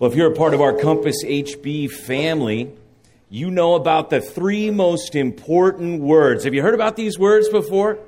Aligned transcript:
Well, 0.00 0.10
if 0.10 0.16
you're 0.16 0.32
a 0.32 0.34
part 0.34 0.54
of 0.54 0.62
our 0.62 0.72
Compass 0.72 1.22
HB 1.22 1.90
family, 1.90 2.72
you 3.28 3.50
know 3.50 3.74
about 3.74 4.08
the 4.08 4.22
three 4.22 4.70
most 4.70 5.14
important 5.14 6.00
words. 6.00 6.44
Have 6.44 6.54
you 6.54 6.62
heard 6.62 6.72
about 6.72 6.96
these 6.96 7.18
words 7.18 7.50
before? 7.50 7.98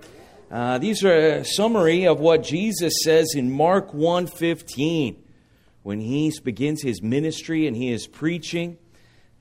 Uh, 0.50 0.78
these 0.78 1.04
are 1.04 1.12
a 1.12 1.44
summary 1.44 2.06
of 2.06 2.18
what 2.18 2.44
Jesus 2.44 2.94
says 3.04 3.34
in 3.36 3.52
Mark 3.52 3.92
1:15 3.92 5.16
when 5.82 6.00
he 6.00 6.32
begins 6.42 6.80
his 6.80 7.02
ministry 7.02 7.66
and 7.66 7.76
he 7.76 7.92
is 7.92 8.06
preaching 8.06 8.78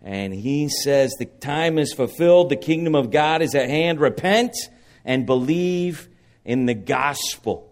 and 0.02 0.34
he 0.34 0.68
says 0.68 1.14
the 1.20 1.28
time 1.28 1.80
is 1.80 1.94
fulfilled, 1.94 2.50
the 2.50 2.58
kingdom 2.58 2.96
of 2.96 3.12
God 3.12 3.42
is 3.42 3.56
at 3.56 3.70
hand, 3.70 4.02
repent 4.02 4.52
and 5.06 5.26
believe 5.26 6.10
in 6.44 6.66
the 6.66 6.74
gospel. 6.74 7.71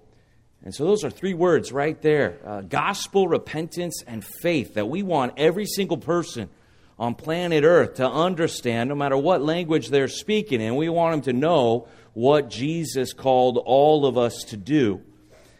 And 0.63 0.75
so 0.75 0.85
those 0.85 1.03
are 1.03 1.09
three 1.09 1.33
words 1.33 1.71
right 1.71 1.99
there 2.01 2.39
uh, 2.45 2.61
gospel, 2.61 3.27
repentance, 3.27 4.03
and 4.05 4.23
faith 4.23 4.73
that 4.73 4.89
we 4.89 5.03
want 5.03 5.33
every 5.37 5.65
single 5.65 5.97
person 5.97 6.49
on 6.97 7.15
planet 7.15 7.63
Earth 7.63 7.95
to 7.95 8.07
understand, 8.07 8.89
no 8.89 8.95
matter 8.95 9.17
what 9.17 9.41
language 9.41 9.89
they're 9.89 10.09
speaking 10.09 10.61
and 10.61 10.75
We 10.75 10.89
want 10.89 11.13
them 11.23 11.33
to 11.33 11.39
know 11.39 11.87
what 12.13 12.49
Jesus 12.49 13.13
called 13.13 13.57
all 13.57 14.05
of 14.05 14.17
us 14.17 14.43
to 14.45 14.57
do. 14.57 15.01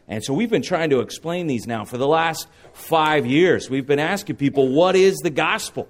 And 0.08 0.24
so 0.24 0.34
we've 0.34 0.50
been 0.50 0.64
trying 0.64 0.90
to 0.90 1.00
explain 1.00 1.48
these 1.48 1.68
now 1.68 1.86
for 1.86 1.98
the 1.98 2.08
last 2.08 2.48
five 2.74 3.26
years. 3.26 3.70
We've 3.70 3.86
been 3.86 4.00
asking 4.00 4.36
people, 4.36 4.68
what 4.68 4.96
is 4.96 5.18
the 5.18 5.30
gospel? 5.30 5.88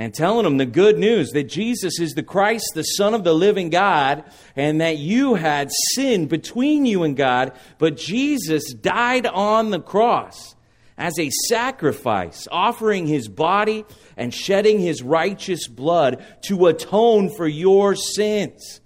And 0.00 0.14
telling 0.14 0.44
them 0.44 0.56
the 0.56 0.64
good 0.64 0.98
news 0.98 1.32
that 1.32 1.44
Jesus 1.44 2.00
is 2.00 2.14
the 2.14 2.22
Christ, 2.22 2.70
the 2.74 2.84
Son 2.84 3.12
of 3.12 3.22
the 3.22 3.34
living 3.34 3.68
God, 3.68 4.24
and 4.56 4.80
that 4.80 4.96
you 4.96 5.34
had 5.34 5.70
sin 5.92 6.24
between 6.24 6.86
you 6.86 7.02
and 7.02 7.14
God, 7.14 7.52
but 7.76 7.98
Jesus 7.98 8.72
died 8.72 9.26
on 9.26 9.68
the 9.68 9.78
cross 9.78 10.56
as 10.96 11.18
a 11.18 11.28
sacrifice, 11.48 12.48
offering 12.50 13.06
his 13.06 13.28
body 13.28 13.84
and 14.16 14.32
shedding 14.32 14.80
his 14.80 15.02
righteous 15.02 15.68
blood 15.68 16.24
to 16.44 16.68
atone 16.68 17.28
for 17.36 17.46
your 17.46 17.94
sins. 17.94 18.80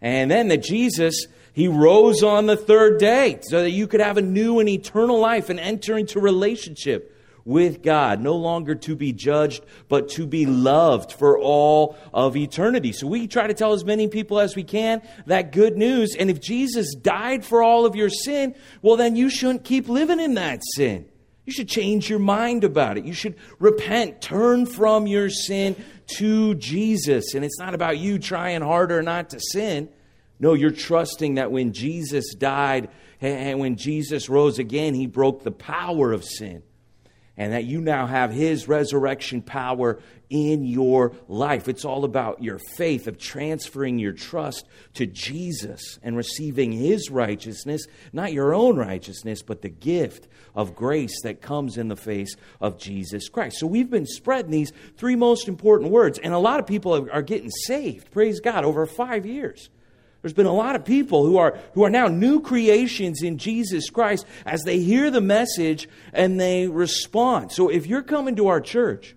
And 0.00 0.30
then 0.30 0.48
that 0.48 0.62
Jesus 0.62 1.26
he 1.52 1.68
rose 1.68 2.22
on 2.22 2.46
the 2.46 2.56
third 2.56 2.98
day 2.98 3.38
so 3.42 3.60
that 3.60 3.70
you 3.70 3.86
could 3.86 4.00
have 4.00 4.16
a 4.16 4.22
new 4.22 4.60
and 4.60 4.68
eternal 4.70 5.20
life 5.20 5.50
and 5.50 5.60
enter 5.60 5.98
into 5.98 6.20
relationship 6.20 7.13
with 7.44 7.82
God, 7.82 8.20
no 8.20 8.36
longer 8.36 8.74
to 8.74 8.96
be 8.96 9.12
judged, 9.12 9.64
but 9.88 10.08
to 10.10 10.26
be 10.26 10.46
loved 10.46 11.12
for 11.12 11.38
all 11.38 11.96
of 12.12 12.36
eternity. 12.36 12.92
So 12.92 13.06
we 13.06 13.26
try 13.26 13.46
to 13.46 13.54
tell 13.54 13.72
as 13.72 13.84
many 13.84 14.08
people 14.08 14.40
as 14.40 14.56
we 14.56 14.64
can 14.64 15.02
that 15.26 15.52
good 15.52 15.76
news. 15.76 16.16
And 16.18 16.30
if 16.30 16.40
Jesus 16.40 16.94
died 16.94 17.44
for 17.44 17.62
all 17.62 17.84
of 17.84 17.94
your 17.94 18.08
sin, 18.08 18.54
well, 18.80 18.96
then 18.96 19.16
you 19.16 19.28
shouldn't 19.28 19.64
keep 19.64 19.88
living 19.88 20.20
in 20.20 20.34
that 20.34 20.62
sin. 20.74 21.06
You 21.44 21.52
should 21.52 21.68
change 21.68 22.08
your 22.08 22.18
mind 22.18 22.64
about 22.64 22.96
it. 22.96 23.04
You 23.04 23.12
should 23.12 23.36
repent, 23.58 24.22
turn 24.22 24.64
from 24.64 25.06
your 25.06 25.28
sin 25.28 25.76
to 26.16 26.54
Jesus. 26.54 27.34
And 27.34 27.44
it's 27.44 27.58
not 27.58 27.74
about 27.74 27.98
you 27.98 28.18
trying 28.18 28.62
harder 28.62 29.02
not 29.02 29.30
to 29.30 29.40
sin. 29.40 29.90
No, 30.40 30.54
you're 30.54 30.70
trusting 30.70 31.34
that 31.34 31.52
when 31.52 31.74
Jesus 31.74 32.34
died 32.34 32.88
and 33.20 33.60
when 33.60 33.76
Jesus 33.76 34.30
rose 34.30 34.58
again, 34.58 34.94
he 34.94 35.06
broke 35.06 35.44
the 35.44 35.52
power 35.52 36.12
of 36.12 36.24
sin 36.24 36.62
and 37.36 37.52
that 37.52 37.64
you 37.64 37.80
now 37.80 38.06
have 38.06 38.32
His 38.32 38.68
resurrection 38.68 39.42
power 39.42 39.98
in 40.30 40.64
your 40.64 41.12
life. 41.28 41.68
It's 41.68 41.84
all 41.84 42.04
about 42.04 42.42
your 42.42 42.58
faith 42.58 43.06
of 43.06 43.18
transferring 43.18 43.98
your 43.98 44.12
trust 44.12 44.66
to 44.94 45.06
Jesus 45.06 45.98
and 46.02 46.16
receiving 46.16 46.72
His 46.72 47.10
righteousness, 47.10 47.86
not 48.12 48.32
your 48.32 48.54
own 48.54 48.76
righteousness, 48.76 49.42
but 49.42 49.62
the 49.62 49.68
gift 49.68 50.28
of 50.54 50.74
grace 50.74 51.22
that 51.22 51.42
comes 51.42 51.76
in 51.76 51.88
the 51.88 51.96
face 51.96 52.36
of 52.60 52.78
Jesus 52.78 53.28
Christ. 53.28 53.58
So 53.58 53.66
we've 53.66 53.90
been 53.90 54.06
spreading 54.06 54.50
these 54.50 54.72
three 54.96 55.16
most 55.16 55.48
important 55.48 55.90
words, 55.90 56.18
and 56.18 56.32
a 56.32 56.38
lot 56.38 56.60
of 56.60 56.66
people 56.66 57.08
are 57.10 57.22
getting 57.22 57.50
saved, 57.50 58.10
praise 58.10 58.40
God, 58.40 58.64
over 58.64 58.86
five 58.86 59.26
years. 59.26 59.70
There's 60.24 60.32
been 60.32 60.46
a 60.46 60.54
lot 60.54 60.74
of 60.74 60.86
people 60.86 61.26
who 61.26 61.36
are, 61.36 61.58
who 61.74 61.84
are 61.84 61.90
now 61.90 62.06
new 62.06 62.40
creations 62.40 63.22
in 63.22 63.36
Jesus 63.36 63.90
Christ 63.90 64.24
as 64.46 64.62
they 64.62 64.78
hear 64.78 65.10
the 65.10 65.20
message 65.20 65.86
and 66.14 66.40
they 66.40 66.66
respond. 66.66 67.52
So 67.52 67.68
if 67.68 67.86
you're 67.86 68.00
coming 68.00 68.34
to 68.36 68.46
our 68.46 68.62
church 68.62 69.14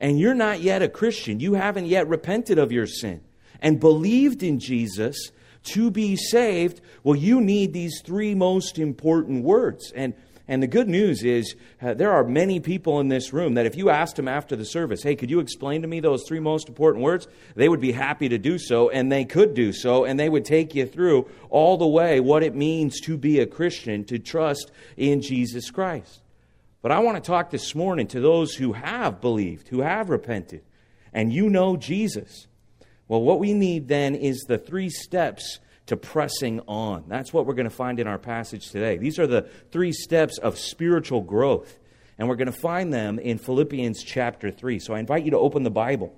and 0.00 0.18
you're 0.18 0.32
not 0.32 0.62
yet 0.62 0.80
a 0.80 0.88
Christian, 0.88 1.40
you 1.40 1.52
haven't 1.52 1.84
yet 1.84 2.08
repented 2.08 2.56
of 2.58 2.72
your 2.72 2.86
sin 2.86 3.20
and 3.60 3.78
believed 3.78 4.42
in 4.42 4.58
Jesus 4.58 5.30
to 5.64 5.90
be 5.90 6.16
saved, 6.16 6.80
well, 7.04 7.16
you 7.16 7.42
need 7.42 7.74
these 7.74 8.00
three 8.02 8.34
most 8.34 8.78
important 8.78 9.44
words. 9.44 9.92
And 9.94 10.14
and 10.48 10.62
the 10.62 10.68
good 10.68 10.88
news 10.88 11.24
is, 11.24 11.56
uh, 11.82 11.94
there 11.94 12.12
are 12.12 12.22
many 12.22 12.60
people 12.60 13.00
in 13.00 13.08
this 13.08 13.32
room 13.32 13.54
that 13.54 13.66
if 13.66 13.76
you 13.76 13.90
asked 13.90 14.14
them 14.14 14.28
after 14.28 14.54
the 14.54 14.64
service, 14.64 15.02
hey, 15.02 15.16
could 15.16 15.30
you 15.30 15.40
explain 15.40 15.82
to 15.82 15.88
me 15.88 15.98
those 15.98 16.24
three 16.26 16.38
most 16.38 16.68
important 16.68 17.02
words? 17.02 17.26
They 17.56 17.68
would 17.68 17.80
be 17.80 17.92
happy 17.92 18.28
to 18.28 18.38
do 18.38 18.58
so, 18.58 18.88
and 18.88 19.10
they 19.10 19.24
could 19.24 19.54
do 19.54 19.72
so, 19.72 20.04
and 20.04 20.20
they 20.20 20.28
would 20.28 20.44
take 20.44 20.74
you 20.74 20.86
through 20.86 21.28
all 21.50 21.76
the 21.76 21.86
way 21.86 22.20
what 22.20 22.44
it 22.44 22.54
means 22.54 23.00
to 23.02 23.16
be 23.16 23.40
a 23.40 23.46
Christian, 23.46 24.04
to 24.04 24.20
trust 24.20 24.70
in 24.96 25.20
Jesus 25.20 25.70
Christ. 25.70 26.22
But 26.80 26.92
I 26.92 27.00
want 27.00 27.16
to 27.16 27.26
talk 27.26 27.50
this 27.50 27.74
morning 27.74 28.06
to 28.08 28.20
those 28.20 28.54
who 28.54 28.72
have 28.74 29.20
believed, 29.20 29.66
who 29.68 29.80
have 29.80 30.10
repented, 30.10 30.62
and 31.12 31.32
you 31.32 31.50
know 31.50 31.76
Jesus. 31.76 32.46
Well, 33.08 33.22
what 33.22 33.40
we 33.40 33.52
need 33.52 33.88
then 33.88 34.14
is 34.14 34.44
the 34.46 34.58
three 34.58 34.90
steps 34.90 35.58
to 35.86 35.96
pressing 35.96 36.60
on. 36.66 37.04
That's 37.08 37.32
what 37.32 37.46
we're 37.46 37.54
going 37.54 37.68
to 37.68 37.74
find 37.74 38.00
in 38.00 38.06
our 38.06 38.18
passage 38.18 38.70
today. 38.70 38.96
These 38.96 39.18
are 39.18 39.26
the 39.26 39.48
three 39.70 39.92
steps 39.92 40.38
of 40.38 40.58
spiritual 40.58 41.22
growth, 41.22 41.78
and 42.18 42.28
we're 42.28 42.36
going 42.36 42.46
to 42.46 42.52
find 42.52 42.92
them 42.92 43.18
in 43.18 43.38
Philippians 43.38 44.02
chapter 44.02 44.50
3. 44.50 44.78
So 44.78 44.94
I 44.94 44.98
invite 44.98 45.24
you 45.24 45.30
to 45.32 45.38
open 45.38 45.62
the 45.62 45.70
Bible 45.70 46.14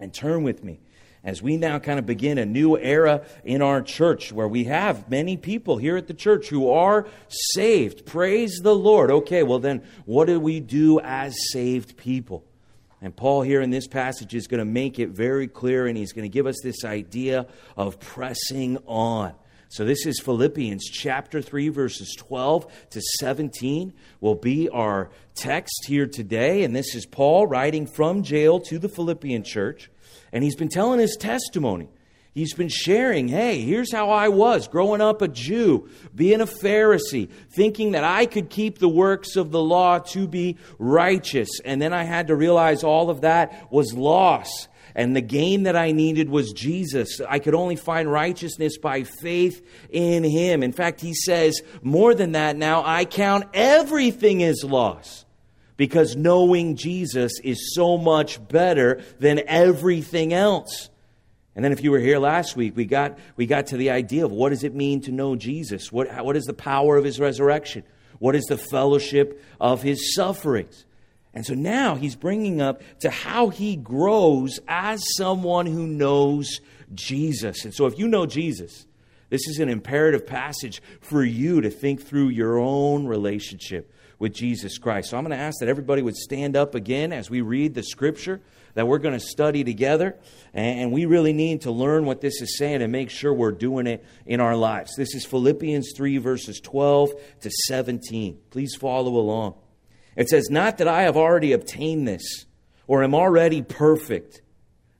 and 0.00 0.12
turn 0.12 0.42
with 0.42 0.64
me 0.64 0.80
as 1.22 1.40
we 1.40 1.56
now 1.56 1.78
kind 1.78 1.98
of 1.98 2.04
begin 2.04 2.36
a 2.38 2.44
new 2.44 2.76
era 2.76 3.24
in 3.44 3.62
our 3.62 3.80
church 3.80 4.30
where 4.30 4.46
we 4.46 4.64
have 4.64 5.08
many 5.08 5.36
people 5.36 5.78
here 5.78 5.96
at 5.96 6.06
the 6.06 6.14
church 6.14 6.48
who 6.48 6.70
are 6.70 7.06
saved. 7.28 8.04
Praise 8.04 8.60
the 8.62 8.74
Lord. 8.74 9.10
Okay, 9.10 9.42
well, 9.42 9.58
then 9.58 9.82
what 10.04 10.26
do 10.26 10.38
we 10.38 10.60
do 10.60 11.00
as 11.00 11.34
saved 11.50 11.96
people? 11.96 12.44
And 13.04 13.14
Paul, 13.14 13.42
here 13.42 13.60
in 13.60 13.68
this 13.68 13.86
passage, 13.86 14.34
is 14.34 14.46
going 14.46 14.60
to 14.60 14.64
make 14.64 14.98
it 14.98 15.10
very 15.10 15.46
clear, 15.46 15.86
and 15.86 15.94
he's 15.94 16.14
going 16.14 16.24
to 16.24 16.32
give 16.32 16.46
us 16.46 16.56
this 16.62 16.86
idea 16.86 17.46
of 17.76 18.00
pressing 18.00 18.78
on. 18.86 19.34
So, 19.68 19.84
this 19.84 20.06
is 20.06 20.20
Philippians 20.20 20.86
chapter 20.86 21.42
3, 21.42 21.68
verses 21.68 22.14
12 22.16 22.66
to 22.92 23.02
17, 23.20 23.92
will 24.22 24.36
be 24.36 24.70
our 24.70 25.10
text 25.34 25.84
here 25.86 26.06
today. 26.06 26.64
And 26.64 26.74
this 26.74 26.94
is 26.94 27.04
Paul 27.04 27.46
writing 27.46 27.86
from 27.86 28.22
jail 28.22 28.58
to 28.60 28.78
the 28.78 28.88
Philippian 28.88 29.42
church. 29.44 29.90
And 30.32 30.42
he's 30.42 30.56
been 30.56 30.70
telling 30.70 30.98
his 30.98 31.18
testimony 31.20 31.90
He's 32.34 32.52
been 32.52 32.68
sharing, 32.68 33.28
hey, 33.28 33.60
here's 33.60 33.92
how 33.92 34.10
I 34.10 34.28
was 34.28 34.66
growing 34.66 35.00
up 35.00 35.22
a 35.22 35.28
Jew, 35.28 35.88
being 36.12 36.40
a 36.40 36.46
Pharisee, 36.46 37.30
thinking 37.54 37.92
that 37.92 38.02
I 38.02 38.26
could 38.26 38.50
keep 38.50 38.78
the 38.78 38.88
works 38.88 39.36
of 39.36 39.52
the 39.52 39.62
law 39.62 40.00
to 40.00 40.26
be 40.26 40.56
righteous. 40.80 41.60
And 41.64 41.80
then 41.80 41.92
I 41.92 42.02
had 42.02 42.26
to 42.26 42.34
realize 42.34 42.82
all 42.82 43.08
of 43.08 43.20
that 43.20 43.70
was 43.70 43.94
loss. 43.94 44.66
And 44.96 45.14
the 45.14 45.20
gain 45.20 45.62
that 45.64 45.76
I 45.76 45.92
needed 45.92 46.28
was 46.28 46.52
Jesus. 46.52 47.20
I 47.20 47.38
could 47.38 47.54
only 47.54 47.76
find 47.76 48.10
righteousness 48.10 48.78
by 48.78 49.04
faith 49.04 49.64
in 49.90 50.24
Him. 50.24 50.64
In 50.64 50.72
fact, 50.72 51.00
he 51.00 51.14
says, 51.14 51.62
more 51.82 52.14
than 52.14 52.32
that 52.32 52.56
now, 52.56 52.82
I 52.84 53.04
count 53.04 53.44
everything 53.54 54.42
as 54.42 54.64
loss 54.64 55.24
because 55.76 56.16
knowing 56.16 56.74
Jesus 56.74 57.38
is 57.44 57.74
so 57.74 57.96
much 57.96 58.44
better 58.48 59.02
than 59.20 59.40
everything 59.46 60.32
else. 60.32 60.90
And 61.56 61.64
then 61.64 61.72
if 61.72 61.82
you 61.82 61.90
were 61.90 62.00
here 62.00 62.18
last 62.18 62.56
week, 62.56 62.76
we 62.76 62.84
got, 62.84 63.18
we 63.36 63.46
got 63.46 63.68
to 63.68 63.76
the 63.76 63.90
idea 63.90 64.24
of 64.24 64.32
what 64.32 64.50
does 64.50 64.64
it 64.64 64.74
mean 64.74 65.00
to 65.02 65.12
know 65.12 65.36
Jesus? 65.36 65.92
What, 65.92 66.24
what 66.24 66.36
is 66.36 66.44
the 66.44 66.54
power 66.54 66.96
of 66.96 67.04
his 67.04 67.20
resurrection? 67.20 67.84
What 68.18 68.34
is 68.34 68.44
the 68.46 68.58
fellowship 68.58 69.42
of 69.60 69.82
his 69.82 70.14
sufferings? 70.14 70.84
And 71.32 71.44
so 71.44 71.54
now 71.54 71.96
he's 71.96 72.16
bringing 72.16 72.60
up 72.60 72.82
to 73.00 73.10
how 73.10 73.48
he 73.48 73.76
grows 73.76 74.60
as 74.68 75.02
someone 75.16 75.66
who 75.66 75.86
knows 75.86 76.60
Jesus. 76.94 77.64
And 77.64 77.74
so 77.74 77.86
if 77.86 77.98
you 77.98 78.08
know 78.08 78.26
Jesus, 78.26 78.86
this 79.30 79.48
is 79.48 79.58
an 79.58 79.68
imperative 79.68 80.26
passage 80.26 80.80
for 81.00 81.24
you 81.24 81.60
to 81.60 81.70
think 81.70 82.02
through 82.02 82.28
your 82.28 82.58
own 82.58 83.06
relationship 83.06 83.92
with 84.18 84.32
Jesus 84.32 84.78
Christ. 84.78 85.10
So 85.10 85.16
I'm 85.16 85.24
going 85.24 85.36
to 85.36 85.42
ask 85.42 85.58
that 85.58 85.68
everybody 85.68 86.02
would 86.02 86.16
stand 86.16 86.56
up 86.56 86.74
again 86.74 87.12
as 87.12 87.30
we 87.30 87.40
read 87.40 87.74
the 87.74 87.82
scripture 87.82 88.40
that 88.74 88.86
we're 88.86 88.98
going 88.98 89.18
to 89.18 89.24
study 89.24 89.64
together. 89.64 90.16
And 90.52 90.92
we 90.92 91.06
really 91.06 91.32
need 91.32 91.62
to 91.62 91.70
learn 91.70 92.04
what 92.04 92.20
this 92.20 92.40
is 92.42 92.58
saying 92.58 92.82
and 92.82 92.92
make 92.92 93.10
sure 93.10 93.32
we're 93.32 93.52
doing 93.52 93.86
it 93.86 94.04
in 94.26 94.40
our 94.40 94.56
lives. 94.56 94.92
This 94.96 95.14
is 95.14 95.24
Philippians 95.24 95.92
3, 95.96 96.18
verses 96.18 96.60
12 96.60 97.12
to 97.40 97.50
17. 97.68 98.38
Please 98.50 98.74
follow 98.74 99.16
along. 99.16 99.54
It 100.16 100.28
says, 100.28 100.50
Not 100.50 100.78
that 100.78 100.88
I 100.88 101.02
have 101.02 101.16
already 101.16 101.52
obtained 101.52 102.06
this 102.06 102.46
or 102.86 103.02
am 103.02 103.14
already 103.14 103.62
perfect, 103.62 104.42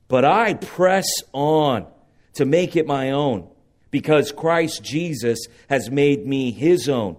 but 0.07 0.25
I 0.25 0.55
press 0.55 1.07
on 1.33 1.87
to 2.33 2.45
make 2.45 2.75
it 2.75 2.87
my 2.87 3.11
own 3.11 3.49
because 3.91 4.31
Christ 4.31 4.83
Jesus 4.83 5.47
has 5.69 5.89
made 5.89 6.25
me 6.25 6.51
his 6.51 6.89
own. 6.89 7.17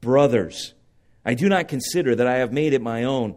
Brothers, 0.00 0.74
I 1.24 1.34
do 1.34 1.48
not 1.48 1.68
consider 1.68 2.14
that 2.14 2.26
I 2.26 2.38
have 2.38 2.52
made 2.52 2.72
it 2.72 2.82
my 2.82 3.04
own 3.04 3.36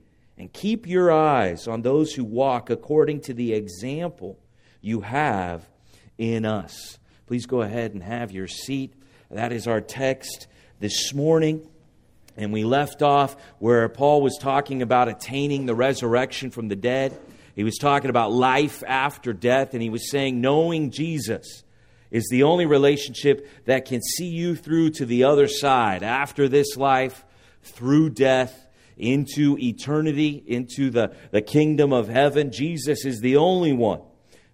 and 0.41 0.51
keep 0.51 0.87
your 0.87 1.11
eyes 1.11 1.67
on 1.67 1.83
those 1.83 2.13
who 2.13 2.23
walk 2.23 2.71
according 2.71 3.21
to 3.21 3.31
the 3.31 3.53
example 3.53 4.39
you 4.81 5.01
have 5.01 5.69
in 6.17 6.45
us. 6.45 6.97
Please 7.27 7.45
go 7.45 7.61
ahead 7.61 7.93
and 7.93 8.01
have 8.01 8.31
your 8.31 8.47
seat. 8.47 8.91
That 9.29 9.51
is 9.51 9.67
our 9.67 9.81
text 9.81 10.47
this 10.79 11.13
morning. 11.13 11.69
And 12.35 12.51
we 12.51 12.63
left 12.63 13.03
off 13.03 13.35
where 13.59 13.87
Paul 13.87 14.23
was 14.23 14.39
talking 14.41 14.81
about 14.81 15.09
attaining 15.09 15.67
the 15.67 15.75
resurrection 15.75 16.49
from 16.49 16.69
the 16.69 16.75
dead. 16.75 17.15
He 17.55 17.63
was 17.63 17.77
talking 17.77 18.09
about 18.09 18.31
life 18.31 18.81
after 18.87 19.33
death, 19.33 19.75
and 19.75 19.83
he 19.83 19.91
was 19.91 20.09
saying, 20.09 20.41
knowing 20.41 20.89
Jesus 20.89 21.63
is 22.09 22.27
the 22.31 22.41
only 22.41 22.65
relationship 22.65 23.47
that 23.65 23.85
can 23.85 24.01
see 24.01 24.29
you 24.29 24.55
through 24.55 24.89
to 24.93 25.05
the 25.05 25.25
other 25.25 25.47
side, 25.47 26.01
after 26.01 26.49
this 26.49 26.77
life, 26.77 27.23
through 27.61 28.09
death, 28.09 28.65
into 29.01 29.57
eternity, 29.59 30.43
into 30.45 30.89
the, 30.91 31.13
the 31.31 31.41
kingdom 31.41 31.91
of 31.91 32.07
heaven. 32.07 32.51
Jesus 32.51 33.03
is 33.03 33.19
the 33.19 33.35
only 33.35 33.73
one 33.73 34.01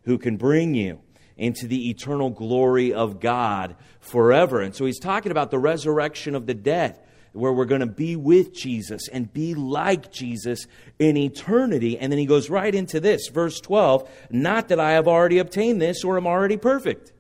who 0.05 0.17
can 0.17 0.37
bring 0.37 0.73
you 0.73 0.99
into 1.35 1.67
the 1.67 1.89
eternal 1.89 2.29
glory 2.29 2.93
of 2.93 3.19
God 3.19 3.75
forever. 3.99 4.61
And 4.61 4.73
so 4.73 4.85
he's 4.85 4.99
talking 4.99 5.31
about 5.31 5.51
the 5.51 5.59
resurrection 5.59 6.33
of 6.33 6.47
the 6.47 6.53
dead, 6.53 6.99
where 7.33 7.51
we're 7.51 7.65
going 7.65 7.81
to 7.81 7.87
be 7.87 8.15
with 8.15 8.53
Jesus 8.53 9.09
and 9.09 9.31
be 9.31 9.53
like 9.53 10.11
Jesus 10.11 10.65
in 10.97 11.17
eternity. 11.17 11.99
And 11.99 12.11
then 12.11 12.17
he 12.17 12.25
goes 12.25 12.49
right 12.49 12.73
into 12.73 12.99
this, 12.99 13.27
verse 13.27 13.59
12 13.59 14.09
Not 14.31 14.69
that 14.69 14.79
I 14.79 14.91
have 14.91 15.07
already 15.07 15.37
obtained 15.39 15.81
this 15.81 16.03
or 16.03 16.17
am 16.17 16.25
already 16.25 16.57
perfect. 16.57 17.11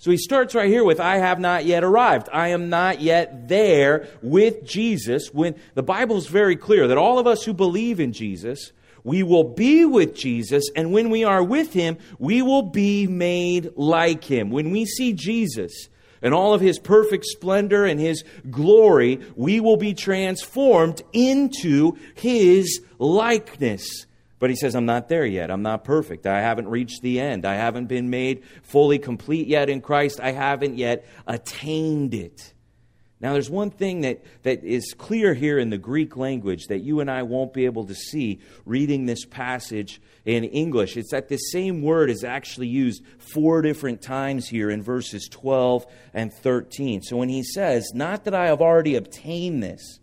So 0.00 0.12
he 0.12 0.16
starts 0.16 0.54
right 0.54 0.68
here 0.68 0.84
with, 0.84 1.00
I 1.00 1.16
have 1.16 1.40
not 1.40 1.64
yet 1.64 1.82
arrived. 1.82 2.28
I 2.32 2.48
am 2.48 2.68
not 2.68 3.00
yet 3.00 3.48
there 3.48 4.06
with 4.22 4.64
Jesus. 4.64 5.34
When 5.34 5.56
the 5.74 5.82
Bible 5.82 6.16
is 6.16 6.28
very 6.28 6.54
clear 6.54 6.86
that 6.86 6.98
all 6.98 7.18
of 7.18 7.26
us 7.26 7.44
who 7.44 7.52
believe 7.52 7.98
in 7.98 8.12
Jesus, 8.12 8.72
we 9.02 9.24
will 9.24 9.44
be 9.44 9.84
with 9.84 10.14
Jesus, 10.14 10.70
and 10.76 10.92
when 10.92 11.10
we 11.10 11.24
are 11.24 11.42
with 11.42 11.72
him, 11.72 11.98
we 12.18 12.42
will 12.42 12.62
be 12.62 13.06
made 13.06 13.72
like 13.74 14.22
him. 14.22 14.50
When 14.50 14.70
we 14.70 14.84
see 14.86 15.14
Jesus 15.14 15.88
and 16.22 16.34
all 16.34 16.54
of 16.54 16.60
his 16.60 16.78
perfect 16.78 17.24
splendor 17.24 17.84
and 17.84 17.98
his 17.98 18.22
glory, 18.50 19.20
we 19.34 19.60
will 19.60 19.76
be 19.76 19.94
transformed 19.94 21.02
into 21.12 21.96
his 22.14 22.82
likeness. 22.98 24.06
But 24.38 24.50
he 24.50 24.56
says, 24.56 24.76
I'm 24.76 24.86
not 24.86 25.08
there 25.08 25.26
yet. 25.26 25.50
I'm 25.50 25.62
not 25.62 25.84
perfect. 25.84 26.26
I 26.26 26.40
haven't 26.40 26.68
reached 26.68 27.02
the 27.02 27.20
end. 27.20 27.44
I 27.44 27.54
haven't 27.56 27.86
been 27.86 28.08
made 28.08 28.44
fully 28.62 28.98
complete 28.98 29.48
yet 29.48 29.68
in 29.68 29.80
Christ. 29.80 30.20
I 30.20 30.32
haven't 30.32 30.76
yet 30.76 31.06
attained 31.26 32.14
it. 32.14 32.54
Now, 33.20 33.32
there's 33.32 33.50
one 33.50 33.70
thing 33.70 34.02
that, 34.02 34.22
that 34.44 34.62
is 34.62 34.94
clear 34.96 35.34
here 35.34 35.58
in 35.58 35.70
the 35.70 35.78
Greek 35.78 36.16
language 36.16 36.66
that 36.68 36.82
you 36.82 37.00
and 37.00 37.10
I 37.10 37.24
won't 37.24 37.52
be 37.52 37.64
able 37.64 37.84
to 37.86 37.94
see 37.94 38.38
reading 38.64 39.06
this 39.06 39.24
passage 39.24 40.00
in 40.24 40.44
English. 40.44 40.96
It's 40.96 41.10
that 41.10 41.28
this 41.28 41.50
same 41.50 41.82
word 41.82 42.10
is 42.10 42.22
actually 42.22 42.68
used 42.68 43.02
four 43.18 43.60
different 43.60 44.02
times 44.02 44.48
here 44.48 44.70
in 44.70 44.82
verses 44.82 45.28
12 45.28 45.84
and 46.14 46.32
13. 46.32 47.02
So 47.02 47.16
when 47.16 47.28
he 47.28 47.42
says, 47.42 47.90
Not 47.92 48.24
that 48.24 48.34
I 48.34 48.46
have 48.46 48.60
already 48.60 48.94
obtained 48.94 49.64
this, 49.64 49.98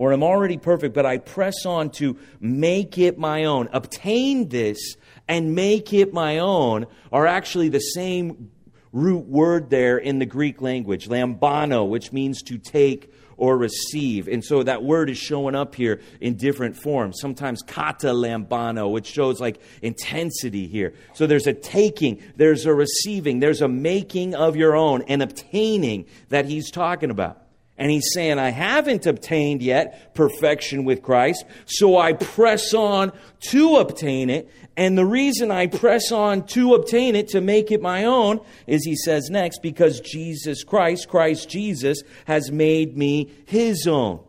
or 0.00 0.14
am 0.14 0.22
already 0.22 0.56
perfect, 0.56 0.94
but 0.94 1.04
I 1.04 1.18
press 1.18 1.66
on 1.66 1.90
to 1.90 2.16
make 2.40 2.96
it 2.96 3.18
my 3.18 3.44
own, 3.44 3.68
obtain 3.70 4.48
this 4.48 4.96
and 5.28 5.54
make 5.54 5.92
it 5.92 6.14
my 6.14 6.38
own, 6.38 6.86
are 7.12 7.26
actually 7.26 7.68
the 7.68 7.80
same 7.80 8.50
root 8.92 9.26
word 9.26 9.68
there 9.68 9.98
in 9.98 10.18
the 10.18 10.24
Greek 10.24 10.62
language, 10.62 11.06
lambano, 11.06 11.86
which 11.86 12.12
means 12.12 12.40
to 12.44 12.56
take 12.56 13.12
or 13.36 13.58
receive. 13.58 14.26
And 14.26 14.42
so 14.42 14.62
that 14.62 14.82
word 14.82 15.10
is 15.10 15.18
showing 15.18 15.54
up 15.54 15.74
here 15.74 16.00
in 16.18 16.36
different 16.36 16.78
forms. 16.78 17.20
Sometimes 17.20 17.60
kata 17.60 18.08
lambano, 18.08 18.90
which 18.90 19.06
shows 19.06 19.38
like 19.38 19.60
intensity 19.82 20.66
here. 20.66 20.94
So 21.12 21.26
there's 21.26 21.46
a 21.46 21.52
taking, 21.52 22.22
there's 22.36 22.64
a 22.64 22.72
receiving, 22.72 23.40
there's 23.40 23.60
a 23.60 23.68
making 23.68 24.34
of 24.34 24.56
your 24.56 24.74
own, 24.74 25.02
and 25.08 25.22
obtaining 25.22 26.06
that 26.30 26.46
he's 26.46 26.70
talking 26.70 27.10
about. 27.10 27.39
And 27.80 27.90
he's 27.90 28.12
saying, 28.12 28.38
I 28.38 28.50
haven't 28.50 29.06
obtained 29.06 29.62
yet 29.62 30.14
perfection 30.14 30.84
with 30.84 31.02
Christ, 31.02 31.46
so 31.64 31.96
I 31.96 32.12
press 32.12 32.74
on 32.74 33.10
to 33.48 33.76
obtain 33.76 34.28
it. 34.28 34.50
And 34.76 34.98
the 34.98 35.06
reason 35.06 35.50
I 35.50 35.66
press 35.66 36.12
on 36.12 36.46
to 36.48 36.74
obtain 36.74 37.16
it, 37.16 37.28
to 37.28 37.40
make 37.40 37.70
it 37.70 37.80
my 37.80 38.04
own, 38.04 38.40
is 38.66 38.84
he 38.84 38.94
says 38.94 39.30
next, 39.30 39.62
because 39.62 39.98
Jesus 40.00 40.62
Christ, 40.62 41.08
Christ 41.08 41.48
Jesus, 41.48 42.02
has 42.26 42.52
made 42.52 42.98
me 42.98 43.32
his 43.46 43.86
own. 43.86 44.20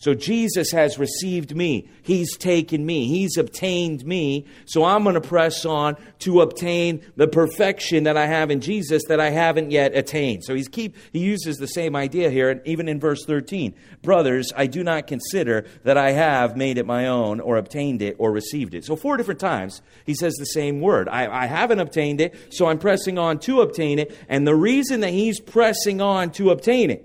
So 0.00 0.14
Jesus 0.14 0.70
has 0.70 0.96
received 0.96 1.56
me. 1.56 1.88
He's 2.02 2.36
taken 2.36 2.86
me. 2.86 3.08
He's 3.08 3.36
obtained 3.36 4.06
me. 4.06 4.46
So 4.64 4.84
I'm 4.84 5.02
going 5.02 5.16
to 5.16 5.20
press 5.20 5.64
on 5.64 5.96
to 6.20 6.40
obtain 6.40 7.04
the 7.16 7.26
perfection 7.26 8.04
that 8.04 8.16
I 8.16 8.26
have 8.26 8.52
in 8.52 8.60
Jesus 8.60 9.02
that 9.08 9.18
I 9.18 9.30
haven't 9.30 9.72
yet 9.72 9.96
attained. 9.96 10.44
So 10.44 10.54
he's 10.54 10.68
keep, 10.68 10.96
he 11.12 11.18
uses 11.18 11.56
the 11.56 11.66
same 11.66 11.96
idea 11.96 12.30
here, 12.30 12.62
even 12.64 12.88
in 12.88 13.00
verse 13.00 13.24
13. 13.24 13.74
Brothers, 14.00 14.52
I 14.56 14.68
do 14.68 14.84
not 14.84 15.08
consider 15.08 15.66
that 15.82 15.98
I 15.98 16.12
have 16.12 16.56
made 16.56 16.78
it 16.78 16.86
my 16.86 17.08
own 17.08 17.40
or 17.40 17.56
obtained 17.56 18.00
it 18.00 18.14
or 18.20 18.30
received 18.30 18.74
it. 18.74 18.84
So 18.84 18.94
four 18.94 19.16
different 19.16 19.40
times 19.40 19.82
he 20.06 20.14
says 20.14 20.34
the 20.34 20.46
same 20.46 20.80
word. 20.80 21.08
I, 21.08 21.26
I 21.26 21.46
haven't 21.46 21.80
obtained 21.80 22.20
it, 22.20 22.36
so 22.54 22.66
I'm 22.66 22.78
pressing 22.78 23.18
on 23.18 23.40
to 23.40 23.62
obtain 23.62 23.98
it. 23.98 24.16
And 24.28 24.46
the 24.46 24.54
reason 24.54 25.00
that 25.00 25.10
he's 25.10 25.40
pressing 25.40 26.00
on 26.00 26.30
to 26.32 26.50
obtain 26.50 26.92
it 26.92 27.04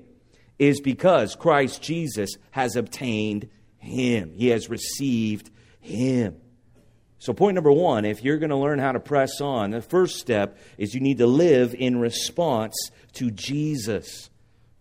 is 0.60 0.80
because 0.80 1.36
Christ 1.36 1.82
Jesus 1.82 2.38
has 2.52 2.76
obtained 2.76 3.50
him. 3.78 4.34
He 4.34 4.50
has 4.50 4.70
received 4.70 5.50
him. 5.80 6.38
So, 7.20 7.34
point 7.34 7.56
number 7.56 7.72
one 7.72 8.06
if 8.06 8.24
you're 8.24 8.38
going 8.38 8.50
to 8.50 8.58
learn 8.58 8.80
how 8.80 8.92
to 8.92 9.00
press 9.00 9.40
on, 9.40 9.72
the 9.72 9.82
first 9.82 10.18
step 10.18 10.58
is 10.78 10.94
you 10.94 11.02
need 11.02 11.20
to 11.20 11.28
live 11.28 11.74
in 11.74 12.00
response 12.00 12.76
to 13.14 13.32
Jesus. 13.32 14.30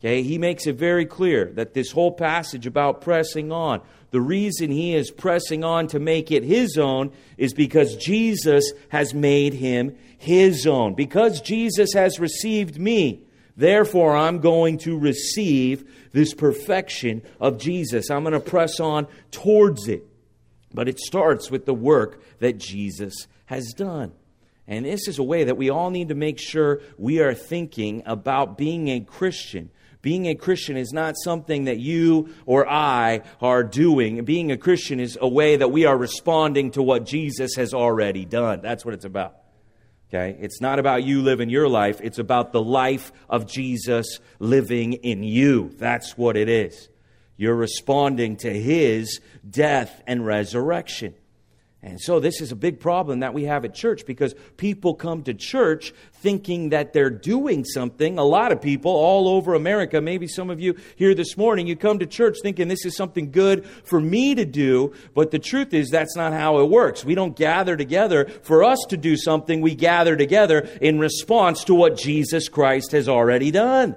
Okay, 0.00 0.24
he 0.24 0.36
makes 0.38 0.66
it 0.66 0.74
very 0.74 1.06
clear 1.06 1.52
that 1.54 1.74
this 1.74 1.92
whole 1.92 2.10
passage 2.10 2.66
about 2.66 3.00
pressing 3.00 3.52
on, 3.52 3.80
the 4.10 4.20
reason 4.20 4.72
he 4.72 4.96
is 4.96 5.12
pressing 5.12 5.62
on 5.62 5.86
to 5.88 6.00
make 6.00 6.32
it 6.32 6.42
his 6.42 6.76
own 6.76 7.12
is 7.38 7.54
because 7.54 7.96
Jesus 7.96 8.72
has 8.88 9.14
made 9.14 9.54
him 9.54 9.96
his 10.18 10.66
own. 10.66 10.94
Because 10.94 11.40
Jesus 11.40 11.92
has 11.94 12.18
received 12.18 12.78
me, 12.78 13.24
Therefore, 13.56 14.16
I'm 14.16 14.38
going 14.38 14.78
to 14.78 14.98
receive 14.98 15.90
this 16.12 16.34
perfection 16.34 17.22
of 17.40 17.58
Jesus. 17.58 18.10
I'm 18.10 18.22
going 18.22 18.32
to 18.32 18.40
press 18.40 18.80
on 18.80 19.06
towards 19.30 19.88
it. 19.88 20.06
But 20.74 20.88
it 20.88 20.98
starts 20.98 21.50
with 21.50 21.66
the 21.66 21.74
work 21.74 22.22
that 22.38 22.58
Jesus 22.58 23.26
has 23.46 23.72
done. 23.76 24.12
And 24.66 24.86
this 24.86 25.06
is 25.06 25.18
a 25.18 25.22
way 25.22 25.44
that 25.44 25.56
we 25.56 25.70
all 25.70 25.90
need 25.90 26.08
to 26.08 26.14
make 26.14 26.38
sure 26.38 26.80
we 26.96 27.20
are 27.20 27.34
thinking 27.34 28.02
about 28.06 28.56
being 28.56 28.88
a 28.88 29.00
Christian. 29.00 29.70
Being 30.00 30.26
a 30.26 30.34
Christian 30.34 30.76
is 30.76 30.92
not 30.92 31.14
something 31.22 31.64
that 31.64 31.78
you 31.78 32.34
or 32.46 32.68
I 32.68 33.22
are 33.40 33.62
doing. 33.62 34.24
Being 34.24 34.50
a 34.50 34.56
Christian 34.56 34.98
is 34.98 35.18
a 35.20 35.28
way 35.28 35.56
that 35.56 35.70
we 35.70 35.84
are 35.84 35.96
responding 35.96 36.70
to 36.72 36.82
what 36.82 37.04
Jesus 37.04 37.54
has 37.56 37.74
already 37.74 38.24
done. 38.24 38.60
That's 38.62 38.84
what 38.84 38.94
it's 38.94 39.04
about. 39.04 39.41
Okay? 40.12 40.36
It's 40.40 40.60
not 40.60 40.78
about 40.78 41.04
you 41.04 41.22
living 41.22 41.48
your 41.48 41.68
life, 41.68 42.00
it's 42.02 42.18
about 42.18 42.52
the 42.52 42.62
life 42.62 43.12
of 43.30 43.46
Jesus 43.46 44.18
living 44.38 44.92
in 44.92 45.22
you. 45.22 45.70
That's 45.78 46.18
what 46.18 46.36
it 46.36 46.48
is. 46.48 46.90
You're 47.38 47.56
responding 47.56 48.36
to 48.38 48.52
his 48.52 49.20
death 49.48 50.02
and 50.06 50.24
resurrection. 50.26 51.14
And 51.84 52.00
so 52.00 52.20
this 52.20 52.40
is 52.40 52.52
a 52.52 52.56
big 52.56 52.78
problem 52.78 53.20
that 53.20 53.34
we 53.34 53.44
have 53.44 53.64
at 53.64 53.74
church 53.74 54.06
because 54.06 54.36
people 54.56 54.94
come 54.94 55.24
to 55.24 55.34
church 55.34 55.92
thinking 56.12 56.68
that 56.68 56.92
they're 56.92 57.10
doing 57.10 57.64
something. 57.64 58.18
A 58.18 58.24
lot 58.24 58.52
of 58.52 58.62
people 58.62 58.92
all 58.92 59.26
over 59.26 59.54
America, 59.54 60.00
maybe 60.00 60.28
some 60.28 60.48
of 60.48 60.60
you 60.60 60.76
here 60.94 61.12
this 61.12 61.36
morning, 61.36 61.66
you 61.66 61.74
come 61.74 61.98
to 61.98 62.06
church 62.06 62.36
thinking 62.40 62.68
this 62.68 62.86
is 62.86 62.96
something 62.96 63.32
good 63.32 63.66
for 63.66 64.00
me 64.00 64.36
to 64.36 64.44
do, 64.44 64.92
but 65.12 65.32
the 65.32 65.40
truth 65.40 65.74
is 65.74 65.90
that's 65.90 66.14
not 66.14 66.32
how 66.32 66.60
it 66.60 66.70
works. 66.70 67.04
We 67.04 67.16
don't 67.16 67.34
gather 67.34 67.76
together 67.76 68.26
for 68.26 68.62
us 68.62 68.78
to 68.90 68.96
do 68.96 69.16
something. 69.16 69.60
We 69.60 69.74
gather 69.74 70.16
together 70.16 70.60
in 70.80 71.00
response 71.00 71.64
to 71.64 71.74
what 71.74 71.96
Jesus 71.96 72.48
Christ 72.48 72.92
has 72.92 73.08
already 73.08 73.50
done. 73.50 73.96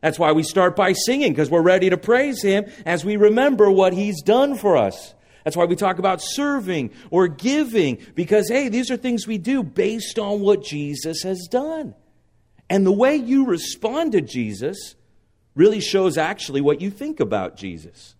That's 0.00 0.20
why 0.20 0.30
we 0.32 0.44
start 0.44 0.76
by 0.76 0.92
singing 0.92 1.32
because 1.32 1.50
we're 1.50 1.62
ready 1.62 1.90
to 1.90 1.96
praise 1.96 2.42
him 2.42 2.66
as 2.86 3.04
we 3.04 3.16
remember 3.16 3.72
what 3.72 3.92
he's 3.92 4.22
done 4.22 4.54
for 4.54 4.76
us. 4.76 5.14
That's 5.44 5.56
why 5.56 5.66
we 5.66 5.76
talk 5.76 5.98
about 5.98 6.20
serving 6.22 6.90
or 7.10 7.28
giving, 7.28 7.98
because, 8.14 8.48
hey, 8.48 8.68
these 8.68 8.90
are 8.90 8.96
things 8.96 9.26
we 9.26 9.38
do 9.38 9.62
based 9.62 10.18
on 10.18 10.40
what 10.40 10.64
Jesus 10.64 11.22
has 11.22 11.46
done. 11.50 11.94
And 12.70 12.86
the 12.86 12.92
way 12.92 13.16
you 13.16 13.44
respond 13.46 14.12
to 14.12 14.22
Jesus 14.22 14.96
really 15.54 15.80
shows 15.80 16.16
actually 16.16 16.62
what 16.62 16.80
you 16.80 16.90
think 16.90 17.20
about 17.20 17.56
Jesus. 17.56 18.14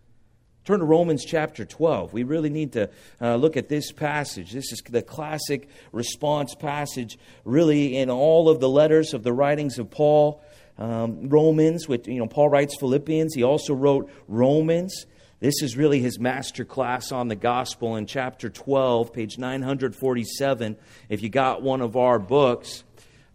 Turn 0.64 0.80
to 0.80 0.86
Romans 0.86 1.24
chapter 1.24 1.64
12. 1.64 2.12
We 2.12 2.22
really 2.22 2.48
need 2.48 2.72
to 2.72 2.88
uh, 3.20 3.36
look 3.36 3.56
at 3.56 3.68
this 3.68 3.92
passage. 3.92 4.52
This 4.52 4.72
is 4.72 4.80
the 4.88 5.02
classic 5.02 5.68
response 5.92 6.54
passage, 6.54 7.18
really, 7.44 7.98
in 7.98 8.08
all 8.10 8.48
of 8.48 8.60
the 8.60 8.68
letters 8.68 9.12
of 9.12 9.22
the 9.22 9.32
writings 9.32 9.78
of 9.78 9.90
Paul. 9.90 10.42
Um, 10.78 11.28
Romans, 11.28 11.86
which, 11.86 12.08
you 12.08 12.18
know, 12.18 12.26
Paul 12.26 12.48
writes 12.48 12.76
Philippians. 12.78 13.34
He 13.34 13.42
also 13.42 13.74
wrote 13.74 14.10
Romans. 14.26 15.06
This 15.40 15.62
is 15.62 15.76
really 15.76 15.98
his 15.98 16.18
master 16.18 16.64
class 16.64 17.10
on 17.10 17.28
the 17.28 17.34
gospel 17.34 17.96
in 17.96 18.06
chapter 18.06 18.48
12, 18.48 19.12
page 19.12 19.36
947. 19.36 20.76
If 21.08 21.22
you 21.22 21.28
got 21.28 21.60
one 21.60 21.80
of 21.80 21.96
our 21.96 22.18
books, 22.20 22.84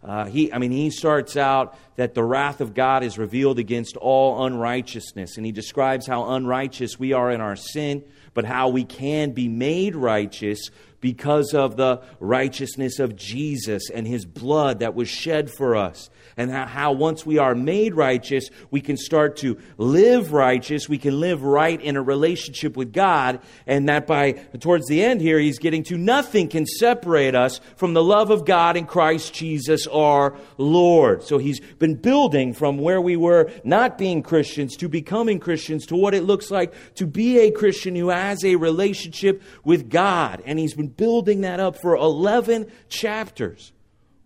uh, 0.02 0.24
he, 0.24 0.50
I 0.50 0.58
mean, 0.58 0.70
he 0.70 0.90
starts 0.90 1.36
out 1.36 1.76
that 1.96 2.14
the 2.14 2.24
wrath 2.24 2.62
of 2.62 2.72
God 2.72 3.04
is 3.04 3.18
revealed 3.18 3.58
against 3.58 3.96
all 3.96 4.46
unrighteousness, 4.46 5.36
and 5.36 5.44
he 5.44 5.52
describes 5.52 6.06
how 6.06 6.30
unrighteous 6.30 6.98
we 6.98 7.12
are 7.12 7.30
in 7.30 7.42
our 7.42 7.56
sin, 7.56 8.02
but 8.32 8.46
how 8.46 8.70
we 8.70 8.84
can 8.84 9.32
be 9.32 9.48
made 9.48 9.94
righteous 9.94 10.70
because 11.00 11.54
of 11.54 11.76
the 11.76 12.02
righteousness 12.18 12.98
of 12.98 13.16
Jesus 13.16 13.90
and 13.90 14.06
his 14.06 14.24
blood 14.24 14.80
that 14.80 14.94
was 14.94 15.08
shed 15.08 15.50
for 15.50 15.76
us 15.76 16.10
and 16.36 16.50
how, 16.50 16.92
once 16.92 17.26
we 17.26 17.38
are 17.38 17.54
made 17.54 17.94
righteous, 17.94 18.48
we 18.70 18.80
can 18.80 18.96
start 18.96 19.36
to 19.38 19.58
live 19.76 20.32
righteous. 20.32 20.88
We 20.88 20.96
can 20.96 21.20
live 21.20 21.42
right 21.42 21.80
in 21.80 21.96
a 21.96 22.02
relationship 22.02 22.76
with 22.76 22.94
God. 22.94 23.40
And 23.66 23.88
that 23.90 24.06
by, 24.06 24.32
towards 24.58 24.86
the 24.86 25.02
end 25.02 25.20
here, 25.20 25.38
he's 25.38 25.58
getting 25.58 25.82
to 25.84 25.98
nothing 25.98 26.48
can 26.48 26.64
separate 26.66 27.34
us 27.34 27.60
from 27.76 27.92
the 27.92 28.02
love 28.02 28.30
of 28.30 28.46
God 28.46 28.76
in 28.76 28.86
Christ 28.86 29.34
Jesus 29.34 29.86
our 29.86 30.34
Lord. 30.56 31.22
So 31.24 31.38
he's 31.38 31.60
been 31.60 31.96
building 31.96 32.54
from 32.54 32.78
where 32.78 33.00
we 33.00 33.16
were 33.16 33.50
not 33.62 33.98
being 33.98 34.22
Christians 34.22 34.76
to 34.76 34.88
becoming 34.88 35.40
Christians 35.40 35.86
to 35.86 35.96
what 35.96 36.14
it 36.14 36.22
looks 36.22 36.50
like 36.50 36.72
to 36.94 37.06
be 37.06 37.40
a 37.40 37.50
Christian 37.50 37.94
who 37.94 38.08
has 38.08 38.44
a 38.44 38.56
relationship 38.56 39.42
with 39.64 39.90
God. 39.90 40.42
And 40.46 40.58
he's 40.58 40.74
been 40.74 40.88
building 40.96 41.42
that 41.42 41.60
up 41.60 41.80
for 41.80 41.96
11 41.96 42.70
chapters 42.88 43.72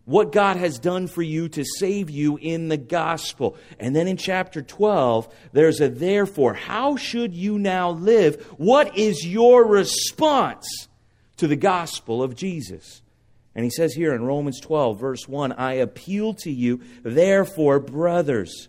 what 0.04 0.32
God 0.32 0.56
has 0.56 0.78
done 0.78 1.06
for 1.06 1.22
you 1.22 1.48
to 1.50 1.64
save 1.78 2.10
you 2.10 2.36
in 2.36 2.68
the 2.68 2.76
gospel. 2.76 3.56
And 3.78 3.96
then 3.96 4.06
in 4.06 4.16
chapter 4.16 4.60
12, 4.60 5.32
there's 5.52 5.80
a 5.80 5.88
therefore. 5.88 6.54
How 6.54 6.96
should 6.96 7.34
you 7.34 7.58
now 7.58 7.90
live? 7.90 8.44
What 8.58 8.98
is 8.98 9.26
your 9.26 9.66
response 9.66 10.88
to 11.38 11.46
the 11.46 11.56
gospel 11.56 12.22
of 12.22 12.36
Jesus? 12.36 13.02
And 13.54 13.64
he 13.64 13.70
says 13.70 13.94
here 13.94 14.14
in 14.14 14.24
Romans 14.24 14.60
12, 14.60 15.00
verse 15.00 15.28
1 15.28 15.52
I 15.52 15.74
appeal 15.74 16.34
to 16.34 16.50
you, 16.50 16.80
therefore, 17.02 17.80
brothers. 17.80 18.68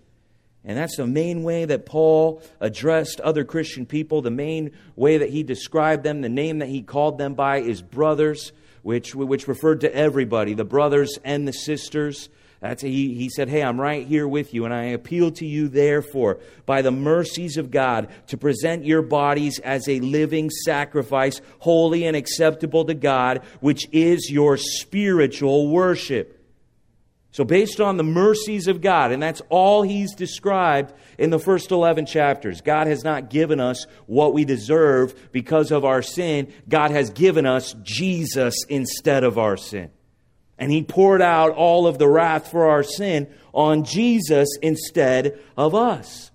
And 0.65 0.77
that's 0.77 0.97
the 0.97 1.05
main 1.05 1.43
way 1.43 1.65
that 1.65 1.85
Paul 1.85 2.41
addressed 2.59 3.21
other 3.21 3.43
Christian 3.43 3.85
people. 3.85 4.21
The 4.21 4.31
main 4.31 4.71
way 4.95 5.19
that 5.19 5.29
he 5.29 5.43
described 5.43 6.03
them, 6.03 6.21
the 6.21 6.29
name 6.29 6.59
that 6.59 6.69
he 6.69 6.81
called 6.81 7.17
them 7.17 7.35
by 7.35 7.57
is 7.57 7.81
brothers 7.81 8.51
which, 8.85 9.15
which 9.15 9.47
referred 9.47 9.81
to 9.81 9.95
everybody, 9.95 10.53
the 10.53 10.63
brothers 10.63 11.17
and 11.23 11.47
the 11.47 11.53
sisters. 11.53 12.29
That's, 12.61 12.83
he, 12.83 13.15
he 13.15 13.29
said, 13.29 13.49
Hey, 13.49 13.63
I'm 13.63 13.81
right 13.81 14.05
here 14.05 14.27
with 14.27 14.53
you, 14.53 14.63
and 14.63 14.73
I 14.73 14.85
appeal 14.85 15.31
to 15.31 15.45
you, 15.45 15.67
therefore, 15.69 16.39
by 16.67 16.83
the 16.83 16.91
mercies 16.91 17.57
of 17.57 17.71
God, 17.71 18.09
to 18.27 18.37
present 18.37 18.85
your 18.85 19.01
bodies 19.01 19.57
as 19.57 19.89
a 19.89 19.99
living 20.01 20.51
sacrifice, 20.51 21.41
holy 21.57 22.05
and 22.05 22.15
acceptable 22.15 22.85
to 22.85 22.93
God, 22.93 23.41
which 23.59 23.87
is 23.91 24.29
your 24.29 24.55
spiritual 24.55 25.69
worship. 25.69 26.34
So, 27.35 27.43
based 27.43 27.81
on 27.81 27.97
the 27.97 28.03
mercies 28.03 28.69
of 28.69 28.79
God, 28.79 29.11
and 29.11 29.21
that's 29.21 29.41
all 29.49 29.81
he's 29.81 30.15
described 30.15 30.93
in 31.17 31.31
the 31.31 31.37
first 31.37 31.69
11 31.69 32.05
chapters, 32.05 32.61
God 32.61 32.87
has 32.87 33.03
not 33.03 33.29
given 33.29 33.59
us 33.59 33.87
what 34.05 34.33
we 34.33 34.45
deserve 34.45 35.33
because 35.33 35.69
of 35.69 35.83
our 35.83 36.01
sin. 36.01 36.53
God 36.69 36.91
has 36.91 37.09
given 37.09 37.45
us 37.45 37.75
Jesus 37.83 38.63
instead 38.69 39.25
of 39.25 39.37
our 39.37 39.57
sin. 39.57 39.91
And 40.57 40.71
he 40.71 40.81
poured 40.81 41.21
out 41.21 41.51
all 41.51 41.87
of 41.87 41.97
the 41.97 42.07
wrath 42.07 42.51
for 42.51 42.69
our 42.69 42.83
sin 42.83 43.27
on 43.53 43.83
Jesus 43.83 44.47
instead 44.61 45.37
of 45.57 45.75
us. 45.75 46.31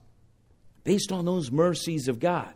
Based 0.84 1.12
on 1.12 1.24
those 1.24 1.50
mercies 1.50 2.08
of 2.08 2.20
God, 2.20 2.52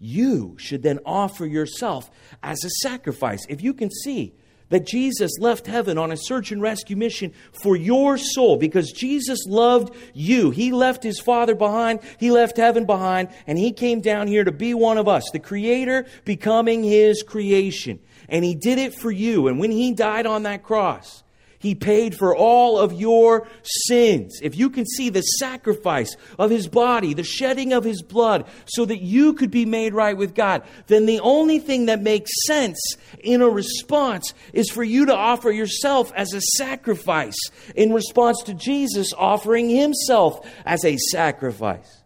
you 0.00 0.56
should 0.58 0.82
then 0.82 0.98
offer 1.06 1.46
yourself 1.46 2.10
as 2.42 2.64
a 2.64 2.70
sacrifice. 2.70 3.46
If 3.48 3.62
you 3.62 3.72
can 3.72 3.92
see, 3.92 4.34
that 4.68 4.86
Jesus 4.86 5.32
left 5.38 5.66
heaven 5.66 5.98
on 5.98 6.12
a 6.12 6.16
search 6.16 6.52
and 6.52 6.62
rescue 6.62 6.96
mission 6.96 7.32
for 7.52 7.76
your 7.76 8.16
soul 8.16 8.56
because 8.56 8.92
Jesus 8.92 9.44
loved 9.46 9.94
you. 10.14 10.50
He 10.50 10.72
left 10.72 11.02
his 11.02 11.20
Father 11.20 11.54
behind, 11.54 12.00
he 12.18 12.30
left 12.30 12.56
heaven 12.56 12.84
behind, 12.86 13.28
and 13.46 13.58
he 13.58 13.72
came 13.72 14.00
down 14.00 14.26
here 14.26 14.44
to 14.44 14.52
be 14.52 14.74
one 14.74 14.98
of 14.98 15.08
us, 15.08 15.28
the 15.32 15.38
Creator 15.38 16.06
becoming 16.24 16.82
his 16.82 17.22
creation. 17.22 17.98
And 18.28 18.44
he 18.44 18.54
did 18.54 18.78
it 18.78 18.94
for 18.94 19.10
you. 19.10 19.48
And 19.48 19.58
when 19.58 19.70
he 19.70 19.92
died 19.92 20.26
on 20.26 20.44
that 20.44 20.62
cross, 20.62 21.23
he 21.64 21.74
paid 21.74 22.14
for 22.14 22.36
all 22.36 22.78
of 22.78 22.92
your 22.92 23.48
sins. 23.62 24.38
If 24.42 24.54
you 24.54 24.68
can 24.68 24.84
see 24.84 25.08
the 25.08 25.22
sacrifice 25.22 26.14
of 26.38 26.50
His 26.50 26.68
body, 26.68 27.14
the 27.14 27.24
shedding 27.24 27.72
of 27.72 27.84
His 27.84 28.02
blood, 28.02 28.46
so 28.66 28.84
that 28.84 29.00
you 29.00 29.32
could 29.32 29.50
be 29.50 29.64
made 29.64 29.94
right 29.94 30.14
with 30.14 30.34
God, 30.34 30.62
then 30.88 31.06
the 31.06 31.20
only 31.20 31.58
thing 31.58 31.86
that 31.86 32.02
makes 32.02 32.30
sense 32.46 32.78
in 33.20 33.40
a 33.40 33.48
response 33.48 34.34
is 34.52 34.68
for 34.68 34.84
you 34.84 35.06
to 35.06 35.16
offer 35.16 35.50
yourself 35.50 36.12
as 36.14 36.34
a 36.34 36.42
sacrifice 36.58 37.38
in 37.74 37.94
response 37.94 38.42
to 38.42 38.52
Jesus 38.52 39.14
offering 39.16 39.70
Himself 39.70 40.46
as 40.66 40.84
a 40.84 40.98
sacrifice. 41.12 42.02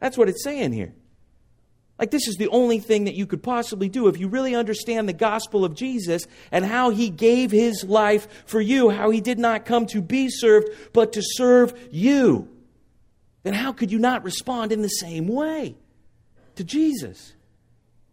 That's 0.00 0.16
what 0.16 0.30
it's 0.30 0.42
saying 0.42 0.72
here. 0.72 0.94
Like, 1.98 2.10
this 2.10 2.26
is 2.26 2.36
the 2.36 2.48
only 2.48 2.78
thing 2.78 3.04
that 3.04 3.14
you 3.14 3.26
could 3.26 3.42
possibly 3.42 3.88
do 3.88 4.08
if 4.08 4.18
you 4.18 4.26
really 4.28 4.54
understand 4.54 5.08
the 5.08 5.12
gospel 5.12 5.64
of 5.64 5.74
Jesus 5.74 6.26
and 6.50 6.64
how 6.64 6.90
he 6.90 7.10
gave 7.10 7.50
his 7.50 7.84
life 7.84 8.26
for 8.46 8.60
you, 8.60 8.90
how 8.90 9.10
he 9.10 9.20
did 9.20 9.38
not 9.38 9.66
come 9.66 9.86
to 9.86 10.00
be 10.00 10.28
served, 10.28 10.68
but 10.92 11.12
to 11.12 11.22
serve 11.22 11.78
you. 11.92 12.48
Then 13.42 13.54
how 13.54 13.72
could 13.72 13.92
you 13.92 13.98
not 13.98 14.24
respond 14.24 14.72
in 14.72 14.82
the 14.82 14.88
same 14.88 15.28
way 15.28 15.76
to 16.56 16.64
Jesus? 16.64 17.34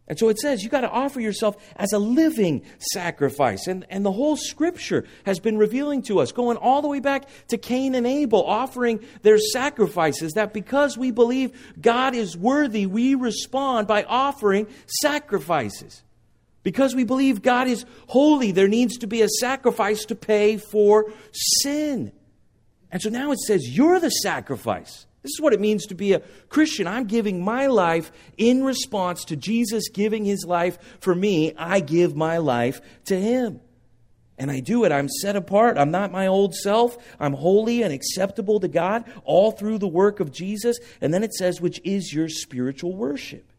And 0.10 0.18
so 0.18 0.28
it 0.30 0.40
says 0.40 0.64
you 0.64 0.70
got 0.70 0.82
to 0.82 0.90
offer 0.90 1.22
yourself 1.22 1.56
as 1.76 1.94
a 1.94 2.00
living 2.00 2.64
sacrifice. 2.80 3.68
And, 3.68 3.86
and 3.92 4.04
the 4.04 4.12
whole 4.12 4.36
scripture 4.36 5.06
has 5.26 5.40
been 5.40 5.58
revealing 5.58 6.02
to 6.04 6.20
us, 6.20 6.32
going 6.32 6.58
all 6.58 6.82
the 6.82 6.88
way 6.88 7.00
back 7.00 7.30
to 7.50 7.60
Cain 7.60 7.94
and 7.94 8.08
Abel, 8.08 8.44
offering 8.44 9.06
their 9.22 9.38
sacrifices, 9.38 10.34
that 10.34 10.52
because 10.52 10.98
we 10.98 11.12
believe 11.12 11.78
God 11.80 12.16
is 12.16 12.36
worthy, 12.36 12.88
we 12.88 13.14
respond 13.14 13.88
by 13.88 14.04
offering 14.04 14.68
sacrifices. 14.88 16.02
Because 16.64 16.96
we 16.96 17.04
believe 17.04 17.44
God 17.44 17.68
is 17.68 17.86
holy, 18.08 18.52
there 18.52 18.68
needs 18.68 18.98
to 18.98 19.08
be 19.08 19.22
a 19.22 19.30
sacrifice 19.40 20.06
to 20.06 20.16
pay 20.16 20.58
for 20.58 21.14
sin. 21.32 22.12
And 22.92 23.02
so 23.02 23.10
now 23.10 23.32
it 23.32 23.40
says, 23.40 23.70
You're 23.70 24.00
the 24.00 24.10
sacrifice. 24.10 25.06
This 25.22 25.32
is 25.32 25.42
what 25.42 25.54
it 25.54 25.60
means 25.60 25.86
to 25.88 25.96
be 25.96 26.14
a 26.14 26.22
Christian. 26.48 26.88
I'm 26.88 27.06
giving 27.06 27.44
my 27.44 27.68
life 27.68 28.12
in 28.38 28.64
response 28.64 29.26
to 29.26 29.36
Jesus 29.36 29.90
giving 29.90 30.24
his 30.24 30.46
life 30.46 30.78
for 31.02 31.14
me. 31.14 31.54
I 31.56 31.82
give 31.82 32.16
my 32.16 32.38
life 32.38 32.80
to 33.06 33.20
him. 33.20 33.60
And 34.38 34.50
I 34.50 34.62
do 34.62 34.86
it. 34.86 34.94
I'm 34.94 35.10
set 35.10 35.36
apart. 35.36 35.78
I'm 35.78 35.92
not 35.92 36.14
my 36.14 36.28
old 36.28 36.56
self. 36.56 36.98
I'm 37.20 37.34
holy 37.34 37.82
and 37.82 37.94
acceptable 37.94 38.62
to 38.62 38.70
God 38.70 39.04
all 39.26 39.52
through 39.52 39.80
the 39.80 39.88
work 39.88 40.22
of 40.22 40.32
Jesus. 40.32 40.78
And 41.02 41.14
then 41.14 41.24
it 41.24 41.34
says, 41.34 41.60
which 41.60 41.82
is 41.84 42.14
your 42.14 42.30
spiritual 42.30 42.96
worship. 42.96 43.52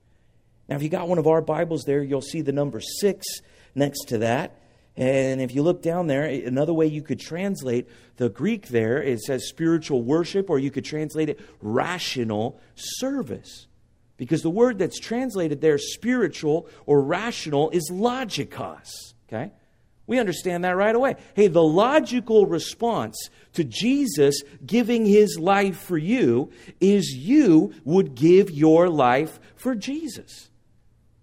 Now, 0.67 0.77
if 0.77 0.83
you 0.83 0.89
got 0.89 1.09
one 1.09 1.19
of 1.19 1.27
our 1.27 1.43
Bibles 1.43 1.83
there, 1.85 2.03
you'll 2.03 2.23
see 2.23 2.41
the 2.41 2.53
number 2.53 2.81
six 2.81 3.27
next 3.75 4.07
to 4.07 4.19
that. 4.19 4.57
And 4.97 5.41
if 5.41 5.55
you 5.55 5.63
look 5.63 5.83
down 5.83 6.09
there, 6.09 6.25
another 6.25 6.75
way 6.75 6.87
you 6.87 7.03
could 7.03 7.21
translate 7.21 7.89
the 8.17 8.29
Greek 8.29 8.69
there, 8.69 9.03
it 9.03 9.21
says 9.21 9.49
spiritual 9.49 10.03
worship, 10.03 10.51
or 10.51 10.59
you 10.59 10.71
could 10.71 10.85
translate 10.85 11.29
it 11.29 11.41
rational 11.63 12.61
service. 12.75 13.67
Because 14.17 14.43
the 14.43 14.51
word 14.51 14.79
that's 14.79 14.99
translated 14.99 15.63
there, 15.63 15.79
spiritual 15.79 16.69
or 16.85 17.01
rational, 17.01 17.71
is 17.71 17.91
logikos. 17.91 19.15
Okay? 19.29 19.53
We 20.07 20.19
understand 20.19 20.65
that 20.65 20.77
right 20.77 20.95
away. 20.95 21.17
Hey, 21.35 21.47
the 21.47 21.63
logical 21.63 22.45
response 22.45 23.31
to 23.53 23.65
Jesus 23.65 24.43
giving 24.67 25.07
his 25.07 25.39
life 25.39 25.79
for 25.79 25.97
you 25.97 26.51
is 26.81 27.15
you 27.15 27.73
would 27.85 28.17
give 28.17 28.51
your 28.51 28.91
life 28.91 29.39
for 29.55 29.75
Jesus. 29.75 30.50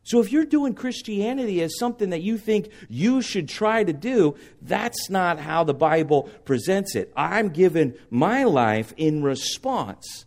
So 0.08 0.22
if 0.22 0.32
you're 0.32 0.46
doing 0.46 0.74
Christianity 0.74 1.62
as 1.62 1.78
something 1.78 2.12
that 2.12 2.22
you 2.22 2.38
think 2.38 2.70
you 2.88 3.22
should 3.22 3.50
try 3.50 3.84
to 3.84 3.92
do, 3.92 4.36
that's 4.62 5.10
not 5.10 5.38
how 5.38 5.66
the 5.66 5.74
Bible 5.74 6.30
presents 6.46 6.96
it. 6.96 7.12
I'm 7.14 7.50
giving 7.50 7.94
my 8.10 8.46
life 8.46 8.94
in 8.96 9.22
response 9.22 10.26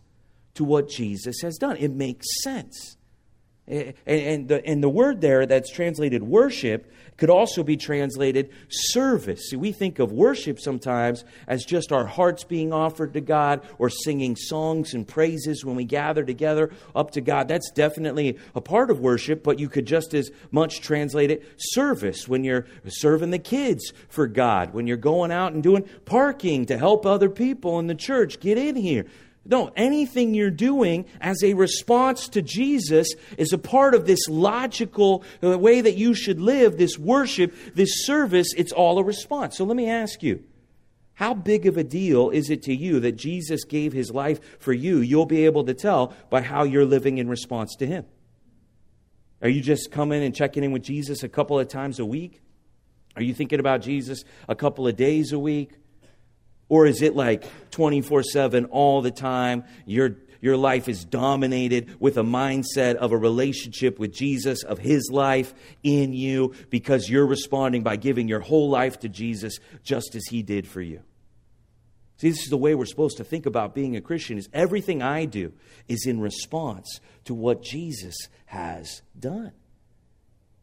to 0.53 0.63
what 0.63 0.87
Jesus 0.87 1.41
has 1.41 1.57
done. 1.57 1.77
It 1.77 1.89
makes 1.89 2.27
sense. 2.43 2.95
And, 3.67 4.47
the, 4.47 4.61
and 4.65 4.83
the 4.83 4.89
word 4.89 5.21
there 5.21 5.45
that's 5.45 5.71
translated 5.71 6.23
worship 6.23 6.91
could 7.15 7.29
also 7.29 7.63
be 7.63 7.77
translated 7.77 8.49
service. 8.67 9.49
See, 9.49 9.55
we 9.55 9.71
think 9.71 9.99
of 9.99 10.11
worship 10.11 10.59
sometimes 10.59 11.23
as 11.47 11.63
just 11.63 11.91
our 11.91 12.05
hearts 12.05 12.43
being 12.43 12.73
offered 12.73 13.13
to 13.13 13.21
God 13.21 13.61
or 13.77 13.89
singing 13.89 14.35
songs 14.35 14.95
and 14.95 15.07
praises 15.07 15.63
when 15.63 15.75
we 15.75 15.85
gather 15.85 16.23
together 16.23 16.71
up 16.95 17.11
to 17.11 17.21
God. 17.21 17.47
That's 17.47 17.69
definitely 17.71 18.39
a 18.55 18.61
part 18.61 18.89
of 18.89 18.99
worship, 18.99 19.43
but 19.43 19.59
you 19.59 19.69
could 19.69 19.85
just 19.85 20.15
as 20.15 20.31
much 20.49 20.81
translate 20.81 21.29
it 21.29 21.47
service 21.57 22.27
when 22.27 22.43
you're 22.43 22.65
serving 22.87 23.29
the 23.29 23.39
kids 23.39 23.93
for 24.09 24.25
God, 24.25 24.73
when 24.73 24.87
you're 24.87 24.97
going 24.97 25.31
out 25.31 25.53
and 25.53 25.61
doing 25.61 25.87
parking 26.05 26.65
to 26.65 26.77
help 26.77 27.05
other 27.05 27.29
people 27.29 27.77
in 27.77 27.85
the 27.85 27.95
church 27.95 28.39
get 28.39 28.57
in 28.57 28.75
here. 28.75 29.05
No, 29.43 29.71
anything 29.75 30.35
you're 30.35 30.51
doing 30.51 31.05
as 31.19 31.43
a 31.43 31.55
response 31.55 32.29
to 32.29 32.41
Jesus 32.41 33.15
is 33.37 33.53
a 33.53 33.57
part 33.57 33.95
of 33.95 34.05
this 34.05 34.27
logical 34.29 35.23
uh, 35.43 35.57
way 35.57 35.81
that 35.81 35.97
you 35.97 36.13
should 36.13 36.39
live, 36.39 36.77
this 36.77 36.97
worship, 36.99 37.53
this 37.73 38.05
service. 38.05 38.53
It's 38.55 38.71
all 38.71 38.99
a 38.99 39.03
response. 39.03 39.57
So 39.57 39.65
let 39.65 39.75
me 39.75 39.89
ask 39.89 40.21
you 40.21 40.43
how 41.15 41.33
big 41.33 41.65
of 41.65 41.77
a 41.77 41.83
deal 41.83 42.29
is 42.29 42.49
it 42.49 42.63
to 42.63 42.73
you 42.73 42.99
that 42.99 43.13
Jesus 43.13 43.63
gave 43.63 43.93
his 43.93 44.11
life 44.11 44.59
for 44.59 44.73
you? 44.73 44.99
You'll 44.99 45.25
be 45.25 45.45
able 45.45 45.63
to 45.65 45.73
tell 45.73 46.13
by 46.29 46.41
how 46.41 46.63
you're 46.63 46.85
living 46.85 47.17
in 47.17 47.27
response 47.27 47.75
to 47.77 47.87
him. 47.87 48.05
Are 49.41 49.49
you 49.49 49.61
just 49.61 49.91
coming 49.91 50.23
and 50.23 50.35
checking 50.35 50.63
in 50.63 50.71
with 50.71 50.83
Jesus 50.83 51.23
a 51.23 51.29
couple 51.29 51.59
of 51.59 51.67
times 51.67 51.99
a 51.99 52.05
week? 52.05 52.41
Are 53.15 53.23
you 53.23 53.33
thinking 53.33 53.59
about 53.59 53.81
Jesus 53.81 54.23
a 54.47 54.55
couple 54.55 54.87
of 54.87 54.95
days 54.95 55.31
a 55.31 55.39
week? 55.39 55.73
Or 56.71 56.85
is 56.85 57.01
it 57.01 57.17
like 57.17 57.43
24 57.71 58.23
7 58.23 58.63
all 58.67 59.01
the 59.01 59.11
time? 59.11 59.65
Your, 59.85 60.15
your 60.39 60.55
life 60.55 60.87
is 60.87 61.03
dominated 61.03 61.99
with 61.99 62.17
a 62.17 62.23
mindset 62.23 62.95
of 62.95 63.11
a 63.11 63.17
relationship 63.17 63.99
with 63.99 64.13
Jesus, 64.13 64.63
of 64.63 64.79
His 64.79 65.09
life 65.11 65.53
in 65.83 66.13
you, 66.13 66.53
because 66.69 67.09
you're 67.09 67.27
responding 67.27 67.83
by 67.83 67.97
giving 67.97 68.29
your 68.29 68.39
whole 68.39 68.69
life 68.69 69.01
to 69.01 69.09
Jesus 69.09 69.59
just 69.83 70.15
as 70.15 70.23
He 70.27 70.43
did 70.43 70.65
for 70.65 70.79
you. 70.79 71.01
See, 72.15 72.29
this 72.29 72.43
is 72.43 72.49
the 72.49 72.55
way 72.55 72.73
we're 72.73 72.85
supposed 72.85 73.17
to 73.17 73.25
think 73.25 73.45
about 73.45 73.75
being 73.75 73.97
a 73.97 74.01
Christian 74.01 74.37
is 74.37 74.47
everything 74.53 75.01
I 75.01 75.25
do 75.25 75.51
is 75.89 76.05
in 76.05 76.21
response 76.21 77.01
to 77.25 77.33
what 77.33 77.63
Jesus 77.63 78.15
has 78.45 79.01
done. 79.19 79.51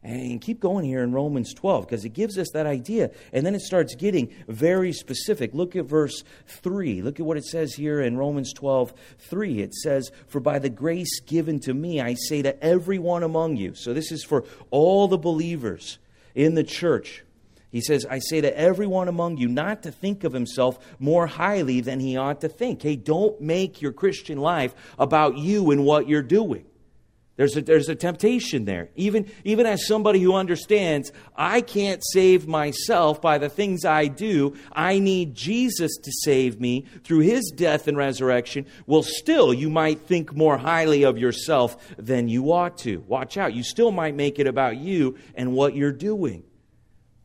And 0.01 0.39
keep 0.39 0.61
going 0.61 0.85
here 0.85 1.03
in 1.03 1.11
Romans 1.11 1.53
12 1.53 1.85
because 1.85 2.05
it 2.05 2.13
gives 2.13 2.37
us 2.37 2.51
that 2.53 2.65
idea. 2.65 3.11
And 3.33 3.45
then 3.45 3.53
it 3.53 3.61
starts 3.61 3.95
getting 3.95 4.33
very 4.47 4.93
specific. 4.93 5.53
Look 5.53 5.75
at 5.75 5.85
verse 5.85 6.23
3. 6.47 7.01
Look 7.01 7.19
at 7.19 7.25
what 7.25 7.35
it 7.35 7.43
says 7.43 7.73
here 7.73 7.99
in 7.99 8.17
Romans 8.17 8.53
12 8.53 8.93
3. 9.19 9.61
It 9.61 9.73
says, 9.73 10.09
For 10.27 10.39
by 10.39 10.59
the 10.59 10.69
grace 10.69 11.19
given 11.19 11.59
to 11.61 11.73
me, 11.73 11.99
I 11.99 12.13
say 12.13 12.41
to 12.43 12.63
everyone 12.63 13.23
among 13.23 13.57
you. 13.57 13.75
So 13.75 13.93
this 13.93 14.11
is 14.11 14.23
for 14.23 14.45
all 14.71 15.09
the 15.09 15.17
believers 15.17 15.99
in 16.33 16.55
the 16.55 16.63
church. 16.63 17.25
He 17.69 17.81
says, 17.81 18.05
I 18.09 18.19
say 18.19 18.41
to 18.41 18.57
everyone 18.57 19.09
among 19.09 19.37
you 19.37 19.47
not 19.47 19.83
to 19.83 19.91
think 19.91 20.23
of 20.23 20.33
himself 20.33 20.79
more 20.97 21.27
highly 21.27 21.81
than 21.81 21.99
he 21.99 22.15
ought 22.17 22.41
to 22.41 22.49
think. 22.49 22.81
Hey, 22.81 22.95
don't 22.95 23.39
make 23.41 23.81
your 23.81 23.91
Christian 23.91 24.39
life 24.39 24.73
about 24.97 25.37
you 25.37 25.69
and 25.71 25.85
what 25.85 26.07
you're 26.07 26.23
doing. 26.23 26.65
There's 27.39 27.55
a, 27.55 27.61
there's 27.61 27.87
a 27.87 27.95
temptation 27.95 28.65
there. 28.65 28.89
Even, 28.97 29.31
even 29.45 29.65
as 29.65 29.87
somebody 29.87 30.19
who 30.19 30.35
understands, 30.35 31.13
I 31.37 31.61
can't 31.61 32.03
save 32.11 32.49
myself 32.49 33.21
by 33.21 33.37
the 33.37 33.47
things 33.47 33.85
I 33.85 34.07
do. 34.07 34.57
I 34.73 34.99
need 34.99 35.35
Jesus 35.35 35.95
to 36.03 36.11
save 36.25 36.59
me 36.59 36.85
through 37.05 37.19
his 37.19 37.49
death 37.55 37.87
and 37.87 37.95
resurrection. 37.95 38.65
Well, 38.87 39.03
still, 39.03 39.53
you 39.53 39.69
might 39.69 40.01
think 40.01 40.35
more 40.35 40.57
highly 40.57 41.03
of 41.03 41.17
yourself 41.17 41.77
than 41.97 42.27
you 42.27 42.51
ought 42.51 42.77
to. 42.79 43.05
Watch 43.07 43.37
out. 43.37 43.53
You 43.53 43.63
still 43.63 43.91
might 43.91 44.15
make 44.15 44.37
it 44.37 44.45
about 44.45 44.75
you 44.75 45.17
and 45.33 45.53
what 45.53 45.73
you're 45.73 45.93
doing. 45.93 46.43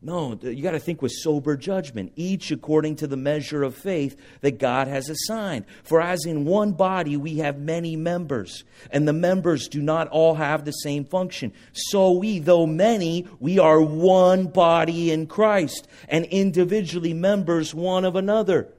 No, 0.05 0.39
you 0.43 0.63
got 0.63 0.73
to 0.73 0.79
think 0.79 1.01
with 1.01 1.13
sober 1.13 1.57
judgment, 1.57 2.13
each 2.15 2.51
according 2.51 2.97
to 2.97 3.07
the 3.07 3.17
measure 3.17 3.63
of 3.63 3.75
faith 3.75 4.21
that 4.43 4.59
God 4.59 4.87
has 4.87 5.09
assigned. 5.09 5.65
For 5.83 6.03
as 6.03 6.27
in 6.27 6.45
one 6.45 6.73
body 6.73 7.17
we 7.17 7.39
have 7.39 7.59
many 7.59 7.97
members, 7.97 8.65
and 8.91 9.09
the 9.09 9.15
members 9.15 9.67
do 9.67 9.81
not 9.81 10.09
all 10.09 10.35
have 10.35 10.67
the 10.67 10.73
same 10.73 11.07
function. 11.07 11.55
So 11.73 12.13
we, 12.13 12.39
though 12.39 12.67
many, 12.67 13.27
we 13.41 13.59
are 13.59 13.81
one 13.81 14.49
body 14.49 15.11
in 15.11 15.27
Christ, 15.27 15.89
and 16.07 16.27
individually 16.27 17.15
members 17.15 17.75
one 17.75 18.05
of 18.05 18.15
another. 18.15 18.74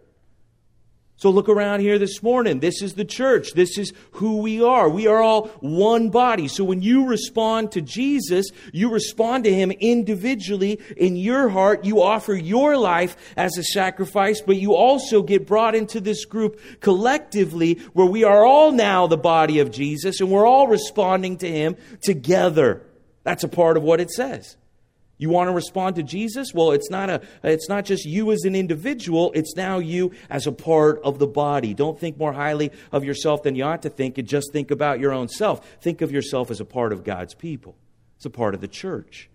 So 1.18 1.30
look 1.30 1.48
around 1.48 1.80
here 1.80 1.98
this 1.98 2.22
morning. 2.22 2.60
This 2.60 2.82
is 2.82 2.96
the 2.96 3.06
church. 3.06 3.54
This 3.54 3.78
is 3.78 3.94
who 4.12 4.40
we 4.40 4.62
are. 4.62 4.90
We 4.90 5.08
are 5.08 5.22
all 5.22 5.48
one 5.62 6.10
body. 6.10 6.50
So 6.50 6.66
when 6.66 6.82
you 6.82 7.08
respond 7.08 7.72
to 7.72 7.82
Jesus, 7.82 8.48
you 8.74 8.92
respond 8.92 9.46
to 9.46 9.54
Him 9.54 9.72
individually 9.72 10.82
in 10.98 11.16
your 11.16 11.48
heart. 11.48 11.86
You 11.86 12.02
offer 12.02 12.34
your 12.34 12.76
life 12.76 13.16
as 13.38 13.58
a 13.58 13.64
sacrifice, 13.64 14.42
but 14.42 14.58
you 14.58 14.76
also 14.76 15.24
get 15.24 15.48
brought 15.48 15.74
into 15.74 16.02
this 16.02 16.26
group 16.26 16.60
collectively 16.82 17.76
where 17.94 18.08
we 18.08 18.26
are 18.26 18.44
all 18.44 18.74
now 18.74 19.08
the 19.08 19.16
body 19.16 19.60
of 19.60 19.72
Jesus 19.72 20.20
and 20.20 20.30
we're 20.30 20.46
all 20.46 20.68
responding 20.68 21.38
to 21.38 21.50
Him 21.50 21.78
together. 22.02 22.86
That's 23.24 23.46
a 23.46 23.50
part 23.50 23.78
of 23.78 23.84
what 23.84 24.02
it 24.02 24.12
says. 24.12 24.58
You 25.18 25.30
want 25.30 25.48
to 25.48 25.54
respond 25.54 25.96
to 25.96 26.04
Jesus? 26.04 26.54
Well, 26.54 26.72
it's 26.72 26.90
not 26.90 27.10
a 27.10 27.22
it's 27.44 27.70
not 27.70 27.86
just 27.86 28.06
you 28.06 28.32
as 28.32 28.44
an 28.44 28.56
individual, 28.56 29.32
it's 29.34 29.56
now 29.56 29.80
you 29.80 30.12
as 30.30 30.46
a 30.46 30.52
part 30.52 31.02
of 31.04 31.20
the 31.20 31.28
body. 31.28 31.74
Don't 31.74 32.00
think 32.00 32.18
more 32.18 32.34
highly 32.34 32.72
of 32.92 33.06
yourself 33.06 33.44
than 33.44 33.56
you 33.56 33.64
ought 33.64 33.82
to 33.84 33.90
think 33.90 34.18
and 34.18 34.28
just 34.28 34.52
think 34.52 34.72
about 34.72 35.00
your 35.00 35.14
own 35.14 35.30
self. 35.30 35.66
Think 35.82 36.02
of 36.02 36.12
yourself 36.12 36.52
as 36.52 36.60
a 36.60 36.66
part 36.66 36.92
of 36.92 37.04
God's 37.04 37.34
people. 37.34 37.78
It's 38.18 38.26
a 38.26 38.30
part 38.30 38.56
of 38.56 38.62
the 38.62 38.68
church. 38.68 39.30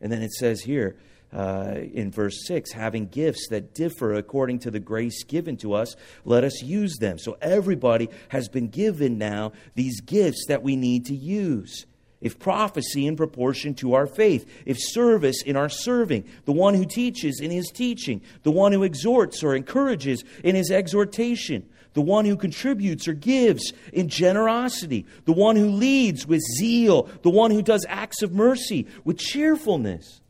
And 0.00 0.12
then 0.12 0.22
it 0.22 0.32
says 0.32 0.60
here 0.60 0.96
uh, 1.32 1.76
in 1.92 2.10
verse 2.10 2.46
6 2.46 2.72
having 2.72 3.06
gifts 3.06 3.48
that 3.48 3.74
differ 3.74 4.12
according 4.12 4.58
to 4.60 4.70
the 4.70 4.78
grace 4.78 5.24
given 5.24 5.56
to 5.58 5.72
us, 5.72 5.96
let 6.26 6.44
us 6.44 6.62
use 6.62 6.96
them. 6.98 7.18
So 7.18 7.38
everybody 7.40 8.10
has 8.28 8.48
been 8.48 8.68
given 8.68 9.16
now 9.16 9.52
these 9.74 10.02
gifts 10.02 10.44
that 10.48 10.62
we 10.62 10.76
need 10.76 11.06
to 11.06 11.14
use 11.14 11.86
if 12.24 12.38
prophecy 12.38 13.06
in 13.06 13.14
proportion 13.14 13.74
to 13.74 13.94
our 13.94 14.08
faith, 14.08 14.50
if 14.66 14.78
service 14.80 15.42
in 15.42 15.54
our 15.54 15.68
serving, 15.68 16.24
the 16.46 16.52
one 16.52 16.74
who 16.74 16.84
teaches 16.84 17.38
in 17.38 17.52
his 17.52 17.70
teaching, 17.70 18.20
the 18.42 18.50
one 18.50 18.72
who 18.72 18.82
exhorts 18.82 19.44
or 19.44 19.54
encourages 19.54 20.24
in 20.42 20.56
his 20.56 20.72
exhortation, 20.72 21.68
the 21.92 22.00
one 22.00 22.24
who 22.24 22.36
contributes 22.36 23.06
or 23.06 23.12
gives 23.12 23.72
in 23.92 24.08
generosity, 24.08 25.06
the 25.26 25.32
one 25.32 25.54
who 25.54 25.68
leads 25.68 26.26
with 26.26 26.40
zeal, 26.58 27.08
the 27.22 27.30
one 27.30 27.50
who 27.50 27.62
does 27.62 27.86
acts 27.88 28.22
of 28.22 28.32
mercy 28.32 28.86
with 29.04 29.18
cheerfulness. 29.18 30.22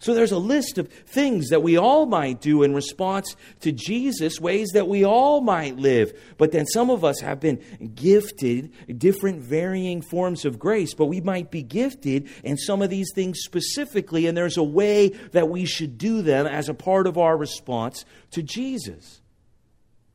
So 0.00 0.14
there's 0.14 0.32
a 0.32 0.38
list 0.38 0.78
of 0.78 0.88
things 0.88 1.50
that 1.50 1.62
we 1.62 1.76
all 1.76 2.06
might 2.06 2.40
do 2.40 2.62
in 2.62 2.74
response 2.74 3.36
to 3.60 3.70
Jesus, 3.70 4.40
ways 4.40 4.70
that 4.70 4.88
we 4.88 5.04
all 5.04 5.42
might 5.42 5.76
live. 5.76 6.18
But 6.38 6.52
then 6.52 6.64
some 6.66 6.88
of 6.88 7.04
us 7.04 7.20
have 7.20 7.38
been 7.38 7.92
gifted 7.94 8.72
different 8.98 9.42
varying 9.42 10.00
forms 10.00 10.46
of 10.46 10.58
grace, 10.58 10.94
but 10.94 11.04
we 11.04 11.20
might 11.20 11.50
be 11.50 11.62
gifted 11.62 12.30
in 12.42 12.56
some 12.56 12.80
of 12.80 12.88
these 12.88 13.12
things 13.14 13.40
specifically, 13.40 14.26
and 14.26 14.36
there's 14.36 14.56
a 14.56 14.62
way 14.62 15.08
that 15.32 15.50
we 15.50 15.66
should 15.66 15.98
do 15.98 16.22
them 16.22 16.46
as 16.46 16.70
a 16.70 16.74
part 16.74 17.06
of 17.06 17.18
our 17.18 17.36
response 17.36 18.06
to 18.30 18.42
Jesus. 18.42 19.19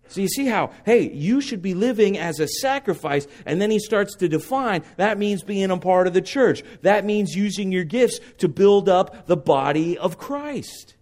So 0.07 0.21
you 0.21 0.27
see 0.27 0.45
how, 0.45 0.71
hey, 0.85 1.11
you 1.11 1.41
should 1.41 1.61
be 1.61 1.73
living 1.73 2.17
as 2.17 2.39
a 2.39 2.47
sacrifice. 2.47 3.27
And 3.45 3.61
then 3.61 3.71
he 3.71 3.79
starts 3.79 4.15
to 4.17 4.27
define 4.27 4.83
that 4.97 5.17
means 5.17 5.43
being 5.43 5.71
a 5.71 5.77
part 5.77 6.07
of 6.07 6.13
the 6.13 6.21
church. 6.21 6.63
That 6.81 7.05
means 7.05 7.35
using 7.35 7.71
your 7.71 7.83
gifts 7.83 8.19
to 8.39 8.47
build 8.47 8.87
up 8.89 9.27
the 9.27 9.37
body 9.37 9.97
of 9.97 10.17
Christ. 10.17 10.95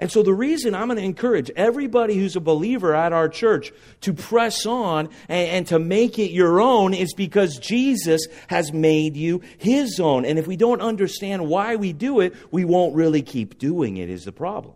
And 0.00 0.12
so 0.12 0.22
the 0.22 0.34
reason 0.34 0.76
I'm 0.76 0.86
going 0.86 0.98
to 0.98 1.04
encourage 1.04 1.50
everybody 1.56 2.16
who's 2.16 2.36
a 2.36 2.40
believer 2.40 2.94
at 2.94 3.12
our 3.12 3.28
church 3.28 3.72
to 4.02 4.12
press 4.12 4.64
on 4.64 5.08
and, 5.28 5.48
and, 5.48 5.66
to 5.68 5.80
make 5.80 6.20
it 6.20 6.30
your 6.30 6.60
own 6.60 6.94
is 6.94 7.12
because 7.14 7.58
Jesus 7.58 8.28
has 8.46 8.72
made 8.72 9.16
you 9.16 9.42
his 9.58 9.98
own. 9.98 10.24
And 10.24 10.38
if 10.38 10.46
we 10.46 10.56
don't 10.56 10.80
understand 10.80 11.48
why 11.48 11.74
we 11.74 11.92
do 11.92 12.20
it, 12.20 12.34
we 12.52 12.64
won't 12.64 12.94
really 12.94 13.22
keep 13.22 13.58
doing 13.58 13.96
it, 13.96 14.08
is 14.08 14.24
the 14.24 14.30
problem. 14.30 14.74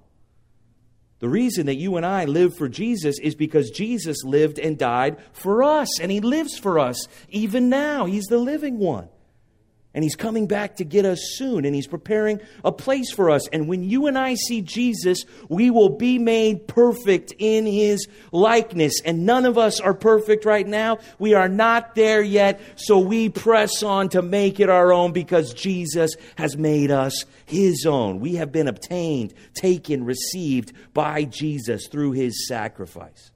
The 1.22 1.28
reason 1.28 1.66
that 1.66 1.76
you 1.76 1.96
and 1.96 2.04
I 2.04 2.24
live 2.24 2.56
for 2.56 2.68
Jesus 2.68 3.20
is 3.20 3.36
because 3.36 3.70
Jesus 3.70 4.24
lived 4.24 4.58
and 4.58 4.76
died 4.76 5.18
for 5.32 5.62
us, 5.62 6.00
and 6.00 6.10
He 6.10 6.18
lives 6.18 6.58
for 6.58 6.80
us 6.80 7.06
even 7.28 7.68
now. 7.68 8.06
He's 8.06 8.24
the 8.24 8.38
living 8.38 8.78
one. 8.80 9.08
And 9.94 10.02
he's 10.02 10.16
coming 10.16 10.46
back 10.46 10.76
to 10.76 10.84
get 10.84 11.04
us 11.04 11.20
soon, 11.34 11.66
and 11.66 11.74
he's 11.74 11.86
preparing 11.86 12.40
a 12.64 12.72
place 12.72 13.12
for 13.12 13.28
us. 13.28 13.46
And 13.48 13.68
when 13.68 13.82
you 13.82 14.06
and 14.06 14.16
I 14.16 14.36
see 14.36 14.62
Jesus, 14.62 15.24
we 15.50 15.70
will 15.70 15.90
be 15.90 16.18
made 16.18 16.66
perfect 16.66 17.34
in 17.38 17.66
his 17.66 18.08
likeness. 18.32 19.02
And 19.04 19.26
none 19.26 19.44
of 19.44 19.58
us 19.58 19.80
are 19.80 19.92
perfect 19.92 20.46
right 20.46 20.66
now. 20.66 20.98
We 21.18 21.34
are 21.34 21.48
not 21.48 21.94
there 21.94 22.22
yet, 22.22 22.60
so 22.76 22.98
we 22.98 23.28
press 23.28 23.82
on 23.82 24.08
to 24.10 24.22
make 24.22 24.60
it 24.60 24.70
our 24.70 24.94
own 24.94 25.12
because 25.12 25.52
Jesus 25.52 26.16
has 26.36 26.56
made 26.56 26.90
us 26.90 27.26
his 27.44 27.84
own. 27.84 28.18
We 28.18 28.36
have 28.36 28.50
been 28.50 28.68
obtained, 28.68 29.34
taken, 29.54 30.04
received 30.04 30.72
by 30.94 31.24
Jesus 31.24 31.86
through 31.86 32.12
his 32.12 32.48
sacrifice. 32.48 33.30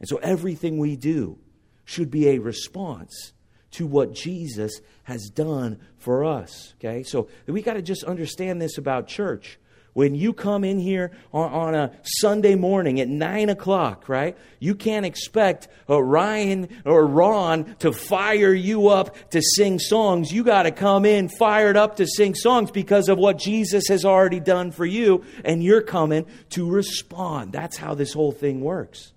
And 0.00 0.08
so 0.08 0.18
everything 0.18 0.78
we 0.78 0.96
do 0.96 1.38
should 1.86 2.10
be 2.10 2.28
a 2.28 2.40
response 2.40 3.32
to 3.72 3.86
what 3.86 4.12
Jesus 4.12 4.80
has 5.04 5.28
done 5.28 5.80
for 5.98 6.24
us. 6.24 6.74
Okay? 6.78 7.02
So 7.02 7.28
we 7.46 7.62
got 7.62 7.74
to 7.74 7.82
just 7.82 8.04
understand 8.04 8.60
this 8.60 8.78
about 8.78 9.08
church. 9.08 9.58
When 9.94 10.14
you 10.14 10.32
come 10.32 10.64
in 10.64 10.78
here 10.78 11.10
on, 11.34 11.52
on, 11.52 11.74
a 11.74 11.92
Sunday 12.02 12.54
morning 12.54 12.98
at 12.98 13.08
9 13.08 13.50
o'clock, 13.50 14.08
right? 14.08 14.38
You 14.58 14.74
can't 14.74 15.04
expect 15.04 15.68
Ryan 15.86 16.68
or 16.86 17.06
Ron 17.06 17.76
to 17.80 17.92
fire 17.92 18.54
you 18.54 18.88
up 18.88 19.30
to 19.30 19.42
sing 19.42 19.78
songs. 19.78 20.32
You 20.32 20.44
got 20.44 20.62
to 20.62 20.70
come 20.70 21.04
in 21.04 21.28
fired 21.28 21.76
up 21.76 21.96
to 21.96 22.06
sing 22.06 22.34
songs 22.34 22.70
because 22.70 23.10
of 23.10 23.18
what 23.18 23.38
Jesus 23.38 23.88
has 23.88 24.06
already 24.06 24.40
done 24.40 24.70
for 24.70 24.86
you, 24.86 25.24
and 25.44 25.62
you're 25.62 25.82
coming 25.82 26.24
to 26.50 26.70
respond. 26.70 27.52
That's 27.52 27.76
how 27.76 27.94
this 27.94 28.14
whole 28.14 28.32
thing 28.32 28.62
works. 28.62 29.12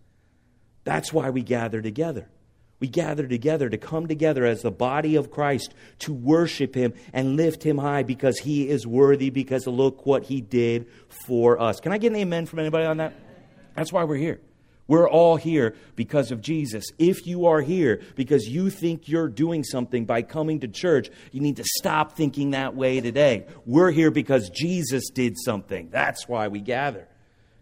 That's 0.84 1.14
why 1.14 1.30
we 1.30 1.42
gather 1.42 1.82
together. 1.82 2.28
We 2.86 2.90
gather 2.90 3.26
together 3.26 3.68
to 3.68 3.80
come 3.80 4.06
together 4.06 4.46
as 4.46 4.62
the 4.62 4.70
body 4.70 5.16
of 5.16 5.32
Christ 5.32 5.74
to 6.02 6.14
worship 6.14 6.76
Him 6.76 6.94
and 7.14 7.36
lift 7.36 7.64
Him 7.64 7.80
high 7.80 8.04
because 8.04 8.38
He 8.38 8.70
is 8.70 8.86
worthy, 8.86 9.32
because 9.32 9.66
look 9.66 10.06
what 10.06 10.26
He 10.26 10.40
did 10.40 10.86
for 11.26 11.60
us. 11.60 11.80
Can 11.80 11.94
I 11.94 11.98
get 11.98 12.12
an 12.12 12.18
amen 12.18 12.46
from 12.46 12.60
anybody 12.60 12.86
on 12.86 12.98
that? 12.98 13.16
That's 13.74 13.92
why 13.92 14.04
we're 14.04 14.18
here. 14.18 14.40
We're 14.88 15.10
all 15.10 15.36
here 15.36 15.74
because 15.96 16.30
of 16.30 16.42
Jesus. 16.42 16.86
If 17.00 17.26
you 17.26 17.48
are 17.48 17.60
here 17.60 18.04
because 18.14 18.48
you 18.48 18.70
think 18.70 19.10
you're 19.10 19.30
doing 19.30 19.64
something 19.64 20.06
by 20.06 20.22
coming 20.22 20.60
to 20.60 20.68
church, 20.68 21.10
you 21.32 21.42
need 21.42 21.56
to 21.56 21.66
stop 21.78 22.16
thinking 22.16 22.52
that 22.52 22.76
way 22.76 23.02
today. 23.02 23.48
We're 23.66 23.90
here 23.90 24.12
because 24.12 24.52
Jesus 24.52 25.10
did 25.10 25.40
something. 25.40 25.90
That's 25.90 26.28
why 26.28 26.50
we 26.50 26.60
gather. 26.60 27.08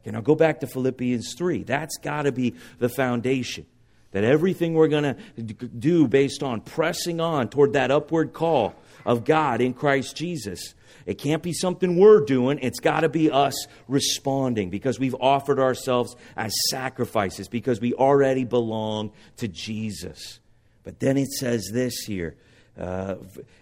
Okay, 0.02 0.12
now 0.12 0.20
go 0.20 0.36
back 0.36 0.60
to 0.60 0.68
Philippians 0.68 1.34
3. 1.38 1.64
That's 1.64 1.98
got 2.00 2.24
to 2.24 2.34
be 2.34 2.56
the 2.80 2.90
foundation. 2.90 3.68
That 4.14 4.24
everything 4.24 4.74
we're 4.74 4.88
going 4.88 5.04
to 5.04 5.44
do 5.44 6.08
based 6.08 6.42
on 6.42 6.62
pressing 6.62 7.20
on 7.20 7.50
toward 7.50 7.74
that 7.74 7.92
upward 7.92 8.34
call 8.34 8.76
of 9.06 9.26
God 9.26 9.62
in 9.62 9.74
Christ 9.74 10.16
Jesus. 10.16 10.74
It 11.06 11.18
can't 11.18 11.44
be 11.44 11.54
something 11.54 11.98
we're 11.98 12.24
doing. 12.24 12.60
It's 12.62 12.80
got 12.80 13.02
to 13.02 13.10
be 13.10 13.30
us 13.30 13.68
responding 13.88 14.70
because 14.70 15.00
we've 15.00 15.16
offered 15.20 15.60
ourselves 15.60 16.16
as 16.38 16.54
sacrifices 16.70 17.48
because 17.48 17.82
we 17.82 17.94
already 17.94 18.46
belong 18.46 19.12
to 19.38 19.48
Jesus. 19.48 20.40
But 20.84 21.00
then 21.00 21.18
it 21.18 21.32
says 21.32 21.70
this 21.74 21.98
here, 22.06 22.36
uh, 22.80 23.16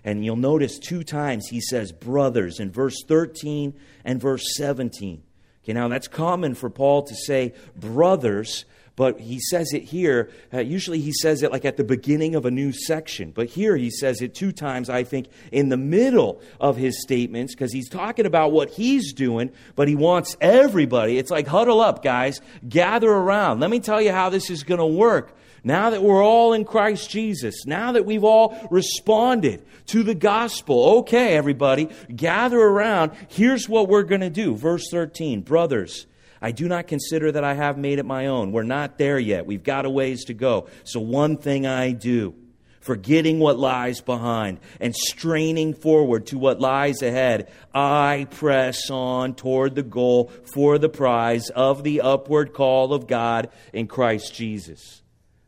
and 0.03 0.23
you'll 0.23 0.35
notice 0.35 0.79
two 0.79 1.03
times 1.03 1.47
he 1.47 1.61
says 1.61 1.91
brothers 1.91 2.59
in 2.59 2.71
verse 2.71 3.03
13 3.07 3.73
and 4.05 4.21
verse 4.21 4.43
17. 4.55 5.23
Okay, 5.63 5.73
now 5.73 5.87
that's 5.87 6.07
common 6.07 6.55
for 6.55 6.69
Paul 6.69 7.03
to 7.03 7.15
say 7.15 7.53
brothers 7.75 8.65
but 9.01 9.19
he 9.19 9.39
says 9.39 9.73
it 9.73 9.81
here. 9.81 10.29
Uh, 10.53 10.59
usually 10.59 10.99
he 11.01 11.11
says 11.11 11.41
it 11.41 11.51
like 11.51 11.65
at 11.65 11.75
the 11.75 11.83
beginning 11.83 12.35
of 12.35 12.45
a 12.45 12.51
new 12.51 12.71
section. 12.71 13.31
But 13.31 13.47
here 13.47 13.75
he 13.75 13.89
says 13.89 14.21
it 14.21 14.35
two 14.35 14.51
times, 14.51 14.91
I 14.91 15.03
think, 15.05 15.27
in 15.51 15.69
the 15.69 15.75
middle 15.75 16.39
of 16.59 16.77
his 16.77 17.01
statements 17.01 17.55
because 17.55 17.73
he's 17.73 17.89
talking 17.89 18.27
about 18.27 18.51
what 18.51 18.69
he's 18.69 19.11
doing, 19.11 19.49
but 19.75 19.87
he 19.87 19.95
wants 19.95 20.37
everybody. 20.39 21.17
It's 21.17 21.31
like, 21.31 21.47
huddle 21.47 21.81
up, 21.81 22.03
guys, 22.03 22.41
gather 22.69 23.09
around. 23.09 23.59
Let 23.59 23.71
me 23.71 23.79
tell 23.79 23.99
you 23.99 24.11
how 24.11 24.29
this 24.29 24.51
is 24.51 24.63
going 24.63 24.77
to 24.77 24.85
work. 24.85 25.35
Now 25.63 25.89
that 25.89 26.03
we're 26.03 26.23
all 26.23 26.53
in 26.53 26.63
Christ 26.63 27.09
Jesus, 27.09 27.65
now 27.65 27.93
that 27.93 28.05
we've 28.05 28.23
all 28.23 28.55
responded 28.69 29.65
to 29.87 30.03
the 30.03 30.13
gospel, 30.13 30.99
okay, 30.99 31.35
everybody, 31.35 31.89
gather 32.15 32.59
around. 32.59 33.13
Here's 33.29 33.67
what 33.67 33.87
we're 33.87 34.03
going 34.03 34.21
to 34.21 34.29
do. 34.29 34.55
Verse 34.55 34.91
13 34.91 35.41
Brothers, 35.41 36.05
I 36.41 36.51
do 36.51 36.67
not 36.67 36.88
consider 36.88 37.32
that 37.32 37.43
I 37.43 37.54
have 37.54 37.77
made 37.77 37.99
it 37.99 38.06
my 38.06 38.27
own. 38.27 38.51
We're 38.51 38.63
not 38.63 38.97
there 38.97 39.19
yet. 39.19 39.45
We've 39.45 39.63
got 39.63 39.86
a 39.86 39.89
ways 39.89 40.25
to 40.25 40.34
go. 40.34 40.67
So, 40.84 40.99
one 40.99 41.38
thing 41.38 41.67
I 41.67 41.91
do, 41.91 42.34
forgetting 42.80 43.39
what 43.39 43.60
lies 43.60 44.01
behind 44.01 44.60
and 44.80 44.95
straining 44.95 45.75
forward 45.75 46.25
to 46.27 46.39
what 46.39 46.60
lies 46.60 47.04
ahead, 47.04 47.51
I 47.75 48.27
press 48.32 48.89
on 48.89 49.36
toward 49.36 49.75
the 49.75 49.84
goal 49.84 50.32
for 50.54 50.80
the 50.80 50.89
prize 50.89 51.49
of 51.49 51.84
the 51.84 52.01
upward 52.01 52.54
call 52.54 52.93
of 52.93 53.06
God 53.06 53.49
in 53.71 53.88
Christ 53.88 54.34
Jesus. 54.34 55.00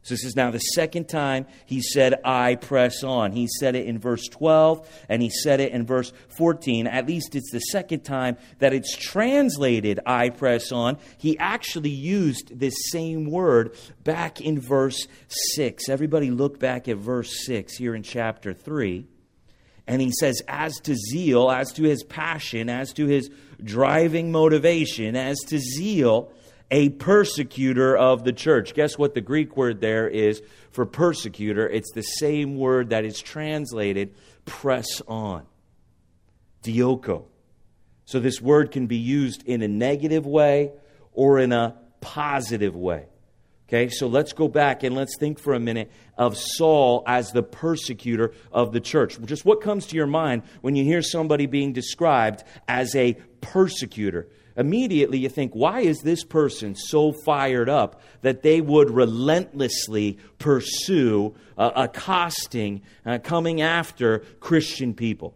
So 0.04 0.14
this 0.14 0.26
is 0.26 0.36
now 0.36 0.52
the 0.52 0.60
second 0.60 1.08
time 1.08 1.46
he 1.66 1.82
said, 1.82 2.16
I 2.26 2.56
press 2.56 3.04
on. 3.06 3.32
He 3.32 3.48
said 3.48 3.76
it 3.76 3.88
in 3.88 4.00
verse 4.00 4.28
12 4.28 5.06
and 5.08 5.22
he 5.22 5.30
said 5.30 5.62
it 5.62 5.72
in 5.72 5.86
verse 5.86 6.12
14. 6.38 6.88
At 6.88 7.08
least 7.08 7.36
it's 7.36 7.52
the 7.52 7.60
second 7.60 8.02
time 8.02 8.36
that 8.60 8.74
it's 8.74 8.98
translated, 8.98 10.02
I 10.06 10.30
press 10.30 10.74
on. 10.74 10.98
He 11.18 11.38
actually 11.40 11.92
used 11.92 12.60
this 12.60 12.76
same 12.92 13.32
word 13.32 13.78
back 14.04 14.42
in 14.42 14.60
verse 14.60 15.08
6. 15.56 15.88
Everybody 15.88 16.32
look 16.32 16.60
back 16.60 16.90
at 16.90 16.98
verse 16.98 17.46
6 17.46 17.78
here 17.78 17.96
in 17.96 18.04
chapter 18.04 18.54
3. 18.54 19.08
And 19.88 20.02
he 20.02 20.12
says, 20.12 20.42
as 20.50 20.80
to 20.82 20.96
zeal, 20.96 21.50
as 21.50 21.72
to 21.74 21.84
his 21.84 22.04
passion, 22.04 22.70
as 22.70 22.92
to 22.94 23.06
his 23.06 23.30
driving 23.64 24.32
motivation, 24.32 25.16
as 25.16 25.40
to 25.48 25.60
zeal, 25.60 26.32
a 26.72 26.90
persecutor 26.90 27.96
of 27.96 28.24
the 28.24 28.34
church. 28.34 28.74
Guess 28.74 28.98
what 28.98 29.14
the 29.14 29.22
Greek 29.22 29.56
word 29.56 29.82
there 29.82 30.08
is 30.08 30.42
for 30.72 30.86
persecutor? 30.86 31.68
It's 31.68 31.92
the 31.92 32.02
same 32.02 32.58
word 32.58 32.90
that 32.90 33.06
is 33.06 33.20
translated 33.20 34.16
press 34.46 35.02
on. 35.08 35.46
Dioko. 36.64 37.26
So 38.06 38.20
this 38.20 38.42
word 38.42 38.72
can 38.72 38.88
be 38.88 38.98
used 38.98 39.44
in 39.44 39.62
a 39.62 39.68
negative 39.68 40.26
way 40.26 40.72
or 41.12 41.40
in 41.40 41.52
a 41.52 41.76
positive 42.02 42.76
way. 42.76 43.06
Okay, 43.68 43.90
so 43.90 44.08
let's 44.08 44.34
go 44.34 44.48
back 44.48 44.84
and 44.84 44.96
let's 44.96 45.18
think 45.18 45.40
for 45.40 45.54
a 45.54 45.60
minute 45.60 45.90
of 46.18 46.38
Saul 46.38 47.04
as 47.08 47.32
the 47.32 47.42
persecutor 47.42 48.34
of 48.52 48.72
the 48.72 48.82
church. 48.82 49.18
Just 49.26 49.46
what 49.46 49.62
comes 49.62 49.88
to 49.88 49.96
your 49.96 50.06
mind 50.06 50.44
when 50.62 50.76
you 50.76 50.84
hear 50.84 51.02
somebody 51.02 51.46
being 51.46 51.74
described 51.74 52.44
as 52.68 52.94
a 52.96 53.14
persecutor? 53.42 54.28
Immediately 54.56 55.20
you 55.20 55.30
think, 55.30 55.54
why 55.54 55.82
is 55.82 56.00
this 56.00 56.24
person 56.24 56.76
so 56.76 57.14
fired 57.26 57.70
up 57.70 58.02
that 58.22 58.44
they 58.44 58.62
would 58.62 58.90
relentlessly 58.90 60.18
pursue 60.40 61.36
uh, 61.58 61.72
accosting, 61.76 62.82
uh, 63.06 63.20
coming 63.20 63.62
after 63.62 64.20
Christian 64.40 64.94
people? 64.94 65.36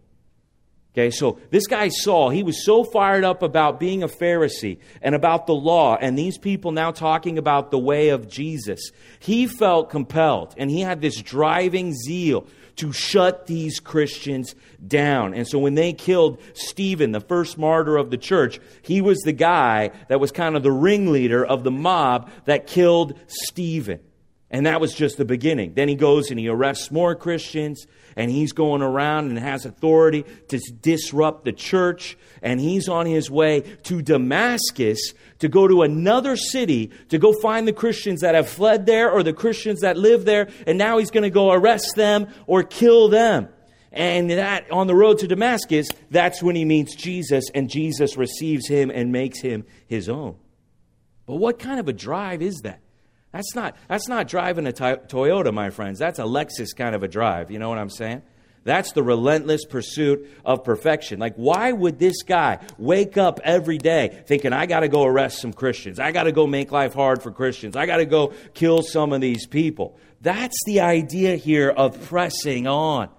Okay, 0.97 1.11
so 1.11 1.39
this 1.51 1.67
guy 1.67 1.89
Saul, 1.89 2.31
he 2.31 2.41
was 2.41 2.65
so 2.65 2.83
fired 2.83 3.23
up 3.23 3.43
about 3.43 3.79
being 3.79 4.01
a 4.01 4.07
Pharisee 4.07 4.79
and 4.99 5.13
about 5.13 5.45
the 5.45 5.53
law, 5.53 5.95
and 5.95 6.17
these 6.17 6.39
people 6.39 6.71
now 6.71 6.89
talking 6.89 7.37
about 7.37 7.69
the 7.69 7.77
way 7.77 8.09
of 8.09 8.27
Jesus. 8.27 8.91
He 9.19 9.45
felt 9.45 9.91
compelled, 9.91 10.55
and 10.57 10.71
he 10.71 10.81
had 10.81 10.99
this 10.99 11.21
driving 11.21 11.93
zeal 11.93 12.47
to 12.77 12.91
shut 12.91 13.47
these 13.47 13.79
Christians 13.79 14.55
down. 14.85 15.33
And 15.33 15.47
so 15.47 15.59
when 15.59 15.75
they 15.75 15.93
killed 15.93 16.39
Stephen, 16.53 17.11
the 17.11 17.19
first 17.19 17.57
martyr 17.57 17.97
of 17.97 18.11
the 18.11 18.17
church, 18.17 18.59
he 18.81 19.01
was 19.01 19.19
the 19.19 19.33
guy 19.33 19.91
that 20.07 20.19
was 20.19 20.31
kind 20.31 20.55
of 20.55 20.63
the 20.63 20.71
ringleader 20.71 21.45
of 21.45 21.63
the 21.63 21.71
mob 21.71 22.29
that 22.45 22.67
killed 22.67 23.19
Stephen. 23.27 23.99
And 24.49 24.65
that 24.65 24.79
was 24.79 24.93
just 24.93 25.17
the 25.17 25.25
beginning. 25.25 25.73
Then 25.73 25.89
he 25.89 25.95
goes 25.95 26.31
and 26.31 26.39
he 26.39 26.47
arrests 26.47 26.89
more 26.89 27.15
Christians, 27.15 27.85
and 28.15 28.31
he's 28.31 28.53
going 28.53 28.81
around 28.81 29.25
and 29.29 29.37
has 29.37 29.65
authority 29.65 30.23
to 30.47 30.59
disrupt 30.81 31.43
the 31.43 31.51
church. 31.51 32.17
And 32.41 32.59
he's 32.59 32.87
on 32.87 33.05
his 33.05 33.29
way 33.29 33.61
to 33.83 34.01
Damascus 34.01 35.13
to 35.39 35.49
go 35.49 35.67
to 35.67 35.81
another 35.81 36.37
city 36.37 36.91
to 37.09 37.17
go 37.17 37.33
find 37.33 37.67
the 37.67 37.73
Christians 37.73 38.21
that 38.21 38.35
have 38.35 38.47
fled 38.47 38.85
there 38.85 39.11
or 39.11 39.21
the 39.21 39.33
Christians 39.33 39.81
that 39.81 39.97
live 39.97 40.23
there. 40.23 40.47
And 40.65 40.77
now 40.77 40.97
he's 40.97 41.11
going 41.11 41.23
to 41.23 41.29
go 41.29 41.51
arrest 41.51 41.95
them 41.95 42.27
or 42.45 42.63
kill 42.63 43.09
them. 43.09 43.49
And 43.91 44.29
that 44.29 44.71
on 44.71 44.87
the 44.87 44.95
road 44.95 45.19
to 45.19 45.27
Damascus, 45.27 45.89
that's 46.09 46.41
when 46.41 46.55
he 46.55 46.63
meets 46.63 46.95
Jesus, 46.95 47.45
and 47.53 47.69
Jesus 47.69 48.15
receives 48.15 48.67
him 48.67 48.91
and 48.91 49.11
makes 49.11 49.41
him 49.41 49.65
his 49.87 50.07
own. 50.07 50.37
But 51.25 51.35
what 51.35 51.59
kind 51.59 51.79
of 51.79 51.87
a 51.89 51.93
drive 51.93 52.41
is 52.41 52.61
that? 52.63 52.79
That's 53.31 53.55
not, 53.55 53.75
that's 53.87 54.07
not 54.07 54.27
driving 54.27 54.67
a 54.67 54.71
Toyota, 54.71 55.53
my 55.53 55.69
friends. 55.69 55.99
That's 55.99 56.19
a 56.19 56.23
Lexus 56.23 56.75
kind 56.75 56.95
of 56.95 57.03
a 57.03 57.07
drive. 57.07 57.51
You 57.51 57.59
know 57.59 57.69
what 57.69 57.77
I'm 57.77 57.89
saying? 57.89 58.21
That's 58.63 58.91
the 58.91 59.01
relentless 59.03 59.63
pursuit 59.63 60.29
of 60.43 60.65
perfection. 60.65 61.19
Like, 61.19 61.35
why 61.35 61.71
would 61.71 61.99
this 61.99 62.23
guy 62.23 62.59
wake 62.77 63.17
up 63.17 63.39
every 63.45 63.77
day 63.77 64.23
thinking, 64.27 64.51
I 64.51 64.65
got 64.65 64.81
to 64.81 64.89
go 64.89 65.05
arrest 65.05 65.39
some 65.39 65.53
Christians? 65.53 65.99
I 65.99 66.11
got 66.11 66.23
to 66.23 66.33
go 66.33 66.45
make 66.45 66.69
life 66.69 66.93
hard 66.93 67.23
for 67.23 67.31
Christians. 67.31 67.77
I 67.77 67.85
got 67.85 67.97
to 67.97 68.05
go 68.05 68.33
kill 68.53 68.81
some 68.81 69.13
of 69.13 69.21
these 69.21 69.47
people. 69.47 69.97
That's 70.21 70.57
the 70.65 70.81
idea 70.81 71.37
here 71.37 71.69
of 71.69 72.07
pressing 72.07 72.67
on. 72.67 73.09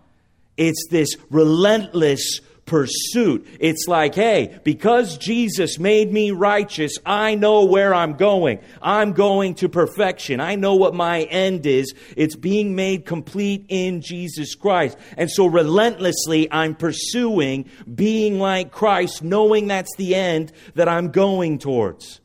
It's 0.59 0.89
this 0.91 1.17
relentless 1.31 2.41
pursuit. 2.69 3.47
It's 3.59 3.89
like, 3.89 4.15
hey, 4.15 4.61
because 4.63 5.17
Jesus 5.17 5.79
made 5.79 6.13
me 6.13 6.31
righteous, 6.31 6.93
I 7.05 7.35
know 7.35 7.65
where 7.65 7.95
I'm 7.95 8.13
going. 8.13 8.61
I'm 8.81 9.13
going 9.15 9.55
to 9.57 9.69
perfection. 9.69 10.39
I 10.39 10.55
know 10.55 10.75
what 10.75 10.95
my 10.95 11.23
end 11.23 11.65
is. 11.67 11.95
It's 12.17 12.37
being 12.37 12.77
made 12.77 13.07
complete 13.07 13.65
in 13.69 14.03
Jesus 14.03 14.55
Christ. 14.55 14.99
And 15.17 15.31
so 15.31 15.47
relentlessly, 15.47 16.47
I'm 16.53 16.75
pursuing 16.75 17.69
being 17.93 18.39
like 18.39 18.71
Christ, 18.71 19.25
knowing 19.25 19.67
that's 19.67 19.97
the 19.97 20.15
end 20.15 20.53
that 20.75 20.89
I'm 20.89 21.11
going 21.11 21.59
towards. 21.59 22.21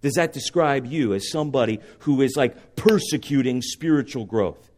Does 0.00 0.14
that 0.14 0.32
describe 0.32 0.86
you 0.86 1.12
as 1.12 1.30
somebody 1.30 1.80
who 2.00 2.22
is 2.22 2.36
like 2.36 2.74
persecuting 2.74 3.60
spiritual 3.60 4.24
growth? 4.24 4.70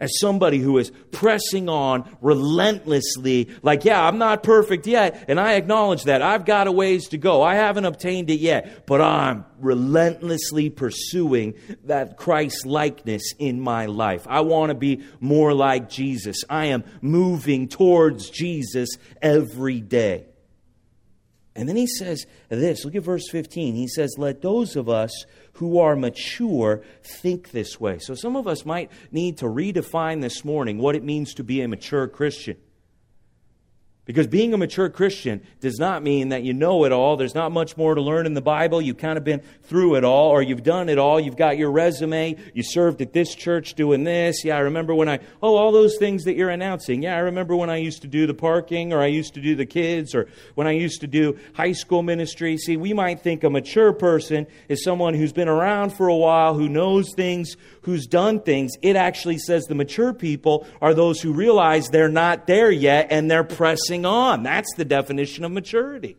As 0.00 0.18
somebody 0.20 0.58
who 0.58 0.78
is 0.78 0.92
pressing 1.10 1.68
on 1.68 2.08
relentlessly, 2.20 3.48
like, 3.62 3.84
yeah, 3.84 4.06
I'm 4.06 4.18
not 4.18 4.42
perfect 4.42 4.86
yet, 4.86 5.24
and 5.28 5.40
I 5.40 5.54
acknowledge 5.54 6.04
that. 6.04 6.22
I've 6.22 6.44
got 6.44 6.66
a 6.66 6.72
ways 6.72 7.08
to 7.08 7.18
go. 7.18 7.42
I 7.42 7.56
haven't 7.56 7.84
obtained 7.84 8.30
it 8.30 8.40
yet, 8.40 8.86
but 8.86 9.00
I'm 9.00 9.44
relentlessly 9.58 10.70
pursuing 10.70 11.54
that 11.84 12.16
Christ 12.16 12.64
likeness 12.64 13.34
in 13.38 13.60
my 13.60 13.86
life. 13.86 14.26
I 14.28 14.40
want 14.40 14.70
to 14.70 14.74
be 14.74 15.02
more 15.20 15.52
like 15.52 15.88
Jesus. 15.88 16.44
I 16.48 16.66
am 16.66 16.84
moving 17.00 17.68
towards 17.68 18.30
Jesus 18.30 18.90
every 19.20 19.80
day. 19.80 20.26
And 21.58 21.68
then 21.68 21.74
he 21.74 21.88
says 21.88 22.24
this 22.48 22.84
look 22.84 22.94
at 22.94 23.02
verse 23.02 23.28
15. 23.28 23.74
He 23.74 23.88
says, 23.88 24.14
Let 24.16 24.42
those 24.42 24.76
of 24.76 24.88
us 24.88 25.26
who 25.58 25.78
are 25.80 25.96
mature 25.96 26.82
think 27.02 27.50
this 27.50 27.80
way. 27.80 27.98
So 27.98 28.14
some 28.14 28.36
of 28.36 28.46
us 28.46 28.64
might 28.64 28.90
need 29.10 29.38
to 29.38 29.46
redefine 29.46 30.20
this 30.20 30.44
morning 30.44 30.78
what 30.78 30.94
it 30.94 31.02
means 31.02 31.34
to 31.34 31.44
be 31.44 31.60
a 31.60 31.68
mature 31.68 32.06
Christian. 32.06 32.56
Because 34.08 34.26
being 34.26 34.54
a 34.54 34.56
mature 34.56 34.88
Christian 34.88 35.42
does 35.60 35.78
not 35.78 36.02
mean 36.02 36.30
that 36.30 36.42
you 36.42 36.54
know 36.54 36.86
it 36.86 36.92
all. 36.92 37.18
There's 37.18 37.34
not 37.34 37.52
much 37.52 37.76
more 37.76 37.94
to 37.94 38.00
learn 38.00 38.24
in 38.24 38.32
the 38.32 38.40
Bible. 38.40 38.80
You've 38.80 38.96
kind 38.96 39.18
of 39.18 39.22
been 39.22 39.42
through 39.64 39.96
it 39.96 40.02
all, 40.02 40.30
or 40.30 40.40
you've 40.40 40.62
done 40.62 40.88
it 40.88 40.96
all. 40.96 41.20
You've 41.20 41.36
got 41.36 41.58
your 41.58 41.70
resume. 41.70 42.36
You 42.54 42.62
served 42.62 43.02
at 43.02 43.12
this 43.12 43.34
church 43.34 43.74
doing 43.74 44.04
this. 44.04 44.46
Yeah, 44.46 44.56
I 44.56 44.60
remember 44.60 44.94
when 44.94 45.10
I, 45.10 45.18
oh, 45.42 45.56
all 45.56 45.72
those 45.72 45.98
things 45.98 46.24
that 46.24 46.36
you're 46.36 46.48
announcing. 46.48 47.02
Yeah, 47.02 47.16
I 47.16 47.18
remember 47.18 47.54
when 47.54 47.68
I 47.68 47.76
used 47.76 48.00
to 48.00 48.08
do 48.08 48.26
the 48.26 48.32
parking, 48.32 48.94
or 48.94 49.02
I 49.02 49.08
used 49.08 49.34
to 49.34 49.42
do 49.42 49.54
the 49.54 49.66
kids, 49.66 50.14
or 50.14 50.26
when 50.54 50.66
I 50.66 50.72
used 50.72 51.02
to 51.02 51.06
do 51.06 51.38
high 51.52 51.72
school 51.72 52.02
ministry. 52.02 52.56
See, 52.56 52.78
we 52.78 52.94
might 52.94 53.20
think 53.20 53.44
a 53.44 53.50
mature 53.50 53.92
person 53.92 54.46
is 54.70 54.82
someone 54.82 55.12
who's 55.12 55.34
been 55.34 55.48
around 55.48 55.90
for 55.90 56.08
a 56.08 56.16
while, 56.16 56.54
who 56.54 56.70
knows 56.70 57.12
things, 57.12 57.58
who's 57.88 58.06
done 58.06 58.38
things. 58.40 58.72
It 58.82 58.96
actually 58.96 59.38
says 59.38 59.64
the 59.64 59.74
mature 59.74 60.12
people 60.12 60.66
are 60.82 60.92
those 60.92 61.22
who 61.22 61.32
realize 61.32 61.88
they're 61.88 62.10
not 62.10 62.46
there 62.46 62.70
yet 62.70 63.08
and 63.10 63.30
they're 63.30 63.44
pressing 63.44 64.04
on. 64.04 64.42
That's 64.42 64.74
the 64.76 64.84
definition 64.84 65.42
of 65.42 65.52
maturity. 65.52 66.16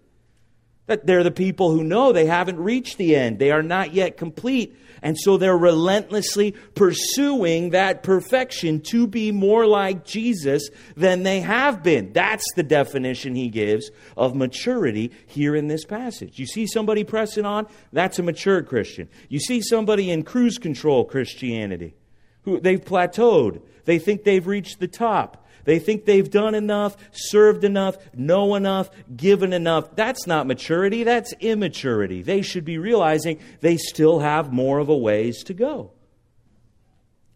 That 0.88 1.06
they're 1.06 1.24
the 1.24 1.30
people 1.30 1.70
who 1.70 1.84
know 1.84 2.12
they 2.12 2.26
haven't 2.26 2.58
reached 2.58 2.98
the 2.98 3.16
end, 3.16 3.38
they 3.38 3.52
are 3.52 3.62
not 3.62 3.94
yet 3.94 4.18
complete. 4.18 4.76
And 5.02 5.18
so 5.18 5.38
they're 5.38 5.58
relentlessly 5.58 6.52
pursuing 6.76 7.72
that 7.72 8.04
perfection 8.04 8.82
to 8.82 9.08
be 9.08 9.32
more 9.32 9.66
like 9.66 10.06
Jesus 10.06 10.70
than 10.96 11.24
they 11.24 11.42
have 11.42 11.84
been. 11.84 12.14
That's 12.14 12.46
the 12.56 12.64
definition 12.64 13.36
he 13.36 13.50
gives 13.50 13.92
of 14.18 14.36
maturity 14.36 15.12
here 15.26 15.56
in 15.56 15.68
this 15.68 15.86
passage. 15.86 16.40
You 16.40 16.46
see 16.46 16.68
somebody 16.68 17.04
pressing 17.04 17.46
on, 17.46 17.68
that's 17.94 18.20
a 18.20 18.24
mature 18.24 18.62
Christian. 18.62 19.10
You 19.30 19.40
see 19.40 19.62
somebody 19.62 20.12
in 20.12 20.24
cruise 20.24 20.58
control 20.58 21.06
Christianity 21.06 21.96
who 22.44 22.60
they've 22.60 22.84
plateaued, 22.84 23.62
they 23.86 24.00
think 24.00 24.24
they've 24.24 24.48
reached 24.48 24.80
the 24.80 24.88
top. 24.88 25.46
They 25.66 25.80
think 25.80 26.06
they've 26.06 26.30
done 26.30 26.56
enough, 26.56 26.98
served 27.12 27.64
enough, 27.64 27.98
know 28.14 28.56
enough, 28.56 28.90
given 29.16 29.54
enough. 29.54 29.96
That's 29.96 30.28
not 30.28 30.48
maturity, 30.48 31.04
that's 31.04 31.34
immaturity. 31.40 32.22
They 32.22 32.42
should 32.42 32.66
be 32.66 32.78
realizing 32.78 33.40
they 33.62 33.78
still 33.78 34.20
have 34.20 34.52
more 34.52 34.80
of 34.80 34.90
a 34.90 34.98
ways 34.98 35.44
to 35.46 35.54
go. 35.54 35.92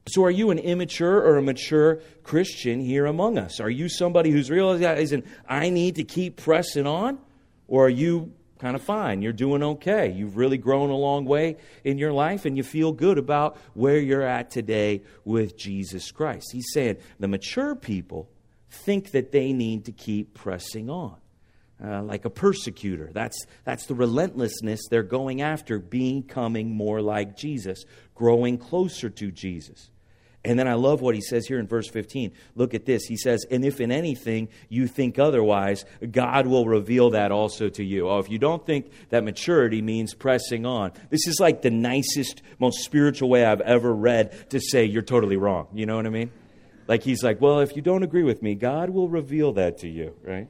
So, 0.08 0.26
are 0.26 0.32
you 0.32 0.52
an 0.52 0.60
immature 0.60 1.22
or 1.22 1.38
a 1.38 1.42
mature 1.42 2.00
Christian 2.24 2.82
here 2.82 3.06
among 3.06 3.38
us? 3.38 3.62
Are 3.62 3.70
you 3.70 3.88
somebody 3.88 4.32
who's 4.32 4.52
realizing, 4.52 5.24
I 5.48 5.70
need 5.70 5.96
to 5.96 6.04
keep 6.04 6.36
pressing 6.38 6.86
on? 6.86 7.20
Or 7.70 7.86
are 7.86 7.90
you 7.90 8.34
kind 8.64 8.78
of 8.78 8.82
fine. 8.82 9.22
You're 9.22 9.34
doing 9.34 9.62
okay. 9.62 10.10
You've 10.10 10.38
really 10.38 10.58
grown 10.58 10.90
a 10.90 10.96
long 10.96 11.26
way 11.26 11.58
in 11.84 11.98
your 11.98 12.14
life 12.14 12.46
and 12.46 12.56
you 12.56 12.64
feel 12.64 12.94
good 12.94 13.18
about 13.18 13.58
where 13.74 14.00
you're 14.00 14.22
at 14.22 14.52
today 14.52 15.02
with 15.26 15.58
Jesus 15.58 16.12
Christ. 16.12 16.46
He's 16.54 16.72
saying 16.72 16.96
the 17.20 17.28
mature 17.28 17.76
people 17.76 18.30
think 18.70 19.12
that 19.12 19.34
they 19.34 19.52
need 19.52 19.84
to 19.86 19.92
keep 19.92 20.34
pressing 20.34 20.90
on. 20.90 21.18
Uh, 21.84 22.02
like 22.04 22.24
a 22.24 22.30
persecutor. 22.30 23.10
That's, 23.12 23.46
that's 23.66 23.88
the 23.88 23.96
relentlessness 23.96 24.80
they're 24.90 25.04
going 25.04 25.42
after, 25.42 25.80
becoming 25.80 26.74
more 26.74 27.02
like 27.02 27.36
Jesus, 27.36 27.84
growing 28.16 28.58
closer 28.58 29.10
to 29.10 29.32
Jesus. 29.32 29.90
And 30.46 30.60
then 30.60 30.68
I 30.68 30.74
love 30.74 31.00
what 31.00 31.16
he 31.16 31.22
says 31.22 31.48
here 31.48 31.58
in 31.58 31.68
verse 31.68 31.88
15. 31.88 32.34
Look 32.56 32.74
at 32.74 32.86
this. 32.86 33.06
He 33.06 33.16
says, 33.16 33.46
And 33.50 33.64
if 33.64 33.80
in 33.80 33.92
anything 33.92 34.50
you 34.68 34.88
think 34.88 35.18
otherwise, 35.18 35.86
God 36.12 36.48
will 36.48 36.68
reveal 36.68 37.12
that 37.12 37.32
also 37.32 37.70
to 37.70 37.84
you. 37.84 38.10
Oh, 38.10 38.20
if 38.20 38.30
you 38.30 38.40
don't 38.40 38.66
think 38.66 38.92
that 39.10 39.24
maturity 39.24 39.82
means 39.82 40.14
pressing 40.14 40.66
on, 40.66 40.92
this 41.10 41.28
is 41.28 41.40
like 41.40 41.62
the 41.62 41.70
nicest, 41.70 42.42
most 42.60 42.84
spiritual 42.84 43.30
way 43.30 43.46
I've 43.46 43.62
ever 43.62 43.94
read 43.94 44.50
to 44.50 44.60
say 44.60 44.84
you're 44.84 45.02
totally 45.02 45.38
wrong. 45.38 45.68
You 45.74 45.86
know 45.86 45.96
what 45.96 46.06
I 46.06 46.10
mean? 46.10 46.32
Like 46.88 47.04
he's 47.04 47.24
like, 47.24 47.40
Well, 47.40 47.62
if 47.62 47.78
you 47.78 47.82
don't 47.82 48.04
agree 48.04 48.24
with 48.24 48.42
me, 48.42 48.56
God 48.56 48.90
will 48.90 49.08
reveal 49.08 49.54
that 49.54 49.78
to 49.80 49.90
you, 49.90 50.14
right? 50.24 50.50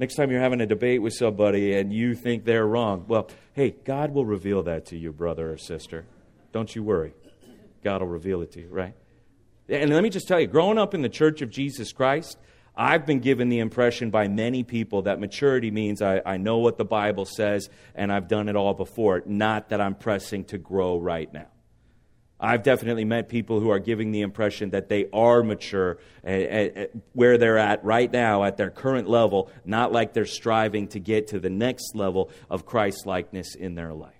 Next 0.00 0.16
time 0.16 0.32
you're 0.32 0.40
having 0.40 0.60
a 0.60 0.66
debate 0.66 1.02
with 1.02 1.12
somebody 1.12 1.74
and 1.74 1.92
you 1.92 2.14
think 2.14 2.44
they're 2.44 2.66
wrong, 2.66 3.04
well, 3.06 3.28
hey, 3.52 3.76
God 3.84 4.12
will 4.12 4.24
reveal 4.24 4.62
that 4.62 4.86
to 4.86 4.96
you, 4.96 5.12
brother 5.12 5.52
or 5.52 5.58
sister. 5.58 6.06
Don't 6.52 6.74
you 6.74 6.82
worry. 6.82 7.12
God 7.84 8.00
will 8.00 8.08
reveal 8.08 8.40
it 8.40 8.50
to 8.52 8.60
you, 8.60 8.68
right? 8.68 8.94
And 9.70 9.90
let 9.90 10.02
me 10.02 10.10
just 10.10 10.26
tell 10.26 10.40
you, 10.40 10.48
growing 10.48 10.78
up 10.78 10.94
in 10.94 11.02
the 11.02 11.08
Church 11.08 11.42
of 11.42 11.50
Jesus 11.50 11.92
Christ, 11.92 12.36
I've 12.76 13.06
been 13.06 13.20
given 13.20 13.50
the 13.50 13.60
impression 13.60 14.10
by 14.10 14.26
many 14.26 14.64
people 14.64 15.02
that 15.02 15.20
maturity 15.20 15.70
means 15.70 16.02
I, 16.02 16.22
I 16.26 16.38
know 16.38 16.58
what 16.58 16.76
the 16.76 16.84
Bible 16.84 17.24
says 17.24 17.68
and 17.94 18.12
I've 18.12 18.26
done 18.26 18.48
it 18.48 18.56
all 18.56 18.74
before, 18.74 19.22
not 19.26 19.68
that 19.68 19.80
I'm 19.80 19.94
pressing 19.94 20.44
to 20.46 20.58
grow 20.58 20.98
right 20.98 21.32
now. 21.32 21.46
I've 22.40 22.62
definitely 22.62 23.04
met 23.04 23.28
people 23.28 23.60
who 23.60 23.70
are 23.70 23.78
giving 23.78 24.12
the 24.12 24.22
impression 24.22 24.70
that 24.70 24.88
they 24.88 25.08
are 25.12 25.42
mature 25.42 25.98
at, 26.24 26.40
at, 26.40 26.76
at 26.76 26.90
where 27.12 27.38
they're 27.38 27.58
at 27.58 27.84
right 27.84 28.10
now 28.10 28.44
at 28.44 28.56
their 28.56 28.70
current 28.70 29.08
level, 29.08 29.50
not 29.64 29.92
like 29.92 30.14
they're 30.14 30.24
striving 30.24 30.88
to 30.88 30.98
get 30.98 31.28
to 31.28 31.38
the 31.38 31.50
next 31.50 31.94
level 31.94 32.30
of 32.48 32.64
Christ 32.64 33.04
likeness 33.04 33.54
in 33.54 33.74
their 33.74 33.92
life. 33.92 34.19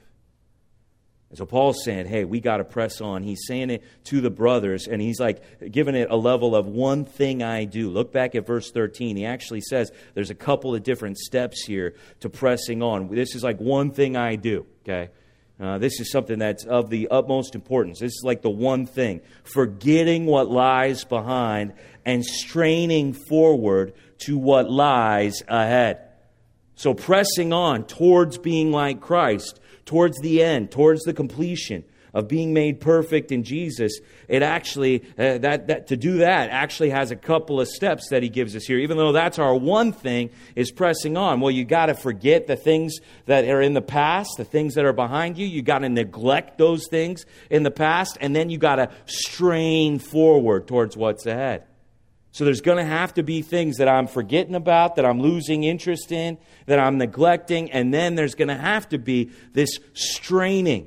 And 1.31 1.39
so 1.39 1.47
Paul's 1.47 1.85
saying, 1.85 2.07
hey, 2.07 2.25
we 2.25 2.41
got 2.41 2.57
to 2.57 2.65
press 2.65 3.01
on. 3.01 3.23
He's 3.23 3.47
saying 3.47 3.71
it 3.71 3.85
to 4.07 4.21
the 4.21 4.31
brothers, 4.31 4.89
and 4.89 5.01
he's 5.01 5.21
like 5.21 5.71
giving 5.71 5.95
it 5.95 6.11
a 6.11 6.17
level 6.17 6.57
of 6.57 6.67
one 6.67 7.05
thing 7.05 7.41
I 7.41 7.65
do. 7.65 7.89
Look 7.89 8.13
back 8.13 8.35
at 8.35 8.47
verse 8.47 8.73
13. 8.73 9.17
He 9.17 9.25
actually 9.25 9.61
says 9.61 9.93
there's 10.15 10.31
a 10.31 10.35
couple 10.35 10.75
of 10.75 10.83
different 10.83 11.19
steps 11.19 11.63
here 11.65 11.95
to 12.19 12.29
pressing 12.29 12.83
on. 12.83 13.09
This 13.09 13.37
is 13.37 13.45
like 13.45 13.61
one 13.61 13.93
thing 13.93 14.17
I 14.17 14.35
do, 14.35 14.67
okay? 14.83 15.11
Uh, 15.61 15.79
this 15.79 16.01
is 16.01 16.11
something 16.11 16.41
that's 16.41 16.65
of 16.65 16.91
the 16.91 17.07
utmost 17.09 17.55
importance. 17.55 18.01
This 18.01 18.15
is 18.15 18.23
like 18.25 18.43
the 18.43 18.51
one 18.51 18.87
thing. 18.87 19.21
Forgetting 19.45 20.27
what 20.27 20.51
lies 20.51 21.05
behind 21.05 21.75
and 22.05 22.25
straining 22.25 23.13
forward 23.13 23.93
to 24.21 24.37
what 24.37 24.69
lies 24.69 25.43
ahead. 25.47 26.09
So 26.75 26.95
pressing 26.95 27.53
on 27.53 27.85
towards 27.85 28.39
being 28.39 28.73
like 28.73 29.01
Christ 29.01 29.61
towards 29.91 30.21
the 30.21 30.41
end, 30.41 30.71
towards 30.71 31.03
the 31.03 31.13
completion 31.13 31.83
of 32.15 32.29
being 32.29 32.53
made 32.53 32.81
perfect 32.81 33.33
in 33.33 33.43
Jesus, 33.43 33.99
it 34.29 34.41
actually, 34.41 35.03
uh, 35.19 35.39
that, 35.39 35.67
that, 35.67 35.89
to 35.89 35.97
do 35.97 36.19
that 36.19 36.49
actually 36.51 36.91
has 36.91 37.11
a 37.11 37.17
couple 37.17 37.61
of 37.61 37.67
steps 37.67 38.09
that 38.11 38.23
he 38.23 38.29
gives 38.29 38.55
us 38.55 38.63
here. 38.63 38.79
Even 38.79 38.97
though 38.97 39.11
that's 39.11 39.41
our 39.41 39.53
one 39.53 39.93
thing, 39.93 40.31
is 40.55 40.71
pressing 40.71 41.17
on. 41.17 41.41
Well, 41.41 41.51
you 41.51 41.65
got 41.65 41.87
to 41.87 41.95
forget 41.95 42.47
the 42.47 42.55
things 42.55 42.99
that 43.27 43.45
are 43.47 43.61
in 43.61 43.75
the 43.75 43.83
past, 43.83 44.31
the 44.37 44.45
things 44.45 44.75
that 44.75 44.85
are 44.85 44.93
behind 44.93 45.37
you. 45.37 45.45
You 45.45 45.61
got 45.61 45.81
to 45.81 45.89
neglect 45.89 46.57
those 46.57 46.87
things 46.89 47.27
in 47.51 47.65
the 47.65 47.73
past, 47.73 48.17
and 48.21 48.35
then 48.37 48.49
you 48.49 48.59
got 48.59 48.77
to 48.77 48.91
strain 49.07 49.99
forward 49.99 50.69
towards 50.69 50.97
what's 50.97 51.27
ahead. 51.27 51.65
So 52.33 52.45
there's 52.45 52.61
going 52.61 52.79
to 52.79 52.85
have 52.85 53.15
to 53.15 53.23
be 53.23 53.43
things 53.43 53.79
that 53.79 53.89
I'm 53.89 54.07
forgetting 54.07 54.55
about, 54.55 54.97
that 54.97 55.05
I'm 55.05 55.21
losing 55.21 55.65
interest 55.65 56.13
in, 56.13 56.39
that 56.67 56.79
I'm 56.79 56.97
neglecting, 56.97 57.73
and 57.73 57.93
then 57.93 58.15
there's 58.15 58.35
going 58.35 58.49
to 58.49 58.57
have 58.57 58.89
to 58.91 58.99
be 58.99 59.31
this 59.53 59.81
straining. 59.95 60.87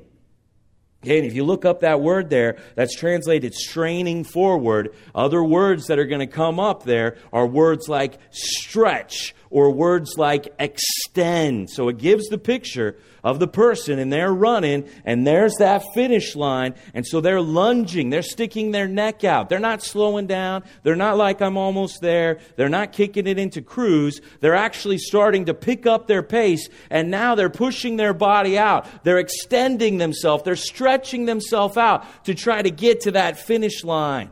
Okay, 1.04 1.18
and 1.18 1.26
if 1.26 1.34
you 1.34 1.44
look 1.44 1.66
up 1.66 1.80
that 1.80 2.00
word 2.00 2.30
there, 2.30 2.56
that's 2.76 2.96
translated 2.96 3.52
straining 3.52 4.24
forward. 4.24 4.94
Other 5.14 5.44
words 5.44 5.88
that 5.88 5.98
are 5.98 6.06
going 6.06 6.26
to 6.26 6.26
come 6.26 6.58
up 6.58 6.84
there 6.84 7.18
are 7.30 7.46
words 7.46 7.90
like 7.90 8.18
stretch 8.30 9.34
or 9.54 9.70
words 9.70 10.18
like 10.18 10.52
extend. 10.58 11.70
So 11.70 11.88
it 11.88 11.96
gives 11.96 12.26
the 12.26 12.38
picture 12.38 12.96
of 13.22 13.38
the 13.38 13.46
person 13.46 14.00
and 14.00 14.12
they're 14.12 14.34
running 14.34 14.88
and 15.04 15.24
there's 15.24 15.54
that 15.60 15.84
finish 15.94 16.34
line. 16.34 16.74
And 16.92 17.06
so 17.06 17.20
they're 17.20 17.40
lunging, 17.40 18.10
they're 18.10 18.22
sticking 18.22 18.72
their 18.72 18.88
neck 18.88 19.22
out. 19.22 19.48
They're 19.48 19.60
not 19.60 19.80
slowing 19.80 20.26
down. 20.26 20.64
They're 20.82 20.96
not 20.96 21.16
like 21.16 21.40
I'm 21.40 21.56
almost 21.56 22.00
there. 22.00 22.40
They're 22.56 22.68
not 22.68 22.90
kicking 22.90 23.28
it 23.28 23.38
into 23.38 23.62
cruise. 23.62 24.20
They're 24.40 24.56
actually 24.56 24.98
starting 24.98 25.44
to 25.44 25.54
pick 25.54 25.86
up 25.86 26.08
their 26.08 26.24
pace 26.24 26.68
and 26.90 27.08
now 27.08 27.36
they're 27.36 27.48
pushing 27.48 27.94
their 27.94 28.12
body 28.12 28.58
out. 28.58 29.04
They're 29.04 29.20
extending 29.20 29.98
themselves. 29.98 30.42
They're 30.42 30.56
stretching 30.56 31.26
themselves 31.26 31.76
out 31.76 32.24
to 32.24 32.34
try 32.34 32.60
to 32.60 32.72
get 32.72 33.02
to 33.02 33.12
that 33.12 33.38
finish 33.38 33.84
line. 33.84 34.30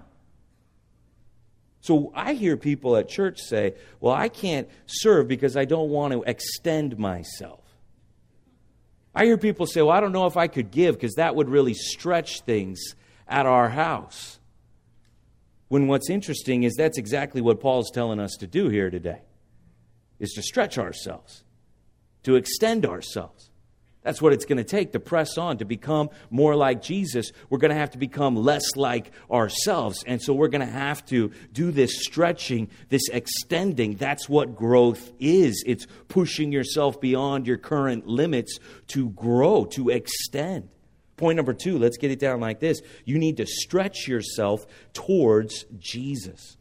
So 1.82 2.12
I 2.14 2.34
hear 2.34 2.56
people 2.56 2.96
at 2.96 3.08
church 3.08 3.40
say, 3.40 3.74
Well, 4.00 4.14
I 4.14 4.28
can't 4.28 4.68
serve 4.86 5.28
because 5.28 5.56
I 5.56 5.64
don't 5.64 5.90
want 5.90 6.12
to 6.12 6.22
extend 6.22 6.96
myself. 6.96 7.60
I 9.14 9.24
hear 9.26 9.36
people 9.36 9.66
say, 9.66 9.82
Well, 9.82 9.90
I 9.90 10.00
don't 10.00 10.12
know 10.12 10.26
if 10.26 10.36
I 10.36 10.46
could 10.46 10.70
give 10.70 10.94
because 10.94 11.16
that 11.16 11.34
would 11.34 11.48
really 11.48 11.74
stretch 11.74 12.42
things 12.42 12.80
at 13.28 13.46
our 13.46 13.68
house. 13.68 14.38
When 15.68 15.88
what's 15.88 16.08
interesting 16.08 16.62
is 16.62 16.74
that's 16.74 16.98
exactly 16.98 17.40
what 17.40 17.60
Paul's 17.60 17.90
telling 17.90 18.20
us 18.20 18.36
to 18.38 18.46
do 18.46 18.68
here 18.68 18.88
today 18.88 19.22
is 20.20 20.32
to 20.34 20.42
stretch 20.42 20.78
ourselves, 20.78 21.42
to 22.22 22.36
extend 22.36 22.86
ourselves. 22.86 23.50
That's 24.02 24.20
what 24.20 24.32
it's 24.32 24.44
going 24.44 24.58
to 24.58 24.64
take 24.64 24.92
to 24.92 25.00
press 25.00 25.38
on, 25.38 25.58
to 25.58 25.64
become 25.64 26.10
more 26.30 26.56
like 26.56 26.82
Jesus. 26.82 27.30
We're 27.48 27.58
going 27.58 27.70
to 27.70 27.78
have 27.78 27.92
to 27.92 27.98
become 27.98 28.34
less 28.34 28.74
like 28.74 29.12
ourselves. 29.30 30.02
And 30.06 30.20
so 30.20 30.34
we're 30.34 30.48
going 30.48 30.66
to 30.66 30.72
have 30.72 31.04
to 31.06 31.30
do 31.52 31.70
this 31.70 32.02
stretching, 32.02 32.68
this 32.88 33.08
extending. 33.12 33.94
That's 33.94 34.28
what 34.28 34.56
growth 34.56 35.12
is. 35.20 35.62
It's 35.66 35.86
pushing 36.08 36.50
yourself 36.50 37.00
beyond 37.00 37.46
your 37.46 37.58
current 37.58 38.06
limits 38.06 38.58
to 38.88 39.10
grow, 39.10 39.66
to 39.66 39.90
extend. 39.90 40.68
Point 41.16 41.36
number 41.36 41.54
two, 41.54 41.78
let's 41.78 41.98
get 41.98 42.10
it 42.10 42.18
down 42.18 42.40
like 42.40 42.58
this. 42.58 42.82
You 43.04 43.18
need 43.18 43.36
to 43.36 43.46
stretch 43.46 44.08
yourself 44.08 44.66
towards 44.92 45.64
Jesus. 45.78 46.56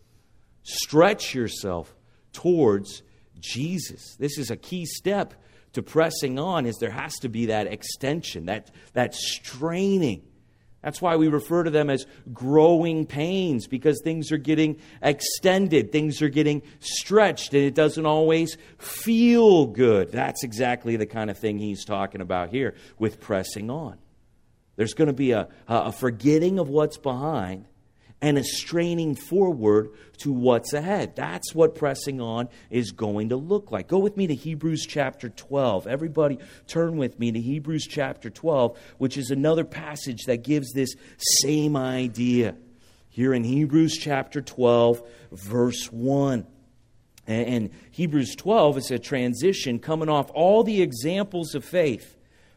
Stretch 0.62 1.34
yourself 1.34 1.96
towards 2.34 3.02
Jesus. 3.40 4.16
This 4.20 4.38
is 4.38 4.52
a 4.52 4.56
key 4.56 4.86
step 4.86 5.34
to 5.74 5.82
pressing 5.82 6.38
on 6.38 6.66
is 6.66 6.78
there 6.78 6.92
has 6.92 7.14
to 7.20 7.30
be 7.30 7.48
that 7.48 7.68
extension, 7.68 8.46
that, 8.46 8.72
that 8.94 9.16
straining. 9.16 10.24
That's 10.82 11.02
why 11.02 11.16
we 11.16 11.28
refer 11.28 11.64
to 11.64 11.70
them 11.70 11.90
as 11.90 12.08
growing 12.34 13.06
pains 13.06 13.68
because 13.68 14.02
things 14.04 14.32
are 14.32 14.38
getting 14.38 14.80
extended, 15.02 15.92
things 15.92 16.22
are 16.22 16.30
getting 16.30 16.64
stretched, 16.80 17.54
and 17.54 17.64
it 17.64 17.76
doesn't 17.76 18.06
always 18.06 18.58
feel 18.80 19.68
good. 19.68 20.12
That's 20.12 20.44
exactly 20.44 20.96
the 20.96 21.06
kind 21.06 21.30
of 21.30 21.38
thing 21.38 21.60
he's 21.60 21.86
talking 21.86 22.20
about 22.20 22.50
here 22.50 22.74
with 22.98 23.20
pressing 23.20 23.70
on. 23.70 24.00
There's 24.76 24.96
going 24.96 25.08
to 25.08 25.14
be 25.14 25.32
a, 25.32 25.50
a 25.68 25.92
forgetting 25.92 26.58
of 26.58 26.68
what's 26.68 26.98
behind 26.98 27.68
and 28.22 28.38
a 28.38 28.44
straining 28.44 29.16
forward 29.16 29.90
to 30.20 30.32
what's 30.32 30.74
ahead. 30.74 31.16
That's 31.16 31.56
what 31.56 31.74
pressing 31.74 32.22
on 32.22 32.50
is 32.70 32.92
going 32.92 33.30
to 33.30 33.36
look 33.36 33.72
like. 33.72 33.88
Go 33.88 33.98
with 33.98 34.16
me 34.16 34.28
to 34.28 34.36
Hebrews 34.36 34.86
chapter 34.88 35.30
12. 35.30 35.88
Everybody, 35.88 36.38
turn 36.68 36.98
with 36.98 37.20
me 37.20 37.32
to 37.32 37.40
Hebrews 37.40 37.88
chapter 37.90 38.30
12, 38.30 38.78
which 39.00 39.18
is 39.18 39.32
another 39.32 39.64
passage 39.64 40.26
that 40.26 40.44
gives 40.44 40.72
this 40.72 40.94
same 41.42 41.76
idea. 41.76 42.56
Here 43.10 43.34
in 43.34 43.44
Hebrews 43.44 43.98
chapter 43.98 44.42
12, 44.42 45.02
verse 45.32 45.92
1. 45.92 46.46
And 47.28 47.70
Hebrews 47.92 48.36
12 48.36 48.78
is 48.78 48.92
a 48.92 49.00
transition 49.00 49.80
coming 49.80 50.10
off 50.10 50.30
all 50.34 50.64
the 50.64 50.82
examples 50.82 51.56
of 51.56 51.66
faith. 51.66 52.16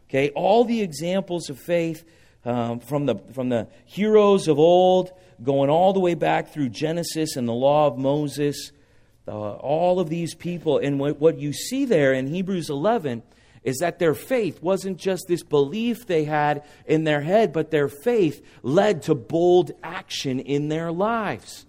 Okay, 0.08 0.30
all 0.30 0.64
the 0.64 0.82
examples 0.82 1.48
of 1.48 1.58
faith 1.58 2.04
um, 2.44 2.80
from, 2.80 3.06
the, 3.06 3.16
from 3.32 3.48
the 3.48 3.68
heroes 3.86 4.48
of 4.48 4.58
old 4.58 5.12
going 5.42 5.70
all 5.70 5.92
the 5.92 6.00
way 6.00 6.14
back 6.14 6.52
through 6.52 6.68
Genesis 6.70 7.36
and 7.36 7.48
the 7.48 7.52
law 7.52 7.86
of 7.86 7.98
Moses, 7.98 8.72
uh, 9.26 9.30
all 9.32 10.00
of 10.00 10.08
these 10.08 10.34
people. 10.34 10.78
And 10.78 10.98
what, 10.98 11.20
what 11.20 11.38
you 11.38 11.52
see 11.52 11.84
there 11.84 12.12
in 12.12 12.26
Hebrews 12.26 12.70
11 12.70 13.22
is 13.62 13.78
that 13.78 13.98
their 13.98 14.14
faith 14.14 14.62
wasn't 14.62 14.98
just 14.98 15.26
this 15.26 15.42
belief 15.42 16.06
they 16.06 16.24
had 16.24 16.62
in 16.86 17.04
their 17.04 17.22
head, 17.22 17.52
but 17.52 17.70
their 17.70 17.88
faith 17.88 18.44
led 18.62 19.02
to 19.02 19.14
bold 19.14 19.72
action 19.82 20.38
in 20.38 20.68
their 20.68 20.92
lives. 20.92 21.64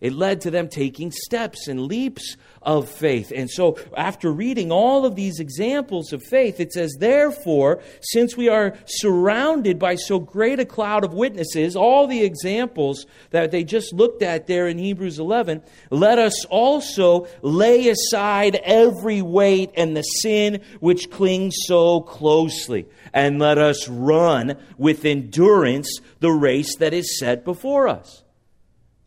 It 0.00 0.14
led 0.14 0.40
to 0.42 0.50
them 0.50 0.68
taking 0.68 1.12
steps 1.12 1.68
and 1.68 1.86
leaps 1.86 2.36
of 2.62 2.88
faith. 2.88 3.32
And 3.34 3.50
so, 3.50 3.78
after 3.96 4.32
reading 4.32 4.72
all 4.72 5.04
of 5.04 5.14
these 5.14 5.40
examples 5.40 6.12
of 6.14 6.22
faith, 6.22 6.58
it 6.58 6.72
says, 6.72 6.96
Therefore, 6.98 7.82
since 8.00 8.34
we 8.34 8.48
are 8.48 8.76
surrounded 8.86 9.78
by 9.78 9.96
so 9.96 10.18
great 10.18 10.58
a 10.58 10.64
cloud 10.64 11.04
of 11.04 11.12
witnesses, 11.12 11.76
all 11.76 12.06
the 12.06 12.22
examples 12.22 13.04
that 13.30 13.50
they 13.50 13.62
just 13.62 13.92
looked 13.92 14.22
at 14.22 14.46
there 14.46 14.68
in 14.68 14.78
Hebrews 14.78 15.18
11, 15.18 15.62
let 15.90 16.18
us 16.18 16.46
also 16.46 17.26
lay 17.42 17.88
aside 17.88 18.56
every 18.64 19.20
weight 19.20 19.70
and 19.76 19.94
the 19.94 20.02
sin 20.02 20.62
which 20.80 21.10
clings 21.10 21.56
so 21.66 22.00
closely, 22.00 22.86
and 23.12 23.38
let 23.38 23.58
us 23.58 23.86
run 23.86 24.56
with 24.78 25.04
endurance 25.04 26.00
the 26.20 26.32
race 26.32 26.76
that 26.76 26.94
is 26.94 27.18
set 27.18 27.44
before 27.44 27.86
us. 27.86 28.22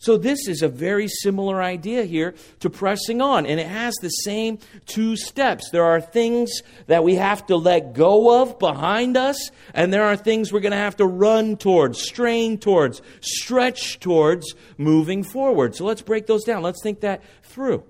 So, 0.04 0.18
this 0.18 0.50
is 0.50 0.62
a 0.62 0.68
very 0.68 1.08
similar 1.08 1.62
idea 1.62 2.04
here 2.04 2.36
to 2.60 2.70
pressing 2.70 3.22
on, 3.22 3.46
and 3.46 3.58
it 3.58 3.68
has 3.68 3.96
the 4.02 4.10
same 4.10 4.60
two 4.86 5.16
steps. 5.16 5.70
There 5.70 5.86
are 5.86 6.02
things 6.02 6.62
that 6.88 7.06
we 7.06 7.16
have 7.16 7.46
to 7.48 7.56
let 7.56 7.94
go 7.94 8.42
of 8.42 8.60
behind 8.60 9.16
us, 9.16 9.50
and 9.74 9.94
there 9.94 10.04
are 10.04 10.18
things 10.18 10.52
we're 10.52 10.60
going 10.60 10.74
to 10.74 10.78
have 10.78 10.98
to 10.98 11.06
run 11.06 11.56
towards, 11.56 12.02
strain 12.02 12.58
towards, 12.58 13.02
stretch 13.22 14.02
towards 14.02 14.56
moving 14.78 15.24
forward. 15.24 15.74
So, 15.74 15.86
let's 15.86 16.02
break 16.02 16.28
those 16.28 16.44
down. 16.44 16.64
Let's 16.64 16.84
think 16.84 17.00
that 17.00 17.24
through. 17.42 17.86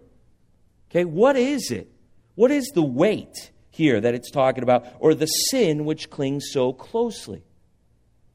Okay, 0.91 1.05
what 1.05 1.35
is 1.35 1.71
it? 1.71 1.89
What 2.35 2.51
is 2.51 2.67
the 2.75 2.83
weight 2.83 3.49
here 3.71 3.99
that 3.99 4.13
it's 4.13 4.29
talking 4.29 4.61
about, 4.61 4.85
or 4.99 5.15
the 5.15 5.25
sin 5.25 5.83
which 5.83 6.11
clings 6.11 6.49
so 6.51 6.73
closely? 6.73 7.41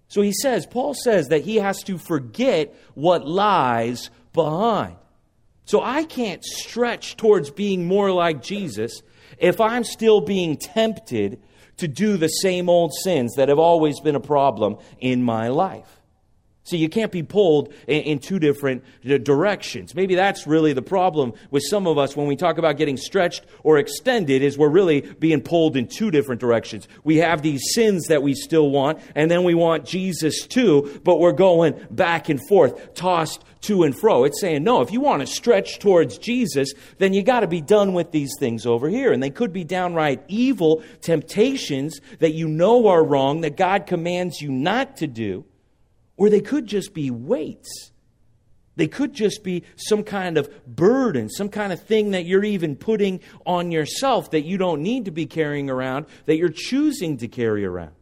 So 0.08 0.22
he 0.22 0.32
says, 0.32 0.66
Paul 0.66 0.94
says 0.94 1.28
that 1.28 1.42
he 1.42 1.56
has 1.56 1.82
to 1.84 1.98
forget 1.98 2.74
what 2.94 3.26
lies 3.26 4.10
behind. 4.32 4.96
So 5.66 5.82
I 5.82 6.04
can't 6.04 6.42
stretch 6.42 7.16
towards 7.16 7.50
being 7.50 7.86
more 7.86 8.10
like 8.10 8.42
Jesus 8.42 9.02
if 9.38 9.60
I'm 9.60 9.84
still 9.84 10.22
being 10.22 10.56
tempted 10.56 11.42
to 11.76 11.88
do 11.88 12.16
the 12.16 12.28
same 12.28 12.68
old 12.70 12.92
sins 13.02 13.34
that 13.36 13.50
have 13.50 13.58
always 13.58 14.00
been 14.00 14.16
a 14.16 14.20
problem 14.20 14.78
in 14.98 15.22
my 15.22 15.48
life. 15.48 15.97
See, 16.68 16.76
you 16.76 16.90
can't 16.90 17.10
be 17.10 17.22
pulled 17.22 17.72
in, 17.86 18.02
in, 18.02 18.18
two 18.18 18.38
different 18.38 18.84
uh, 19.08 19.16
directions. 19.16 19.94
Maybe 19.94 20.14
that's 20.14 20.46
really 20.46 20.74
the 20.74 20.82
problem 20.82 21.32
with 21.50 21.62
some 21.62 21.86
of 21.86 21.96
us 21.96 22.14
when 22.14 22.26
we 22.26 22.36
talk 22.36 22.58
about 22.58 22.76
getting 22.76 22.98
stretched 22.98 23.46
or 23.64 23.78
extended 23.78 24.42
is 24.42 24.58
we're 24.58 24.68
really 24.68 25.00
being 25.00 25.40
pulled 25.40 25.78
in 25.78 25.88
two 25.88 26.10
different 26.10 26.42
directions. 26.42 26.86
We 27.04 27.16
have 27.16 27.40
these 27.40 27.72
sins 27.72 28.08
that 28.08 28.22
we 28.22 28.34
still 28.34 28.68
want, 28.68 29.00
and 29.14 29.30
then 29.30 29.44
we 29.44 29.54
want 29.54 29.86
Jesus 29.86 30.46
too, 30.46 31.00
but 31.04 31.18
we're 31.18 31.32
going 31.32 31.86
back 31.90 32.28
and 32.28 32.38
forth, 32.48 32.92
tossed 32.92 33.42
to 33.62 33.84
and 33.84 33.98
fro. 33.98 34.24
It's 34.24 34.38
saying, 34.38 34.62
no, 34.62 34.82
if 34.82 34.92
you 34.92 35.00
want 35.00 35.20
to 35.20 35.26
stretch 35.26 35.78
towards 35.78 36.18
Jesus, 36.18 36.74
then 36.98 37.14
you 37.14 37.22
got 37.22 37.40
to 37.40 37.46
be 37.46 37.62
done 37.62 37.94
with 37.94 38.12
these 38.12 38.34
things 38.38 38.66
over 38.66 38.90
here. 38.90 39.10
And 39.10 39.22
they 39.22 39.30
could 39.30 39.54
be 39.54 39.64
downright 39.64 40.22
evil 40.28 40.82
temptations 41.00 41.98
that 42.18 42.34
you 42.34 42.46
know 42.46 42.88
are 42.88 43.02
wrong, 43.02 43.40
that 43.40 43.56
God 43.56 43.86
commands 43.86 44.42
you 44.42 44.50
not 44.50 44.98
to 44.98 45.06
do. 45.06 45.46
Or 46.18 46.28
they 46.28 46.40
could 46.40 46.66
just 46.66 46.92
be 46.92 47.10
weights. 47.10 47.92
They 48.76 48.88
could 48.88 49.14
just 49.14 49.42
be 49.42 49.64
some 49.76 50.02
kind 50.04 50.36
of 50.36 50.66
burden, 50.66 51.30
some 51.30 51.48
kind 51.48 51.72
of 51.72 51.82
thing 51.82 52.10
that 52.10 52.26
you're 52.26 52.44
even 52.44 52.76
putting 52.76 53.20
on 53.46 53.72
yourself 53.72 54.32
that 54.32 54.42
you 54.42 54.58
don't 54.58 54.82
need 54.82 55.06
to 55.06 55.10
be 55.10 55.26
carrying 55.26 55.70
around, 55.70 56.06
that 56.26 56.36
you're 56.36 56.48
choosing 56.48 57.16
to 57.18 57.28
carry 57.28 57.64
around. 57.64 57.92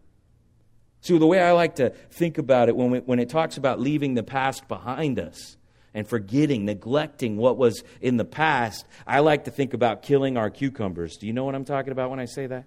So, 1.01 1.19
the 1.19 1.27
way 1.27 1.41
I 1.41 1.53
like 1.53 1.77
to 1.77 1.91
think 2.11 2.37
about 2.37 2.69
it 2.69 2.77
when, 2.77 2.91
we, 2.91 2.99
when 2.99 3.21
it 3.21 3.29
talks 3.29 3.59
about 3.59 3.81
leaving 3.81 4.15
the 4.15 4.23
past 4.23 4.67
behind 4.67 5.19
us 5.19 5.57
and 5.95 6.07
forgetting, 6.07 6.65
neglecting 6.65 7.37
what 7.37 7.57
was 7.57 7.85
in 8.01 8.17
the 8.17 8.25
past, 8.25 8.85
I 9.07 9.21
like 9.21 9.45
to 9.45 9.51
think 9.51 9.73
about 9.73 10.03
killing 10.03 10.37
our 10.37 10.51
cucumbers. 10.51 11.17
Do 11.17 11.27
you 11.27 11.33
know 11.33 11.45
what 11.45 11.55
I'm 11.55 11.65
talking 11.65 11.93
about 11.93 12.11
when 12.11 12.19
I 12.19 12.25
say 12.25 12.49
that? 12.49 12.65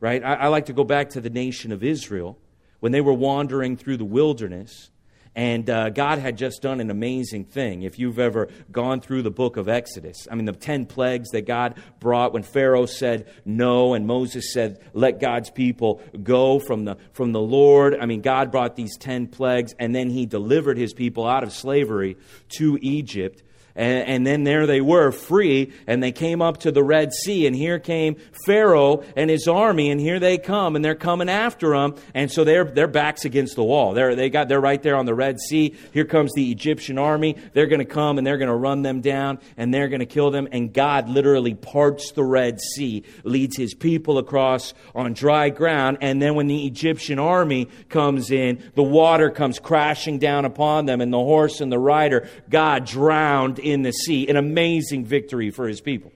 Right? 0.00 0.24
I, 0.24 0.34
I 0.34 0.46
like 0.48 0.66
to 0.66 0.72
go 0.72 0.84
back 0.84 1.10
to 1.10 1.20
the 1.20 1.30
nation 1.30 1.70
of 1.70 1.84
Israel 1.84 2.38
when 2.84 2.92
they 2.92 3.00
were 3.00 3.14
wandering 3.14 3.78
through 3.78 3.96
the 3.96 4.04
wilderness. 4.04 4.90
And 5.34 5.70
uh, 5.70 5.88
God 5.88 6.18
had 6.18 6.36
just 6.36 6.60
done 6.60 6.82
an 6.82 6.90
amazing 6.90 7.46
thing. 7.46 7.80
If 7.80 7.98
you've 7.98 8.18
ever 8.18 8.50
gone 8.70 9.00
through 9.00 9.22
the 9.22 9.30
book 9.30 9.56
of 9.56 9.70
Exodus, 9.70 10.28
I 10.30 10.34
mean, 10.34 10.44
the 10.44 10.52
10 10.52 10.84
plagues 10.84 11.30
that 11.30 11.46
God 11.46 11.78
brought 11.98 12.34
when 12.34 12.42
Pharaoh 12.42 12.84
said 12.84 13.26
no 13.46 13.94
and 13.94 14.06
Moses 14.06 14.52
said, 14.52 14.80
let 14.92 15.18
God's 15.18 15.48
people 15.48 16.02
go 16.22 16.58
from 16.58 16.84
the, 16.84 16.98
from 17.14 17.32
the 17.32 17.40
Lord. 17.40 17.96
I 17.98 18.04
mean, 18.04 18.20
God 18.20 18.52
brought 18.52 18.76
these 18.76 18.98
10 18.98 19.28
plagues 19.28 19.74
and 19.78 19.94
then 19.94 20.10
he 20.10 20.26
delivered 20.26 20.76
his 20.76 20.92
people 20.92 21.26
out 21.26 21.42
of 21.42 21.54
slavery 21.54 22.18
to 22.58 22.78
Egypt. 22.82 23.42
And, 23.76 24.08
and, 24.08 24.26
then 24.26 24.44
there 24.44 24.66
they 24.66 24.80
were, 24.80 25.10
free, 25.10 25.72
and 25.88 26.00
they 26.00 26.12
came 26.12 26.40
up 26.40 26.58
to 26.58 26.70
the 26.70 26.82
Red 26.82 27.12
Sea, 27.12 27.46
and 27.48 27.56
here 27.56 27.80
came 27.80 28.14
Pharaoh 28.46 29.02
and 29.16 29.28
his 29.28 29.48
army, 29.48 29.90
and 29.90 30.00
here 30.00 30.20
they 30.20 30.38
come, 30.38 30.76
and 30.76 30.84
they're 30.84 30.94
coming 30.94 31.28
after 31.28 31.70
them, 31.70 31.96
and 32.14 32.30
so 32.30 32.44
they're, 32.44 32.64
their 32.64 32.86
backs 32.86 33.24
against 33.24 33.56
the 33.56 33.64
wall. 33.64 33.92
They're, 33.92 34.14
they 34.14 34.30
got, 34.30 34.48
they're 34.48 34.60
right 34.60 34.80
there 34.80 34.94
on 34.94 35.06
the 35.06 35.14
Red 35.14 35.40
Sea. 35.40 35.74
Here 35.92 36.04
comes 36.04 36.32
the 36.34 36.52
Egyptian 36.52 36.98
army. 36.98 37.36
They're 37.52 37.66
going 37.66 37.80
to 37.80 37.84
come, 37.84 38.16
and 38.16 38.24
they're 38.24 38.38
going 38.38 38.48
to 38.48 38.54
run 38.54 38.82
them 38.82 39.00
down, 39.00 39.40
and 39.56 39.74
they're 39.74 39.88
going 39.88 40.00
to 40.00 40.06
kill 40.06 40.30
them, 40.30 40.46
and 40.52 40.72
God 40.72 41.08
literally 41.08 41.54
parts 41.54 42.12
the 42.12 42.24
Red 42.24 42.60
Sea, 42.60 43.02
leads 43.24 43.56
his 43.56 43.74
people 43.74 44.18
across 44.18 44.72
on 44.94 45.14
dry 45.14 45.50
ground, 45.50 45.98
and 46.00 46.22
then 46.22 46.36
when 46.36 46.46
the 46.46 46.64
Egyptian 46.64 47.18
army 47.18 47.68
comes 47.88 48.30
in, 48.30 48.62
the 48.76 48.84
water 48.84 49.30
comes 49.30 49.58
crashing 49.58 50.20
down 50.20 50.44
upon 50.44 50.86
them, 50.86 51.00
and 51.00 51.12
the 51.12 51.18
horse 51.18 51.60
and 51.60 51.72
the 51.72 51.78
rider, 51.78 52.28
God 52.48 52.84
drowned 52.84 53.63
in 53.64 53.82
the 53.82 53.92
sea. 53.92 54.28
An 54.28 54.36
amazing 54.36 55.04
victory 55.04 55.50
for 55.50 55.66
his 55.66 55.80
people. 55.80 56.12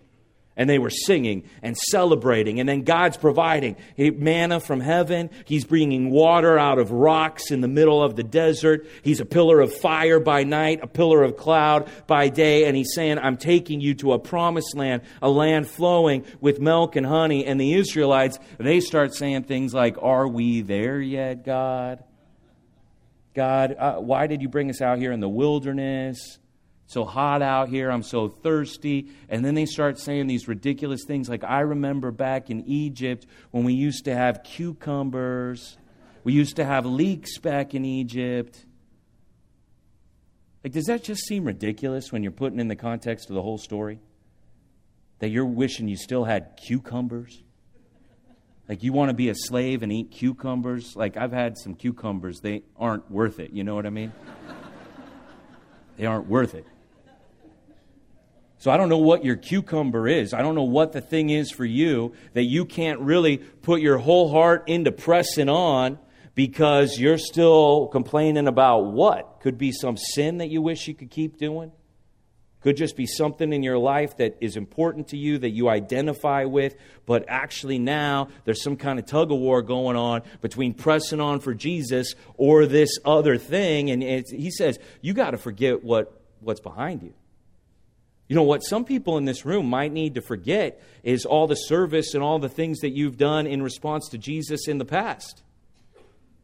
and 0.58 0.68
they 0.68 0.80
were 0.80 0.90
singing 0.90 1.44
and 1.62 1.76
celebrating. 1.76 2.58
And 2.58 2.68
then 2.68 2.82
God's 2.82 3.16
providing 3.16 3.76
manna 3.96 4.58
from 4.58 4.80
heaven. 4.80 5.30
He's 5.44 5.64
bringing 5.64 6.10
water 6.10 6.58
out 6.58 6.80
of 6.80 6.90
rocks 6.90 7.52
in 7.52 7.60
the 7.60 7.68
middle 7.68 8.02
of 8.02 8.16
the 8.16 8.24
desert. 8.24 8.88
He's 9.02 9.20
a 9.20 9.24
pillar 9.24 9.60
of 9.60 9.72
fire 9.72 10.18
by 10.18 10.42
night, 10.42 10.80
a 10.82 10.88
pillar 10.88 11.22
of 11.22 11.36
cloud 11.36 11.88
by 12.08 12.28
day. 12.28 12.64
And 12.64 12.76
he's 12.76 12.92
saying, 12.92 13.18
I'm 13.20 13.36
taking 13.36 13.80
you 13.80 13.94
to 13.94 14.14
a 14.14 14.18
promised 14.18 14.76
land, 14.76 15.02
a 15.22 15.30
land 15.30 15.68
flowing 15.68 16.24
with 16.40 16.60
milk 16.60 16.96
and 16.96 17.06
honey. 17.06 17.46
And 17.46 17.60
the 17.60 17.74
Israelites, 17.74 18.40
they 18.58 18.80
start 18.80 19.14
saying 19.14 19.44
things 19.44 19.72
like, 19.72 19.96
Are 20.02 20.26
we 20.26 20.62
there 20.62 21.00
yet, 21.00 21.44
God? 21.44 22.02
God, 23.32 23.76
uh, 23.78 23.98
why 23.98 24.26
did 24.26 24.42
you 24.42 24.48
bring 24.48 24.70
us 24.70 24.82
out 24.82 24.98
here 24.98 25.12
in 25.12 25.20
the 25.20 25.28
wilderness? 25.28 26.40
So 26.88 27.04
hot 27.04 27.42
out 27.42 27.68
here, 27.68 27.90
I'm 27.90 28.02
so 28.02 28.28
thirsty. 28.28 29.10
And 29.28 29.44
then 29.44 29.54
they 29.54 29.66
start 29.66 29.98
saying 29.98 30.26
these 30.26 30.48
ridiculous 30.48 31.04
things 31.06 31.28
like, 31.28 31.44
I 31.44 31.60
remember 31.60 32.10
back 32.10 32.48
in 32.48 32.64
Egypt 32.66 33.26
when 33.50 33.64
we 33.64 33.74
used 33.74 34.06
to 34.06 34.14
have 34.14 34.42
cucumbers, 34.42 35.76
we 36.24 36.32
used 36.32 36.56
to 36.56 36.64
have 36.64 36.86
leeks 36.86 37.36
back 37.36 37.74
in 37.74 37.84
Egypt. 37.84 38.64
Like, 40.64 40.72
does 40.72 40.86
that 40.86 41.04
just 41.04 41.26
seem 41.26 41.44
ridiculous 41.44 42.10
when 42.10 42.22
you're 42.22 42.32
putting 42.32 42.58
in 42.58 42.68
the 42.68 42.76
context 42.76 43.28
of 43.28 43.34
the 43.34 43.42
whole 43.42 43.58
story? 43.58 44.00
That 45.18 45.28
you're 45.28 45.44
wishing 45.44 45.88
you 45.88 45.96
still 45.96 46.24
had 46.24 46.56
cucumbers? 46.56 47.42
Like, 48.66 48.82
you 48.82 48.94
want 48.94 49.10
to 49.10 49.14
be 49.14 49.28
a 49.28 49.34
slave 49.34 49.82
and 49.82 49.92
eat 49.92 50.10
cucumbers? 50.10 50.96
Like, 50.96 51.18
I've 51.18 51.32
had 51.32 51.58
some 51.58 51.74
cucumbers, 51.74 52.40
they 52.40 52.62
aren't 52.78 53.10
worth 53.10 53.40
it. 53.40 53.50
You 53.52 53.62
know 53.62 53.74
what 53.74 53.84
I 53.84 53.90
mean? 53.90 54.10
they 55.98 56.06
aren't 56.06 56.28
worth 56.28 56.54
it. 56.54 56.66
So 58.58 58.72
I 58.72 58.76
don't 58.76 58.88
know 58.88 58.98
what 58.98 59.24
your 59.24 59.36
cucumber 59.36 60.08
is. 60.08 60.34
I 60.34 60.42
don't 60.42 60.56
know 60.56 60.64
what 60.64 60.92
the 60.92 61.00
thing 61.00 61.30
is 61.30 61.50
for 61.50 61.64
you 61.64 62.12
that 62.34 62.42
you 62.42 62.64
can't 62.64 63.00
really 63.00 63.38
put 63.38 63.80
your 63.80 63.98
whole 63.98 64.30
heart 64.30 64.64
into 64.66 64.90
pressing 64.90 65.48
on 65.48 65.98
because 66.34 66.98
you're 66.98 67.18
still 67.18 67.86
complaining 67.88 68.48
about 68.48 68.92
what? 68.92 69.40
Could 69.40 69.58
be 69.58 69.72
some 69.72 69.96
sin 69.96 70.38
that 70.38 70.50
you 70.50 70.60
wish 70.60 70.88
you 70.88 70.94
could 70.94 71.10
keep 71.10 71.36
doing. 71.36 71.72
Could 72.60 72.76
just 72.76 72.96
be 72.96 73.06
something 73.06 73.52
in 73.52 73.62
your 73.62 73.78
life 73.78 74.16
that 74.16 74.36
is 74.40 74.56
important 74.56 75.08
to 75.08 75.16
you 75.16 75.38
that 75.38 75.50
you 75.50 75.68
identify 75.68 76.44
with, 76.44 76.74
but 77.06 77.24
actually 77.28 77.78
now 77.78 78.28
there's 78.44 78.62
some 78.62 78.76
kind 78.76 78.98
of 78.98 79.06
tug 79.06 79.30
of 79.30 79.38
war 79.38 79.62
going 79.62 79.96
on 79.96 80.22
between 80.40 80.74
pressing 80.74 81.20
on 81.20 81.38
for 81.38 81.54
Jesus 81.54 82.14
or 82.36 82.66
this 82.66 82.98
other 83.04 83.38
thing. 83.38 83.90
And 83.90 84.02
he 84.02 84.50
says, 84.50 84.80
you 85.00 85.14
got 85.14 85.30
to 85.30 85.38
forget 85.38 85.84
what, 85.84 86.20
what's 86.40 86.60
behind 86.60 87.04
you. 87.04 87.14
You 88.28 88.36
know 88.36 88.42
what 88.42 88.60
some 88.60 88.84
people 88.84 89.16
in 89.16 89.24
this 89.24 89.46
room 89.46 89.66
might 89.66 89.90
need 89.90 90.14
to 90.14 90.20
forget 90.20 90.82
is 91.02 91.24
all 91.24 91.46
the 91.46 91.54
service 91.54 92.12
and 92.12 92.22
all 92.22 92.38
the 92.38 92.50
things 92.50 92.80
that 92.80 92.90
you've 92.90 93.16
done 93.16 93.46
in 93.46 93.62
response 93.62 94.08
to 94.10 94.18
Jesus 94.18 94.68
in 94.68 94.76
the 94.76 94.84
past. 94.84 95.42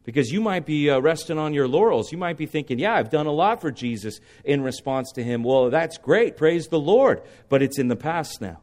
Because 0.03 0.31
you 0.31 0.41
might 0.41 0.65
be 0.65 0.89
uh, 0.89 0.99
resting 0.99 1.37
on 1.37 1.53
your 1.53 1.67
laurels. 1.67 2.11
You 2.11 2.17
might 2.17 2.37
be 2.37 2.47
thinking, 2.47 2.79
yeah, 2.79 2.95
I've 2.95 3.11
done 3.11 3.27
a 3.27 3.31
lot 3.31 3.61
for 3.61 3.71
Jesus 3.71 4.19
in 4.43 4.61
response 4.61 5.11
to 5.13 5.23
him. 5.23 5.43
Well, 5.43 5.69
that's 5.69 5.97
great. 5.97 6.37
Praise 6.37 6.67
the 6.67 6.79
Lord. 6.79 7.21
But 7.49 7.61
it's 7.61 7.79
in 7.79 7.87
the 7.87 7.95
past 7.95 8.41
now. 8.41 8.61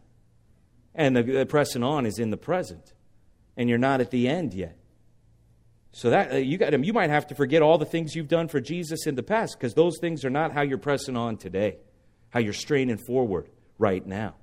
And 0.94 1.16
the, 1.16 1.22
the 1.22 1.46
pressing 1.46 1.82
on 1.82 2.06
is 2.06 2.18
in 2.18 2.30
the 2.30 2.36
present. 2.36 2.92
And 3.56 3.68
you're 3.68 3.78
not 3.78 4.00
at 4.00 4.10
the 4.10 4.28
end 4.28 4.52
yet. 4.52 4.76
So 5.92 6.10
that 6.10 6.32
uh, 6.32 6.36
you 6.36 6.58
got 6.58 6.72
you 6.84 6.92
might 6.92 7.10
have 7.10 7.26
to 7.28 7.34
forget 7.34 7.60
all 7.60 7.76
the 7.76 7.84
things 7.84 8.16
you've 8.16 8.28
done 8.28 8.48
for 8.48 8.60
Jesus 8.60 9.06
in 9.06 9.14
the 9.14 9.22
past 9.22 9.58
because 9.58 9.74
those 9.74 9.98
things 10.00 10.24
are 10.24 10.30
not 10.30 10.52
how 10.52 10.62
you're 10.62 10.78
pressing 10.78 11.18
on 11.18 11.36
today 11.36 11.76
how 12.32 12.40
you're 12.40 12.52
straining 12.52 12.98
forward 12.98 13.48
right 13.78 14.04
now. 14.04 14.34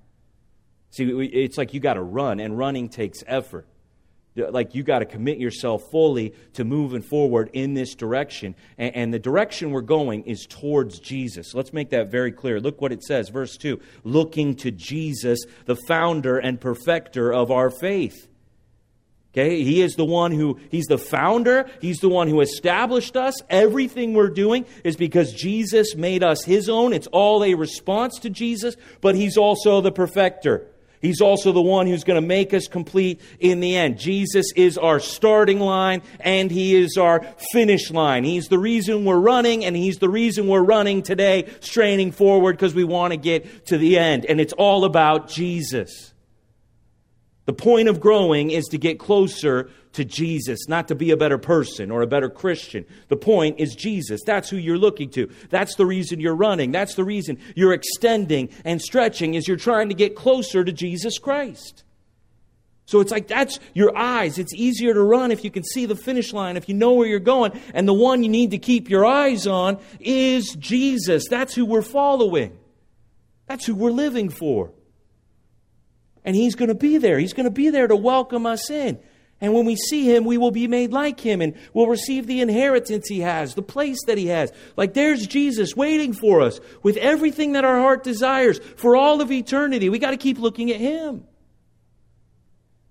See, 0.91 1.03
it's 1.03 1.57
like 1.57 1.73
you 1.73 1.79
got 1.79 1.95
to 1.95 2.01
run, 2.01 2.39
and 2.39 2.57
running 2.57 2.89
takes 2.89 3.23
effort. 3.27 3.67
Like 4.35 4.73
you 4.73 4.83
got 4.83 4.99
to 4.99 5.05
commit 5.05 5.37
yourself 5.37 5.83
fully 5.91 6.33
to 6.53 6.63
moving 6.63 7.01
forward 7.01 7.49
in 7.53 7.73
this 7.73 7.93
direction. 7.95 8.55
And, 8.77 9.13
the 9.13 9.19
direction 9.19 9.71
we're 9.71 9.81
going 9.81 10.23
is 10.23 10.45
towards 10.47 10.99
Jesus. 10.99 11.53
Let's 11.53 11.73
make 11.73 11.89
that 11.89 12.09
very 12.09 12.31
clear. 12.31 12.59
Look 12.59 12.79
what 12.79 12.91
it 12.91 13.03
says, 13.03 13.29
verse 13.29 13.57
2 13.57 13.79
looking 14.03 14.55
to 14.57 14.71
Jesus, 14.71 15.39
the 15.65 15.75
founder 15.87 16.37
and 16.37 16.61
perfecter 16.61 17.33
of 17.33 17.51
our 17.51 17.69
faith. 17.69 18.27
Okay, 19.31 19.63
he 19.63 19.81
is 19.81 19.93
the 19.93 20.05
one 20.05 20.31
who, 20.31 20.59
he's 20.71 20.87
the 20.87 20.97
founder, 20.97 21.69
he's 21.81 21.99
the 21.99 22.09
one 22.09 22.27
who 22.27 22.41
established 22.41 23.15
us. 23.15 23.35
Everything 23.47 24.15
we're 24.15 24.29
doing 24.29 24.65
is 24.83 24.95
because 24.95 25.33
Jesus 25.33 25.95
made 25.95 26.23
us 26.23 26.43
his 26.43 26.67
own. 26.67 26.93
It's 26.93 27.07
all 27.07 27.43
a 27.43 27.53
response 27.53 28.17
to 28.19 28.31
Jesus, 28.31 28.75
but 29.01 29.13
he's 29.13 29.37
also 29.37 29.81
the 29.81 29.91
perfecter. 29.91 30.65
He's 31.01 31.21
also 31.21 31.51
the 31.51 31.61
one 31.61 31.87
who's 31.87 32.03
going 32.03 32.21
to 32.21 32.27
make 32.27 32.53
us 32.53 32.67
complete 32.67 33.21
in 33.39 33.59
the 33.59 33.77
end. 33.77 33.99
Jesus 33.99 34.47
is 34.55 34.77
our 34.77 34.99
starting 34.99 35.59
line 35.59 36.01
and 36.19 36.51
he 36.51 36.75
is 36.75 36.97
our 36.97 37.21
finish 37.53 37.89
line. 37.91 38.23
He's 38.23 38.49
the 38.49 38.59
reason 38.59 39.05
we're 39.05 39.19
running 39.19 39.63
and 39.63 39.75
he's 39.75 39.99
the 39.99 40.09
reason 40.09 40.47
we're 40.47 40.63
running 40.63 41.01
today, 41.01 41.49
straining 41.61 42.11
forward 42.11 42.57
because 42.57 42.75
we 42.75 42.83
want 42.83 43.13
to 43.13 43.17
get 43.17 43.67
to 43.67 43.77
the 43.77 43.97
end. 43.97 44.25
And 44.25 44.41
it's 44.41 44.53
all 44.53 44.83
about 44.83 45.29
Jesus. 45.29 46.08
The 47.49 47.53
point 47.53 47.89
of 47.89 47.99
growing 47.99 48.51
is 48.51 48.65
to 48.67 48.77
get 48.77 48.99
closer 48.99 49.71
to 49.93 50.05
Jesus, 50.05 50.67
not 50.67 50.87
to 50.89 50.93
be 50.93 51.09
a 51.09 51.17
better 51.17 51.39
person 51.39 51.89
or 51.89 52.03
a 52.03 52.05
better 52.05 52.29
Christian. 52.29 52.85
The 53.07 53.17
point 53.17 53.59
is 53.59 53.73
Jesus. 53.73 54.21
That's 54.23 54.51
who 54.51 54.57
you're 54.57 54.77
looking 54.77 55.09
to. 55.13 55.31
That's 55.49 55.73
the 55.73 55.87
reason 55.87 56.19
you're 56.19 56.35
running. 56.35 56.71
That's 56.71 56.93
the 56.93 57.03
reason 57.03 57.39
you're 57.55 57.73
extending 57.73 58.49
and 58.63 58.79
stretching 58.79 59.33
is 59.33 59.47
you're 59.47 59.57
trying 59.57 59.89
to 59.89 59.95
get 59.95 60.15
closer 60.15 60.63
to 60.63 60.71
Jesus 60.71 61.17
Christ. 61.17 61.83
So 62.85 62.99
it's 62.99 63.11
like 63.11 63.27
that's 63.27 63.59
your 63.73 63.97
eyes. 63.97 64.37
It's 64.37 64.53
easier 64.53 64.93
to 64.93 65.01
run 65.01 65.31
if 65.31 65.43
you 65.43 65.49
can 65.49 65.63
see 65.63 65.87
the 65.87 65.95
finish 65.95 66.31
line, 66.31 66.55
if 66.55 66.69
you 66.69 66.75
know 66.75 66.93
where 66.93 67.07
you're 67.07 67.17
going. 67.17 67.59
And 67.73 67.87
the 67.87 67.95
one 67.95 68.21
you 68.21 68.29
need 68.29 68.51
to 68.51 68.59
keep 68.59 68.91
your 68.91 69.07
eyes 69.07 69.47
on 69.47 69.79
is 69.99 70.53
Jesus. 70.53 71.27
That's 71.27 71.55
who 71.55 71.65
we're 71.65 71.81
following. 71.81 72.59
That's 73.47 73.65
who 73.65 73.73
we're 73.73 73.89
living 73.89 74.29
for. 74.29 74.71
And 76.29 76.35
He's 76.35 76.53
going 76.53 76.69
to 76.69 76.75
be 76.75 76.99
there. 76.99 77.17
He's 77.17 77.33
going 77.33 77.45
to 77.45 77.49
be 77.49 77.71
there 77.71 77.87
to 77.87 77.95
welcome 77.95 78.45
us 78.45 78.69
in. 78.69 78.99
And 79.41 79.51
when 79.51 79.65
we 79.65 79.75
see 79.75 80.05
Him, 80.05 80.25
we 80.25 80.37
will 80.37 80.51
be 80.51 80.67
made 80.67 80.91
like 80.91 81.19
Him 81.19 81.41
and 81.41 81.55
we'll 81.73 81.87
receive 81.87 82.27
the 82.27 82.39
inheritance 82.39 83.07
He 83.07 83.21
has, 83.21 83.55
the 83.55 83.63
place 83.63 83.97
that 84.05 84.15
He 84.15 84.27
has. 84.27 84.51
Like 84.77 84.93
there's 84.93 85.25
Jesus 85.25 85.75
waiting 85.75 86.13
for 86.13 86.41
us 86.41 86.59
with 86.83 86.97
everything 86.97 87.53
that 87.53 87.65
our 87.65 87.79
heart 87.79 88.03
desires 88.03 88.59
for 88.59 88.95
all 88.95 89.21
of 89.21 89.31
eternity. 89.31 89.89
We 89.89 89.97
got 89.97 90.11
to 90.11 90.17
keep 90.17 90.37
looking 90.37 90.69
at 90.69 90.79
Him. 90.79 91.23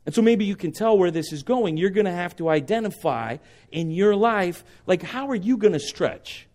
And 0.04 0.12
so 0.12 0.20
maybe 0.20 0.44
you 0.44 0.56
can 0.56 0.72
tell 0.72 0.98
where 0.98 1.12
this 1.12 1.32
is 1.32 1.44
going. 1.44 1.76
You're 1.76 1.90
going 1.90 2.06
to 2.06 2.10
have 2.10 2.34
to 2.38 2.48
identify 2.48 3.36
in 3.70 3.92
your 3.92 4.16
life, 4.16 4.64
like, 4.84 5.04
how 5.04 5.28
are 5.28 5.36
you 5.36 5.58
going 5.58 5.74
to 5.74 5.78
stretch? 5.78 6.47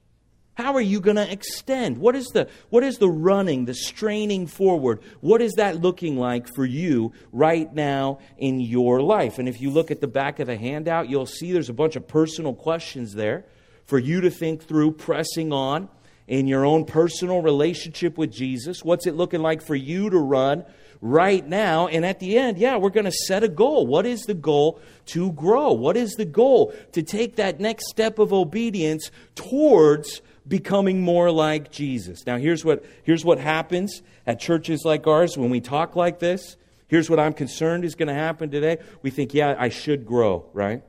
How 0.56 0.74
are 0.76 0.82
you 0.82 0.99
going 0.99 1.16
to 1.16 1.32
extend? 1.32 1.97
What 1.97 2.16
is, 2.16 2.28
the, 2.28 2.47
what 2.70 2.84
is 2.84 2.99
the 2.99 3.10
running, 3.10 3.66
the 3.66 3.74
straining 3.74 4.45
forward? 4.45 4.99
What 5.20 5.41
is 5.41 5.54
that 5.54 5.82
looking 5.82 6.16
like 6.16 6.47
for 6.54 6.64
you 6.64 7.12
right 7.32 7.74
now 7.74 8.20
in 8.38 8.60
your 8.60 9.01
life? 9.01 9.39
And 9.39 9.49
if 9.49 9.60
you 9.60 9.72
look 9.72 9.89
at 9.89 9.99
the 9.99 10.08
back 10.08 10.39
of 10.39 10.47
the 10.47 10.58
handout, 10.58 11.10
you'll 11.10 11.26
see 11.26 11.51
there's 11.51 11.70
a 11.70 11.74
bunch 11.74 11.95
of 11.95 12.08
personal 12.08 12.54
questions 12.54 13.14
there 13.14 13.45
for 13.86 13.97
you 13.97 14.22
to 14.22 14.30
think 14.30 14.64
through, 14.64 14.91
pressing 14.91 15.51
on 15.51 15.89
in 16.28 16.47
your 16.47 16.66
own 16.66 16.86
personal 16.86 17.41
relationship 17.41 18.18
with 18.18 18.32
Jesus. 18.32 18.84
What's 18.84 19.08
it 19.08 19.16
looking 19.16 19.41
like 19.41 19.66
for 19.66 19.76
you 19.76 20.12
to 20.12 20.20
run 20.20 20.66
right 21.01 21.45
now? 21.45 21.88
And 21.88 22.06
at 22.06 22.20
the 22.20 22.38
end, 22.38 22.60
yeah, 22.60 22.78
we're 22.78 22.91
going 22.91 23.06
to 23.06 23.12
set 23.12 23.43
a 23.43 23.49
goal. 23.49 23.88
What 23.88 24.06
is 24.06 24.22
the 24.22 24.36
goal 24.36 24.80
to 25.08 25.32
grow? 25.34 25.74
What 25.74 25.97
is 25.97 26.14
the 26.14 26.26
goal 26.26 26.74
to 26.91 27.01
take 27.01 27.38
that 27.38 27.60
next 27.60 27.89
step 27.89 28.20
of 28.20 28.32
obedience 28.32 29.10
towards 29.36 30.22
becoming 30.48 31.02
more 31.02 31.32
like 31.32 31.72
Jesus. 31.72 32.26
Now, 32.26 32.38
here's 32.38 32.66
what, 32.66 32.84
here's 33.04 33.24
what 33.24 33.39
happens 33.39 34.02
at 34.28 34.39
churches 34.39 34.84
like 34.86 35.08
ours 35.08 35.38
when 35.38 35.50
we 35.50 35.62
talk 35.62 35.96
like 35.96 36.20
this. 36.20 36.58
Here's 36.88 37.10
what 37.10 37.20
I'm 37.20 37.34
concerned 37.34 37.86
is 37.86 37.96
going 37.96 38.10
to 38.10 38.14
happen 38.14 38.52
today. 38.52 38.78
We 39.02 39.10
think, 39.10 39.34
yeah, 39.34 39.56
I 39.58 39.70
should 39.70 40.06
grow, 40.06 40.46
right? 40.54 40.84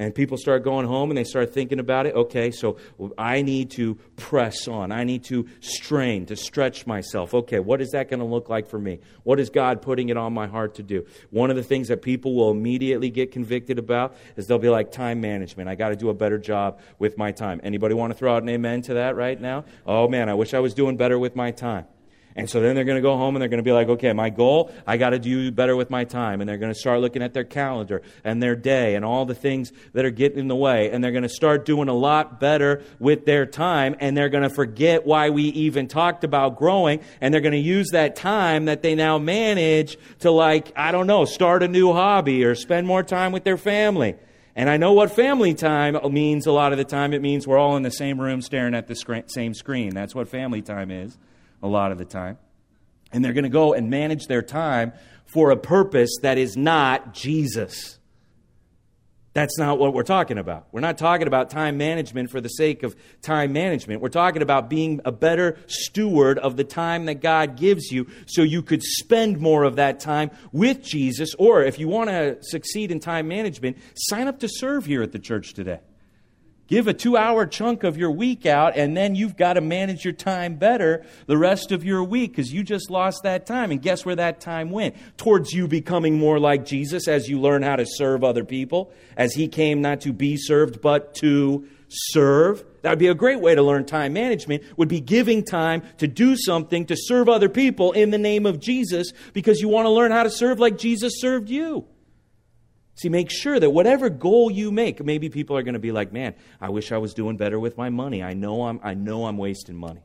And 0.00 0.14
people 0.14 0.38
start 0.38 0.64
going 0.64 0.86
home 0.86 1.10
and 1.10 1.18
they 1.18 1.24
start 1.24 1.52
thinking 1.52 1.78
about 1.78 2.06
it. 2.06 2.14
Okay, 2.14 2.52
so 2.52 2.78
I 3.18 3.42
need 3.42 3.70
to 3.72 3.96
press 4.16 4.66
on. 4.66 4.92
I 4.92 5.04
need 5.04 5.24
to 5.24 5.46
strain, 5.60 6.24
to 6.26 6.36
stretch 6.36 6.86
myself. 6.86 7.34
Okay, 7.34 7.58
what 7.60 7.82
is 7.82 7.90
that 7.90 8.08
going 8.08 8.20
to 8.20 8.24
look 8.24 8.48
like 8.48 8.66
for 8.66 8.78
me? 8.78 9.00
What 9.24 9.38
is 9.38 9.50
God 9.50 9.82
putting 9.82 10.08
it 10.08 10.16
on 10.16 10.32
my 10.32 10.46
heart 10.46 10.76
to 10.76 10.82
do? 10.82 11.04
One 11.28 11.50
of 11.50 11.56
the 11.56 11.62
things 11.62 11.88
that 11.88 12.00
people 12.00 12.34
will 12.34 12.50
immediately 12.50 13.10
get 13.10 13.30
convicted 13.30 13.78
about 13.78 14.16
is 14.36 14.46
they'll 14.46 14.58
be 14.58 14.70
like 14.70 14.90
time 14.90 15.20
management. 15.20 15.68
I 15.68 15.74
got 15.74 15.90
to 15.90 15.96
do 15.96 16.08
a 16.08 16.14
better 16.14 16.38
job 16.38 16.80
with 16.98 17.18
my 17.18 17.30
time. 17.30 17.60
Anybody 17.62 17.92
want 17.92 18.10
to 18.10 18.18
throw 18.18 18.34
out 18.34 18.42
an 18.42 18.48
amen 18.48 18.80
to 18.82 18.94
that 18.94 19.16
right 19.16 19.38
now? 19.38 19.66
Oh 19.84 20.08
man, 20.08 20.30
I 20.30 20.34
wish 20.34 20.54
I 20.54 20.60
was 20.60 20.72
doing 20.72 20.96
better 20.96 21.18
with 21.18 21.36
my 21.36 21.50
time. 21.50 21.84
And 22.36 22.48
so 22.48 22.60
then 22.60 22.76
they're 22.76 22.84
going 22.84 22.96
to 22.96 23.02
go 23.02 23.16
home 23.16 23.34
and 23.34 23.42
they're 23.42 23.48
going 23.48 23.58
to 23.58 23.64
be 23.64 23.72
like, 23.72 23.88
okay, 23.88 24.12
my 24.12 24.30
goal, 24.30 24.72
I 24.86 24.96
got 24.96 25.10
to 25.10 25.18
do 25.18 25.50
better 25.50 25.74
with 25.74 25.90
my 25.90 26.04
time. 26.04 26.40
And 26.40 26.48
they're 26.48 26.58
going 26.58 26.72
to 26.72 26.78
start 26.78 27.00
looking 27.00 27.22
at 27.22 27.34
their 27.34 27.44
calendar 27.44 28.02
and 28.22 28.40
their 28.40 28.54
day 28.54 28.94
and 28.94 29.04
all 29.04 29.24
the 29.24 29.34
things 29.34 29.72
that 29.94 30.04
are 30.04 30.10
getting 30.10 30.38
in 30.38 30.48
the 30.48 30.56
way. 30.56 30.90
And 30.90 31.02
they're 31.02 31.10
going 31.10 31.24
to 31.24 31.28
start 31.28 31.64
doing 31.64 31.88
a 31.88 31.94
lot 31.94 32.38
better 32.38 32.84
with 33.00 33.26
their 33.26 33.46
time. 33.46 33.96
And 33.98 34.16
they're 34.16 34.28
going 34.28 34.44
to 34.44 34.50
forget 34.50 35.04
why 35.04 35.30
we 35.30 35.44
even 35.44 35.88
talked 35.88 36.22
about 36.22 36.56
growing. 36.56 37.00
And 37.20 37.34
they're 37.34 37.40
going 37.40 37.52
to 37.52 37.58
use 37.58 37.88
that 37.90 38.14
time 38.14 38.66
that 38.66 38.82
they 38.82 38.94
now 38.94 39.18
manage 39.18 39.98
to, 40.20 40.30
like, 40.30 40.72
I 40.76 40.92
don't 40.92 41.08
know, 41.08 41.24
start 41.24 41.64
a 41.64 41.68
new 41.68 41.92
hobby 41.92 42.44
or 42.44 42.54
spend 42.54 42.86
more 42.86 43.02
time 43.02 43.32
with 43.32 43.42
their 43.42 43.58
family. 43.58 44.14
And 44.54 44.70
I 44.70 44.76
know 44.76 44.92
what 44.92 45.10
family 45.10 45.54
time 45.54 45.98
means 46.12 46.46
a 46.46 46.52
lot 46.52 46.70
of 46.72 46.78
the 46.78 46.84
time. 46.84 47.12
It 47.12 47.22
means 47.22 47.46
we're 47.46 47.58
all 47.58 47.76
in 47.76 47.82
the 47.82 47.90
same 47.90 48.20
room 48.20 48.40
staring 48.40 48.74
at 48.74 48.86
the 48.86 49.24
same 49.26 49.54
screen. 49.54 49.94
That's 49.94 50.14
what 50.14 50.28
family 50.28 50.62
time 50.62 50.90
is 50.90 51.16
a 51.62 51.68
lot 51.68 51.92
of 51.92 51.98
the 51.98 52.04
time. 52.04 52.38
And 53.12 53.24
they're 53.24 53.32
going 53.32 53.44
to 53.44 53.50
go 53.50 53.74
and 53.74 53.90
manage 53.90 54.26
their 54.26 54.42
time 54.42 54.92
for 55.26 55.50
a 55.50 55.56
purpose 55.56 56.18
that 56.22 56.38
is 56.38 56.56
not 56.56 57.14
Jesus. 57.14 57.98
That's 59.32 59.58
not 59.58 59.78
what 59.78 59.94
we're 59.94 60.02
talking 60.02 60.38
about. 60.38 60.66
We're 60.72 60.80
not 60.80 60.98
talking 60.98 61.28
about 61.28 61.50
time 61.50 61.78
management 61.78 62.30
for 62.30 62.40
the 62.40 62.48
sake 62.48 62.82
of 62.82 62.96
time 63.22 63.52
management. 63.52 64.00
We're 64.00 64.08
talking 64.08 64.42
about 64.42 64.68
being 64.68 65.00
a 65.04 65.12
better 65.12 65.56
steward 65.68 66.38
of 66.40 66.56
the 66.56 66.64
time 66.64 67.06
that 67.06 67.20
God 67.20 67.56
gives 67.56 67.92
you 67.92 68.08
so 68.26 68.42
you 68.42 68.60
could 68.60 68.82
spend 68.82 69.38
more 69.38 69.62
of 69.62 69.76
that 69.76 70.00
time 70.00 70.32
with 70.50 70.82
Jesus. 70.82 71.34
Or 71.38 71.62
if 71.62 71.78
you 71.78 71.86
want 71.86 72.10
to 72.10 72.42
succeed 72.42 72.90
in 72.90 72.98
time 72.98 73.28
management, 73.28 73.78
sign 73.94 74.26
up 74.26 74.40
to 74.40 74.48
serve 74.48 74.84
here 74.86 75.02
at 75.02 75.12
the 75.12 75.20
church 75.20 75.54
today. 75.54 75.78
Give 76.70 76.86
a 76.86 76.94
two 76.94 77.16
hour 77.16 77.46
chunk 77.46 77.82
of 77.82 77.98
your 77.98 78.12
week 78.12 78.46
out, 78.46 78.76
and 78.76 78.96
then 78.96 79.16
you've 79.16 79.36
got 79.36 79.54
to 79.54 79.60
manage 79.60 80.04
your 80.04 80.12
time 80.12 80.54
better 80.54 81.04
the 81.26 81.36
rest 81.36 81.72
of 81.72 81.84
your 81.84 82.04
week 82.04 82.30
because 82.30 82.52
you 82.52 82.62
just 82.62 82.90
lost 82.90 83.24
that 83.24 83.44
time. 83.44 83.72
And 83.72 83.82
guess 83.82 84.06
where 84.06 84.14
that 84.14 84.40
time 84.40 84.70
went? 84.70 84.94
Towards 85.16 85.52
you 85.52 85.66
becoming 85.66 86.16
more 86.16 86.38
like 86.38 86.64
Jesus 86.64 87.08
as 87.08 87.28
you 87.28 87.40
learn 87.40 87.64
how 87.64 87.74
to 87.74 87.84
serve 87.84 88.22
other 88.22 88.44
people, 88.44 88.92
as 89.16 89.34
He 89.34 89.48
came 89.48 89.82
not 89.82 90.02
to 90.02 90.12
be 90.12 90.36
served, 90.36 90.80
but 90.80 91.12
to 91.16 91.66
serve. 91.88 92.64
That 92.82 92.90
would 92.90 92.98
be 93.00 93.08
a 93.08 93.14
great 93.14 93.40
way 93.40 93.56
to 93.56 93.62
learn 93.62 93.84
time 93.84 94.12
management, 94.12 94.62
would 94.76 94.88
be 94.88 95.00
giving 95.00 95.42
time 95.42 95.82
to 95.98 96.06
do 96.06 96.36
something 96.36 96.86
to 96.86 96.96
serve 96.96 97.28
other 97.28 97.48
people 97.48 97.90
in 97.90 98.10
the 98.10 98.18
name 98.18 98.46
of 98.46 98.60
Jesus 98.60 99.12
because 99.32 99.60
you 99.60 99.68
want 99.68 99.86
to 99.86 99.90
learn 99.90 100.12
how 100.12 100.22
to 100.22 100.30
serve 100.30 100.60
like 100.60 100.78
Jesus 100.78 101.14
served 101.20 101.50
you. 101.50 101.84
See, 102.94 103.08
make 103.08 103.30
sure 103.30 103.58
that 103.58 103.70
whatever 103.70 104.10
goal 104.10 104.50
you 104.50 104.70
make, 104.70 105.02
maybe 105.02 105.30
people 105.30 105.56
are 105.56 105.62
going 105.62 105.74
to 105.74 105.80
be 105.80 105.92
like, 105.92 106.12
man, 106.12 106.34
I 106.60 106.68
wish 106.68 106.92
I 106.92 106.98
was 106.98 107.14
doing 107.14 107.36
better 107.36 107.58
with 107.58 107.78
my 107.78 107.88
money. 107.88 108.22
I 108.22 108.34
know 108.34 108.66
I'm, 108.66 108.80
I 108.82 108.94
know 108.94 109.26
I'm 109.26 109.38
wasting 109.38 109.76
money. 109.76 110.02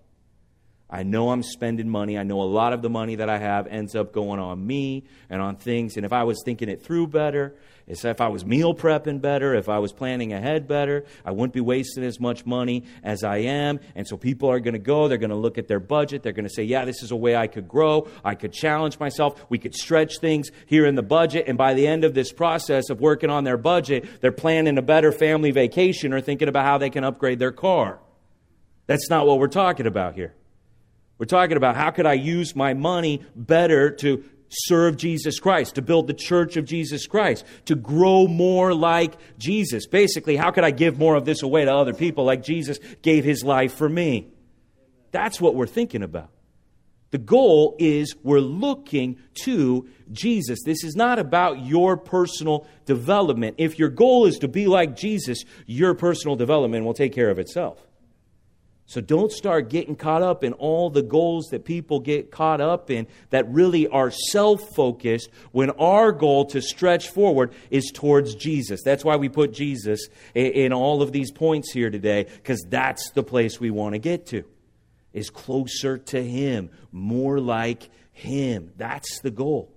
I 0.90 1.04
know 1.04 1.32
I'm 1.32 1.42
spending 1.42 1.90
money. 1.90 2.18
I 2.18 2.24
know 2.24 2.42
a 2.42 2.44
lot 2.44 2.72
of 2.72 2.82
the 2.82 2.90
money 2.90 3.16
that 3.16 3.30
I 3.30 3.40
have 3.40 3.66
ends 3.68 3.96
up 3.96 4.14
going 4.14 4.40
on 4.40 4.66
me 4.66 5.04
and 5.30 5.42
on 5.42 5.56
things. 5.56 5.98
And 5.98 6.06
if 6.06 6.14
I 6.14 6.24
was 6.24 6.42
thinking 6.46 6.70
it 6.70 6.84
through 6.84 7.08
better, 7.08 7.56
if 7.88 8.22
I 8.22 8.28
was 8.28 8.46
meal 8.46 8.74
prepping 8.74 9.22
better, 9.22 9.54
if 9.54 9.68
I 9.68 9.80
was 9.80 9.92
planning 9.92 10.34
ahead 10.34 10.68
better, 10.68 11.06
I 11.24 11.32
wouldn't 11.32 11.54
be 11.54 11.62
wasting 11.62 12.04
as 12.04 12.20
much 12.20 12.46
money 12.46 12.86
as 13.04 13.24
I 13.24 13.38
am. 13.38 13.80
And 13.96 14.08
so 14.08 14.16
people 14.16 14.50
are 14.50 14.60
going 14.60 14.74
to 14.74 14.80
go, 14.80 15.08
they're 15.08 15.18
going 15.18 15.30
to 15.32 15.36
look 15.36 15.58
at 15.58 15.68
their 15.68 15.80
budget, 15.80 16.24
they're 16.24 16.34
going 16.34 16.48
to 16.48 16.54
say, 16.54 16.64
yeah, 16.64 16.86
this 16.86 17.04
is 17.04 17.12
a 17.12 17.16
way 17.16 17.36
I 17.36 17.48
could 17.48 17.68
grow, 17.68 18.08
I 18.24 18.36
could 18.36 18.54
challenge 18.54 19.00
myself, 19.00 19.44
we 19.50 19.58
could 19.58 19.76
stretch 19.76 20.20
things 20.20 20.50
here 20.66 20.86
in 20.86 20.96
the 20.96 21.04
budget. 21.04 21.46
And 21.48 21.58
by 21.58 21.74
the 21.74 21.86
end 21.88 22.04
of 22.04 22.14
this 22.14 22.32
process 22.32 22.90
of 22.90 23.02
working 23.02 23.30
on 23.30 23.44
their 23.44 23.58
budget, 23.58 24.22
they're 24.22 24.32
planning 24.32 24.78
a 24.78 24.84
better 24.84 25.12
family 25.12 25.52
vacation 25.52 26.14
or 26.14 26.22
thinking 26.22 26.48
about 26.48 26.66
how 26.66 26.78
they 26.78 26.90
can 26.90 27.04
upgrade 27.04 27.40
their 27.40 27.52
car. 27.52 28.00
That's 28.88 29.10
not 29.10 29.28
what 29.28 29.40
we're 29.40 29.48
talking 29.48 29.88
about 29.88 30.16
here. 30.16 30.34
We're 31.18 31.26
talking 31.26 31.58
about 31.58 31.76
how 31.76 31.92
could 31.92 32.06
I 32.06 32.14
use 32.14 32.56
my 32.56 32.74
money 32.74 33.22
better 33.36 33.90
to 33.92 34.24
serve 34.50 34.98
Jesus 34.98 35.40
Christ, 35.40 35.76
to 35.76 35.82
build 35.82 36.08
the 36.08 36.14
church 36.14 36.58
of 36.58 36.66
Jesus 36.66 37.08
Christ, 37.08 37.46
to 37.66 37.76
grow 37.76 38.28
more 38.28 38.74
like 38.74 39.16
Jesus. 39.38 39.88
Basically, 39.88 40.36
how 40.36 40.52
could 40.52 40.64
I 40.64 40.72
give 40.72 40.98
more 40.98 41.16
of 41.16 41.26
this 41.26 41.42
away 41.42 41.66
to 41.66 41.74
other 41.74 41.94
people 41.94 42.26
like 42.26 42.44
Jesus 42.44 42.80
gave 43.02 43.24
his 43.24 43.44
life 43.44 43.74
for 43.74 43.90
me? 43.90 44.28
That's 45.12 45.40
what 45.40 45.56
we're 45.56 45.68
thinking 45.68 46.04
about. 46.04 46.30
The 47.12 47.18
goal 47.20 47.76
is 47.80 48.16
we're 48.24 48.40
looking 48.40 49.18
to 49.44 49.88
Jesus. 50.12 50.60
This 50.66 50.84
is 50.84 50.96
not 50.96 51.18
about 51.18 51.66
your 51.66 51.96
personal 51.96 52.68
development. 52.86 53.56
If 53.58 53.80
your 53.80 53.90
goal 53.90 54.26
is 54.26 54.40
to 54.40 54.50
be 54.50 54.68
like 54.68 54.98
Jesus, 54.98 55.46
your 55.66 55.94
personal 55.94 56.36
development 56.36 56.84
will 56.84 56.94
take 56.94 57.14
care 57.14 57.30
of 57.30 57.40
itself. 57.40 57.82
So 58.88 59.02
don't 59.02 59.32
start 59.32 59.70
getting 59.70 59.96
caught 59.96 60.22
up 60.22 60.44
in 60.44 60.54
all 60.54 60.92
the 60.92 61.02
goals 61.02 61.48
that 61.48 61.66
people 61.66 62.00
get 62.00 62.30
caught 62.30 62.62
up 62.62 62.92
in 62.92 63.08
that 63.32 63.52
really 63.52 63.88
are 63.88 64.12
self 64.12 64.76
focused 64.76 65.30
when 65.52 65.72
our 65.72 66.12
goal 66.12 66.46
to 66.48 66.62
stretch 66.62 67.10
forward 67.10 67.52
is 67.72 67.92
towards 67.92 68.36
Jesus. 68.36 68.84
That's 68.84 69.04
why 69.04 69.16
we 69.16 69.28
put 69.28 69.54
Jesus 69.54 70.08
in 70.36 70.72
all 70.72 71.02
of 71.02 71.12
these 71.12 71.32
points 71.32 71.72
here 71.72 71.90
today, 71.90 72.26
because 72.26 72.64
that's 72.70 73.10
the 73.12 73.24
place 73.24 73.60
we 73.60 73.72
want 73.72 73.94
to 73.94 74.00
get 74.00 74.28
to, 74.28 74.44
is 75.14 75.32
closer 75.32 75.98
to 75.98 76.24
Him, 76.24 76.70
more 76.92 77.40
like 77.40 77.90
Him. 78.12 78.72
That's 78.78 79.20
the 79.22 79.32
goal. 79.32 79.72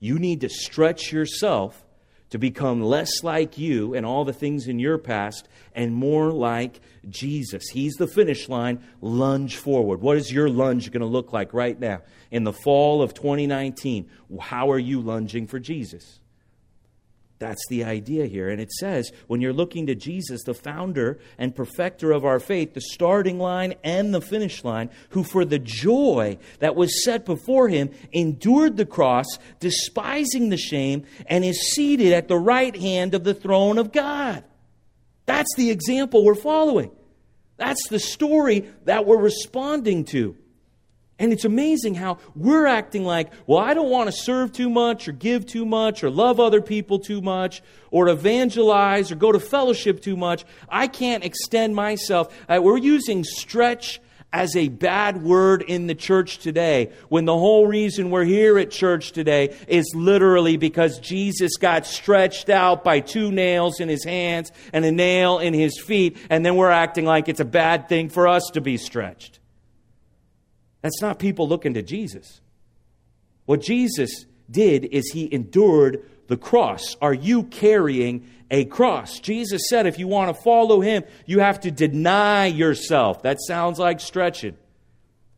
You 0.00 0.18
need 0.18 0.40
to 0.40 0.48
stretch 0.48 1.12
yourself 1.12 1.85
to 2.30 2.38
become 2.38 2.82
less 2.82 3.22
like 3.22 3.56
you 3.56 3.94
and 3.94 4.04
all 4.04 4.24
the 4.24 4.32
things 4.32 4.66
in 4.66 4.78
your 4.78 4.98
past 4.98 5.48
and 5.74 5.94
more 5.94 6.32
like 6.32 6.80
Jesus. 7.08 7.68
He's 7.68 7.94
the 7.94 8.08
finish 8.08 8.48
line. 8.48 8.82
Lunge 9.00 9.56
forward. 9.56 10.00
What 10.00 10.16
is 10.16 10.32
your 10.32 10.48
lunge 10.48 10.90
going 10.90 11.00
to 11.00 11.06
look 11.06 11.32
like 11.32 11.54
right 11.54 11.78
now? 11.78 12.02
In 12.30 12.44
the 12.44 12.52
fall 12.52 13.02
of 13.02 13.14
2019, 13.14 14.10
how 14.40 14.70
are 14.70 14.78
you 14.78 15.00
lunging 15.00 15.46
for 15.46 15.58
Jesus? 15.58 16.20
That's 17.38 17.66
the 17.68 17.84
idea 17.84 18.26
here. 18.26 18.48
And 18.48 18.60
it 18.60 18.72
says 18.72 19.12
when 19.26 19.42
you're 19.42 19.52
looking 19.52 19.86
to 19.86 19.94
Jesus, 19.94 20.42
the 20.44 20.54
founder 20.54 21.18
and 21.36 21.54
perfecter 21.54 22.12
of 22.12 22.24
our 22.24 22.40
faith, 22.40 22.72
the 22.72 22.80
starting 22.80 23.38
line 23.38 23.74
and 23.84 24.14
the 24.14 24.22
finish 24.22 24.64
line, 24.64 24.88
who 25.10 25.22
for 25.22 25.44
the 25.44 25.58
joy 25.58 26.38
that 26.60 26.76
was 26.76 27.04
set 27.04 27.26
before 27.26 27.68
him 27.68 27.90
endured 28.12 28.78
the 28.78 28.86
cross, 28.86 29.26
despising 29.60 30.48
the 30.48 30.56
shame, 30.56 31.04
and 31.26 31.44
is 31.44 31.72
seated 31.72 32.12
at 32.12 32.28
the 32.28 32.38
right 32.38 32.74
hand 32.74 33.14
of 33.14 33.24
the 33.24 33.34
throne 33.34 33.76
of 33.76 33.92
God. 33.92 34.42
That's 35.26 35.54
the 35.56 35.70
example 35.70 36.24
we're 36.24 36.34
following. 36.34 36.90
That's 37.58 37.88
the 37.88 37.98
story 37.98 38.70
that 38.84 39.06
we're 39.06 39.20
responding 39.20 40.04
to. 40.06 40.36
And 41.18 41.32
it's 41.32 41.46
amazing 41.46 41.94
how 41.94 42.18
we're 42.34 42.66
acting 42.66 43.04
like, 43.04 43.32
well, 43.46 43.58
I 43.58 43.72
don't 43.72 43.88
want 43.88 44.10
to 44.10 44.12
serve 44.12 44.52
too 44.52 44.68
much 44.68 45.08
or 45.08 45.12
give 45.12 45.46
too 45.46 45.64
much 45.64 46.04
or 46.04 46.10
love 46.10 46.38
other 46.38 46.60
people 46.60 46.98
too 46.98 47.22
much 47.22 47.62
or 47.90 48.08
evangelize 48.08 49.10
or 49.10 49.14
go 49.14 49.32
to 49.32 49.40
fellowship 49.40 50.02
too 50.02 50.16
much. 50.16 50.44
I 50.68 50.88
can't 50.88 51.24
extend 51.24 51.74
myself. 51.74 52.36
Uh, 52.48 52.60
we're 52.62 52.76
using 52.76 53.24
stretch 53.24 54.00
as 54.30 54.54
a 54.56 54.68
bad 54.68 55.22
word 55.22 55.62
in 55.62 55.86
the 55.86 55.94
church 55.94 56.36
today 56.38 56.92
when 57.08 57.24
the 57.24 57.32
whole 57.36 57.66
reason 57.66 58.10
we're 58.10 58.24
here 58.24 58.58
at 58.58 58.70
church 58.70 59.12
today 59.12 59.56
is 59.66 59.90
literally 59.94 60.58
because 60.58 60.98
Jesus 60.98 61.56
got 61.56 61.86
stretched 61.86 62.50
out 62.50 62.84
by 62.84 63.00
two 63.00 63.32
nails 63.32 63.80
in 63.80 63.88
his 63.88 64.04
hands 64.04 64.52
and 64.74 64.84
a 64.84 64.92
nail 64.92 65.38
in 65.38 65.54
his 65.54 65.80
feet, 65.80 66.18
and 66.28 66.44
then 66.44 66.56
we're 66.56 66.70
acting 66.70 67.06
like 67.06 67.30
it's 67.30 67.40
a 67.40 67.46
bad 67.46 67.88
thing 67.88 68.10
for 68.10 68.28
us 68.28 68.50
to 68.52 68.60
be 68.60 68.76
stretched. 68.76 69.40
That's 70.86 71.02
not 71.02 71.18
people 71.18 71.48
looking 71.48 71.74
to 71.74 71.82
Jesus. 71.82 72.40
What 73.44 73.60
Jesus 73.60 74.24
did 74.48 74.84
is 74.84 75.10
he 75.10 75.28
endured 75.34 76.08
the 76.28 76.36
cross. 76.36 76.96
Are 77.02 77.12
you 77.12 77.42
carrying 77.42 78.30
a 78.52 78.66
cross? 78.66 79.18
Jesus 79.18 79.62
said 79.68 79.88
if 79.88 79.98
you 79.98 80.06
want 80.06 80.32
to 80.32 80.42
follow 80.44 80.80
him, 80.80 81.02
you 81.26 81.40
have 81.40 81.58
to 81.62 81.72
deny 81.72 82.46
yourself. 82.46 83.24
That 83.24 83.38
sounds 83.40 83.80
like 83.80 83.98
stretching. 83.98 84.56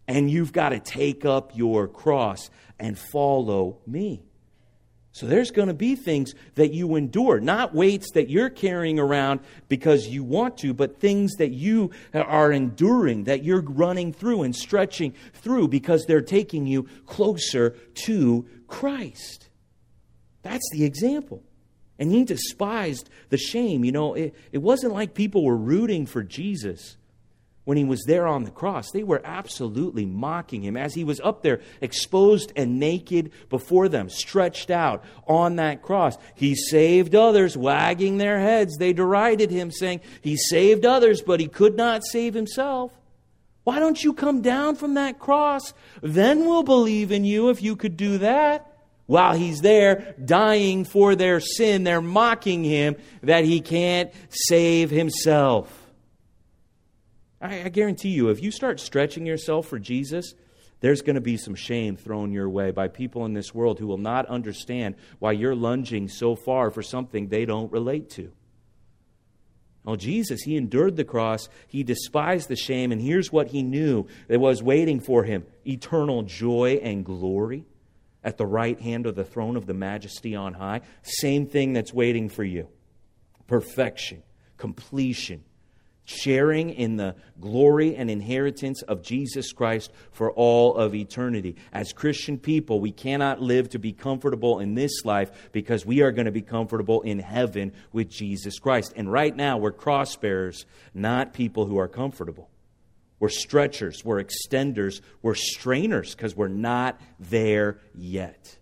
And 0.06 0.30
you've 0.30 0.52
got 0.52 0.68
to 0.70 0.80
take 0.80 1.24
up 1.24 1.56
your 1.56 1.88
cross 1.88 2.50
and 2.78 2.98
follow 2.98 3.78
me. 3.86 4.27
So 5.18 5.26
there's 5.26 5.50
going 5.50 5.66
to 5.66 5.74
be 5.74 5.96
things 5.96 6.32
that 6.54 6.72
you 6.72 6.94
endure, 6.94 7.40
not 7.40 7.74
weights 7.74 8.12
that 8.12 8.30
you're 8.30 8.50
carrying 8.50 9.00
around 9.00 9.40
because 9.68 10.06
you 10.06 10.22
want 10.22 10.58
to, 10.58 10.72
but 10.72 11.00
things 11.00 11.34
that 11.38 11.50
you 11.50 11.90
are 12.14 12.52
enduring, 12.52 13.24
that 13.24 13.42
you're 13.42 13.62
running 13.62 14.12
through 14.12 14.42
and 14.42 14.54
stretching 14.54 15.14
through 15.34 15.66
because 15.66 16.06
they're 16.06 16.20
taking 16.20 16.68
you 16.68 16.84
closer 17.04 17.70
to 17.94 18.46
Christ. 18.68 19.48
That's 20.42 20.70
the 20.70 20.84
example. 20.84 21.42
And 21.98 22.12
he 22.12 22.22
despised 22.22 23.10
the 23.30 23.38
shame. 23.38 23.84
You 23.84 23.90
know, 23.90 24.14
it, 24.14 24.36
it 24.52 24.58
wasn't 24.58 24.92
like 24.92 25.14
people 25.14 25.42
were 25.42 25.56
rooting 25.56 26.06
for 26.06 26.22
Jesus 26.22 26.96
when 27.68 27.76
he 27.76 27.84
was 27.84 28.04
there 28.04 28.26
on 28.26 28.44
the 28.44 28.50
cross. 28.50 28.92
They 28.92 29.02
were 29.02 29.20
absolutely 29.26 30.06
mocking 30.06 30.62
him 30.62 30.74
as 30.74 30.94
he 30.94 31.04
was 31.04 31.20
up 31.20 31.42
there, 31.42 31.60
exposed 31.82 32.50
and 32.56 32.80
naked 32.80 33.30
before 33.50 33.90
them, 33.90 34.08
stretched 34.08 34.70
out 34.70 35.04
on 35.26 35.56
that 35.56 35.82
cross. 35.82 36.16
He 36.34 36.54
saved 36.54 37.14
others, 37.14 37.58
wagging 37.58 38.16
their 38.16 38.40
heads. 38.40 38.78
They 38.78 38.94
derided 38.94 39.50
him, 39.50 39.70
saying, 39.70 40.00
He 40.22 40.34
saved 40.34 40.86
others, 40.86 41.20
but 41.20 41.40
he 41.40 41.46
could 41.46 41.76
not 41.76 42.06
save 42.06 42.32
himself. 42.32 42.90
Why 43.64 43.80
don't 43.80 44.02
you 44.02 44.14
come 44.14 44.40
down 44.40 44.76
from 44.76 44.94
that 44.94 45.18
cross? 45.18 45.74
Then 46.00 46.46
we'll 46.46 46.62
believe 46.62 47.12
in 47.12 47.26
you 47.26 47.50
if 47.50 47.60
you 47.60 47.76
could 47.76 47.98
do 47.98 48.16
that. 48.16 48.78
While 49.04 49.34
he's 49.34 49.60
there 49.60 50.14
dying 50.24 50.86
for 50.86 51.14
their 51.14 51.40
sin, 51.40 51.84
they're 51.84 52.00
mocking 52.00 52.64
him 52.64 52.96
that 53.22 53.44
he 53.44 53.60
can't 53.60 54.10
save 54.30 54.88
himself. 54.88 55.77
I, 57.40 57.64
I 57.64 57.68
guarantee 57.68 58.10
you, 58.10 58.28
if 58.28 58.42
you 58.42 58.50
start 58.50 58.80
stretching 58.80 59.26
yourself 59.26 59.66
for 59.68 59.78
Jesus, 59.78 60.34
there's 60.80 61.02
going 61.02 61.16
to 61.16 61.20
be 61.20 61.36
some 61.36 61.54
shame 61.54 61.96
thrown 61.96 62.32
your 62.32 62.48
way 62.48 62.70
by 62.70 62.88
people 62.88 63.24
in 63.24 63.34
this 63.34 63.54
world 63.54 63.78
who 63.78 63.86
will 63.86 63.98
not 63.98 64.26
understand 64.26 64.94
why 65.18 65.32
you're 65.32 65.54
lunging 65.54 66.08
so 66.08 66.36
far 66.36 66.70
for 66.70 66.82
something 66.82 67.28
they 67.28 67.44
don't 67.44 67.72
relate 67.72 68.10
to. 68.10 68.32
Oh, 69.86 69.96
Jesus, 69.96 70.42
he 70.42 70.56
endured 70.56 70.96
the 70.96 71.04
cross, 71.04 71.48
he 71.66 71.82
despised 71.82 72.48
the 72.48 72.56
shame, 72.56 72.92
and 72.92 73.00
here's 73.00 73.32
what 73.32 73.48
he 73.48 73.62
knew 73.62 74.06
that 74.28 74.38
was 74.38 74.62
waiting 74.62 75.00
for 75.00 75.24
him 75.24 75.46
eternal 75.66 76.22
joy 76.22 76.78
and 76.82 77.04
glory 77.04 77.64
at 78.22 78.36
the 78.36 78.46
right 78.46 78.78
hand 78.80 79.06
of 79.06 79.14
the 79.14 79.24
throne 79.24 79.56
of 79.56 79.66
the 79.66 79.74
majesty 79.74 80.34
on 80.36 80.52
high. 80.52 80.82
Same 81.02 81.46
thing 81.46 81.72
that's 81.72 81.92
waiting 81.94 82.28
for 82.28 82.44
you 82.44 82.68
perfection, 83.46 84.22
completion, 84.58 85.42
sharing 86.08 86.70
in 86.70 86.96
the 86.96 87.14
glory 87.38 87.94
and 87.94 88.10
inheritance 88.10 88.80
of 88.82 89.02
Jesus 89.02 89.52
Christ 89.52 89.92
for 90.10 90.32
all 90.32 90.74
of 90.74 90.94
eternity. 90.94 91.56
As 91.70 91.92
Christian 91.92 92.38
people, 92.38 92.80
we 92.80 92.92
cannot 92.92 93.42
live 93.42 93.68
to 93.70 93.78
be 93.78 93.92
comfortable 93.92 94.58
in 94.58 94.74
this 94.74 95.04
life 95.04 95.50
because 95.52 95.84
we 95.84 96.00
are 96.00 96.10
going 96.10 96.24
to 96.24 96.32
be 96.32 96.40
comfortable 96.40 97.02
in 97.02 97.18
heaven 97.18 97.72
with 97.92 98.08
Jesus 98.08 98.58
Christ. 98.58 98.94
And 98.96 99.12
right 99.12 99.36
now, 99.36 99.58
we're 99.58 99.70
cross 99.70 100.16
bearers, 100.16 100.64
not 100.94 101.34
people 101.34 101.66
who 101.66 101.78
are 101.78 101.88
comfortable. 101.88 102.48
We're 103.20 103.28
stretchers, 103.28 104.02
we're 104.04 104.22
extenders, 104.22 105.02
we're 105.20 105.34
strainers 105.34 106.14
because 106.14 106.34
we're 106.34 106.48
not 106.48 107.00
there 107.18 107.80
yet. 107.94 108.57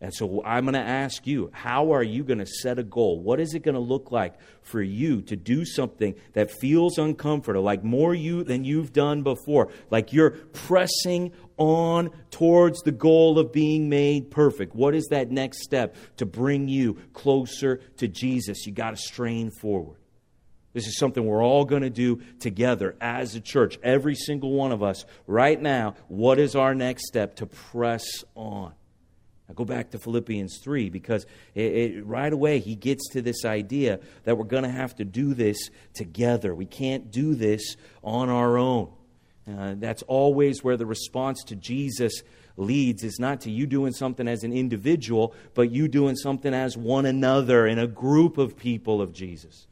And 0.00 0.12
so 0.12 0.42
I'm 0.44 0.64
going 0.64 0.74
to 0.74 0.80
ask 0.80 1.26
you, 1.26 1.50
how 1.54 1.92
are 1.92 2.02
you 2.02 2.24
going 2.24 2.40
to 2.40 2.46
set 2.46 2.78
a 2.78 2.82
goal? 2.82 3.20
What 3.20 3.40
is 3.40 3.54
it 3.54 3.60
going 3.60 3.74
to 3.74 3.80
look 3.80 4.10
like 4.12 4.34
for 4.60 4.82
you 4.82 5.22
to 5.22 5.36
do 5.36 5.64
something 5.64 6.14
that 6.34 6.50
feels 6.50 6.98
uncomfortable, 6.98 7.62
like 7.62 7.82
more 7.82 8.14
you 8.14 8.44
than 8.44 8.64
you've 8.64 8.92
done 8.92 9.22
before, 9.22 9.70
like 9.90 10.12
you're 10.12 10.30
pressing 10.30 11.32
on 11.56 12.10
towards 12.30 12.82
the 12.82 12.92
goal 12.92 13.38
of 13.38 13.52
being 13.52 13.88
made 13.88 14.30
perfect? 14.30 14.74
What 14.74 14.94
is 14.94 15.06
that 15.06 15.30
next 15.30 15.62
step 15.62 15.96
to 16.18 16.26
bring 16.26 16.68
you 16.68 16.98
closer 17.14 17.76
to 17.96 18.08
Jesus? 18.08 18.66
You 18.66 18.72
got 18.72 18.90
to 18.90 18.96
strain 18.96 19.50
forward. 19.50 19.96
This 20.74 20.88
is 20.88 20.98
something 20.98 21.24
we're 21.24 21.42
all 21.42 21.64
going 21.64 21.82
to 21.82 21.88
do 21.88 22.20
together 22.40 22.96
as 23.00 23.36
a 23.36 23.40
church, 23.40 23.78
every 23.82 24.16
single 24.16 24.52
one 24.52 24.72
of 24.72 24.82
us. 24.82 25.06
Right 25.26 25.60
now, 25.60 25.94
what 26.08 26.38
is 26.40 26.56
our 26.56 26.74
next 26.74 27.06
step 27.06 27.36
to 27.36 27.46
press 27.46 28.04
on? 28.34 28.74
Now 29.48 29.54
go 29.54 29.64
back 29.64 29.90
to 29.90 29.98
Philippians 29.98 30.58
3 30.58 30.88
because 30.90 31.26
it, 31.54 31.62
it, 31.62 32.06
right 32.06 32.32
away 32.32 32.60
he 32.60 32.74
gets 32.74 33.08
to 33.10 33.22
this 33.22 33.44
idea 33.44 34.00
that 34.24 34.38
we're 34.38 34.44
going 34.44 34.62
to 34.62 34.70
have 34.70 34.94
to 34.96 35.04
do 35.04 35.34
this 35.34 35.70
together. 35.94 36.54
We 36.54 36.66
can't 36.66 37.10
do 37.10 37.34
this 37.34 37.76
on 38.02 38.30
our 38.30 38.56
own. 38.56 38.90
Uh, 39.46 39.74
that's 39.76 40.02
always 40.02 40.64
where 40.64 40.78
the 40.78 40.86
response 40.86 41.44
to 41.44 41.56
Jesus 41.56 42.22
leads 42.56 43.04
is 43.04 43.18
not 43.18 43.42
to 43.42 43.50
you 43.50 43.66
doing 43.66 43.92
something 43.92 44.26
as 44.28 44.44
an 44.44 44.52
individual, 44.52 45.34
but 45.54 45.70
you 45.70 45.88
doing 45.88 46.16
something 46.16 46.54
as 46.54 46.76
one 46.76 47.04
another 47.04 47.66
in 47.66 47.78
a 47.78 47.86
group 47.86 48.38
of 48.38 48.56
people 48.56 49.02
of 49.02 49.12
Jesus. 49.12 49.66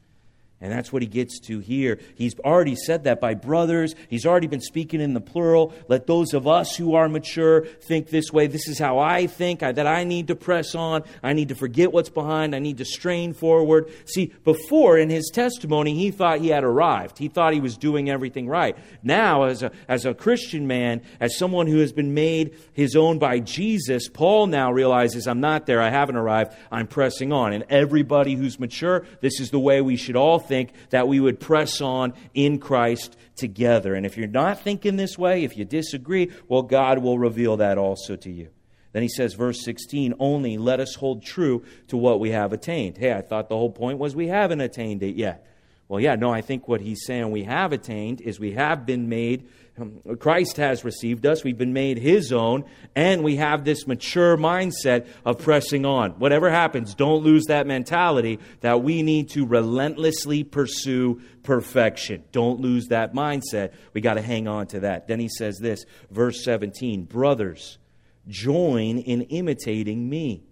And 0.63 0.71
that's 0.71 0.93
what 0.93 1.01
he 1.01 1.09
gets 1.09 1.41
to 1.41 1.59
here. 1.59 1.99
He's 2.15 2.39
already 2.39 2.75
said 2.75 3.03
that 3.03 3.19
by 3.19 3.33
brothers. 3.33 3.95
He's 4.07 4.25
already 4.25 4.47
been 4.47 4.61
speaking 4.61 5.01
in 5.01 5.13
the 5.13 5.19
plural. 5.19 5.73
Let 5.89 6.07
those 6.07 6.33
of 6.33 6.47
us 6.47 6.77
who 6.77 6.95
are 6.95 7.09
mature 7.09 7.65
think 7.65 8.07
this 8.07 8.31
way. 8.31 8.47
This 8.47 8.69
is 8.69 8.79
how 8.79 8.97
I 8.97 9.27
think 9.27 9.61
I, 9.61 9.73
that 9.73 9.85
I 9.85 10.05
need 10.05 10.27
to 10.27 10.37
press 10.37 10.73
on. 10.73 11.03
I 11.21 11.33
need 11.33 11.49
to 11.49 11.55
forget 11.55 11.91
what's 11.91 12.09
behind. 12.09 12.55
I 12.55 12.59
need 12.59 12.77
to 12.77 12.85
strain 12.85 13.33
forward. 13.33 13.91
See, 14.05 14.31
before 14.45 14.97
in 14.97 15.09
his 15.09 15.29
testimony, 15.33 15.95
he 15.95 16.11
thought 16.11 16.39
he 16.39 16.47
had 16.47 16.63
arrived. 16.63 17.17
He 17.17 17.27
thought 17.27 17.51
he 17.53 17.59
was 17.59 17.75
doing 17.75 18.09
everything 18.09 18.47
right. 18.47 18.77
Now, 19.03 19.43
as 19.43 19.63
a, 19.63 19.71
as 19.89 20.05
a 20.05 20.13
Christian 20.13 20.65
man, 20.65 21.01
as 21.19 21.37
someone 21.37 21.67
who 21.67 21.79
has 21.79 21.91
been 21.91 22.13
made 22.13 22.55
his 22.71 22.95
own 22.95 23.19
by 23.19 23.39
Jesus, 23.39 24.07
Paul 24.07 24.47
now 24.47 24.71
realizes 24.71 25.27
I'm 25.27 25.41
not 25.41 25.65
there. 25.65 25.81
I 25.81 25.89
haven't 25.89 26.15
arrived. 26.15 26.53
I'm 26.71 26.87
pressing 26.87 27.33
on. 27.33 27.51
And 27.51 27.65
everybody 27.69 28.35
who's 28.35 28.61
mature, 28.61 29.05
this 29.19 29.41
is 29.41 29.51
the 29.51 29.59
way 29.59 29.81
we 29.81 29.97
should 29.97 30.15
all 30.15 30.39
think 30.39 30.52
think 30.53 30.73
that 30.91 31.07
we 31.07 31.19
would 31.19 31.39
press 31.39 31.81
on 31.81 32.13
in 32.35 32.59
Christ 32.59 33.17
together. 33.35 33.95
And 33.95 34.05
if 34.05 34.17
you're 34.17 34.27
not 34.27 34.61
thinking 34.61 34.97
this 34.97 35.17
way, 35.17 35.43
if 35.43 35.57
you 35.57 35.65
disagree, 35.65 36.31
well, 36.47 36.61
God 36.61 36.99
will 36.99 37.17
reveal 37.17 37.57
that 37.57 37.79
also 37.79 38.15
to 38.17 38.31
you. 38.31 38.49
Then 38.91 39.01
he 39.01 39.09
says, 39.09 39.33
verse 39.33 39.63
16, 39.63 40.13
only 40.19 40.59
let 40.59 40.79
us 40.79 40.93
hold 40.93 41.23
true 41.23 41.63
to 41.87 41.97
what 41.97 42.19
we 42.19 42.29
have 42.29 42.53
attained. 42.53 42.99
Hey, 42.99 43.11
I 43.11 43.21
thought 43.21 43.49
the 43.49 43.57
whole 43.57 43.71
point 43.71 43.97
was 43.97 44.15
we 44.15 44.27
haven't 44.27 44.61
attained 44.61 45.01
it 45.01 45.15
yet. 45.15 45.47
Well, 45.87 45.99
yeah, 45.99 46.13
no, 46.13 46.31
I 46.31 46.41
think 46.41 46.67
what 46.67 46.81
he's 46.81 47.03
saying 47.03 47.31
we 47.31 47.45
have 47.45 47.73
attained 47.73 48.21
is 48.21 48.39
we 48.39 48.51
have 48.51 48.85
been 48.85 49.09
made 49.09 49.49
Um, 49.75 50.01
Christ 50.19 50.57
has 50.57 50.85
received 50.85 51.25
us. 51.25 51.43
We've 51.43 51.57
been 51.57 51.73
made 51.73 51.97
His 51.97 52.31
own, 52.31 52.65
and 52.95 53.23
we 53.23 53.37
have 53.37 53.63
this 53.63 53.87
mature 53.87 54.37
mindset 54.37 55.07
of 55.25 55.39
pressing 55.39 55.83
on. 55.85 56.11
Whatever 56.11 56.51
happens, 56.51 56.93
don't 56.93 57.23
lose 57.23 57.45
that 57.45 57.65
mentality 57.65 58.39
that 58.61 58.83
we 58.83 59.01
need 59.01 59.29
to 59.29 59.45
relentlessly 59.47 60.43
pursue 60.43 61.21
perfection. 61.41 62.23
Don't 62.31 62.59
lose 62.59 62.87
that 62.87 63.13
mindset. 63.13 63.73
We 63.93 64.01
got 64.01 64.15
to 64.15 64.21
hang 64.21 64.47
on 64.47 64.67
to 64.67 64.81
that. 64.81 65.07
Then 65.07 65.19
he 65.19 65.29
says 65.29 65.57
this, 65.57 65.85
verse 66.11 66.43
17 66.43 67.05
Brothers, 67.05 67.79
join 68.27 68.99
in 68.99 69.21
imitating 69.23 70.07
me 70.07 70.43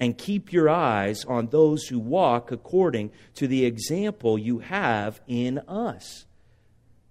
and 0.00 0.16
keep 0.16 0.52
your 0.52 0.68
eyes 0.68 1.24
on 1.24 1.48
those 1.48 1.86
who 1.86 1.98
walk 1.98 2.52
according 2.52 3.10
to 3.34 3.46
the 3.46 3.64
example 3.64 4.38
you 4.38 4.58
have 4.60 5.20
in 5.26 5.58
us. 5.68 6.25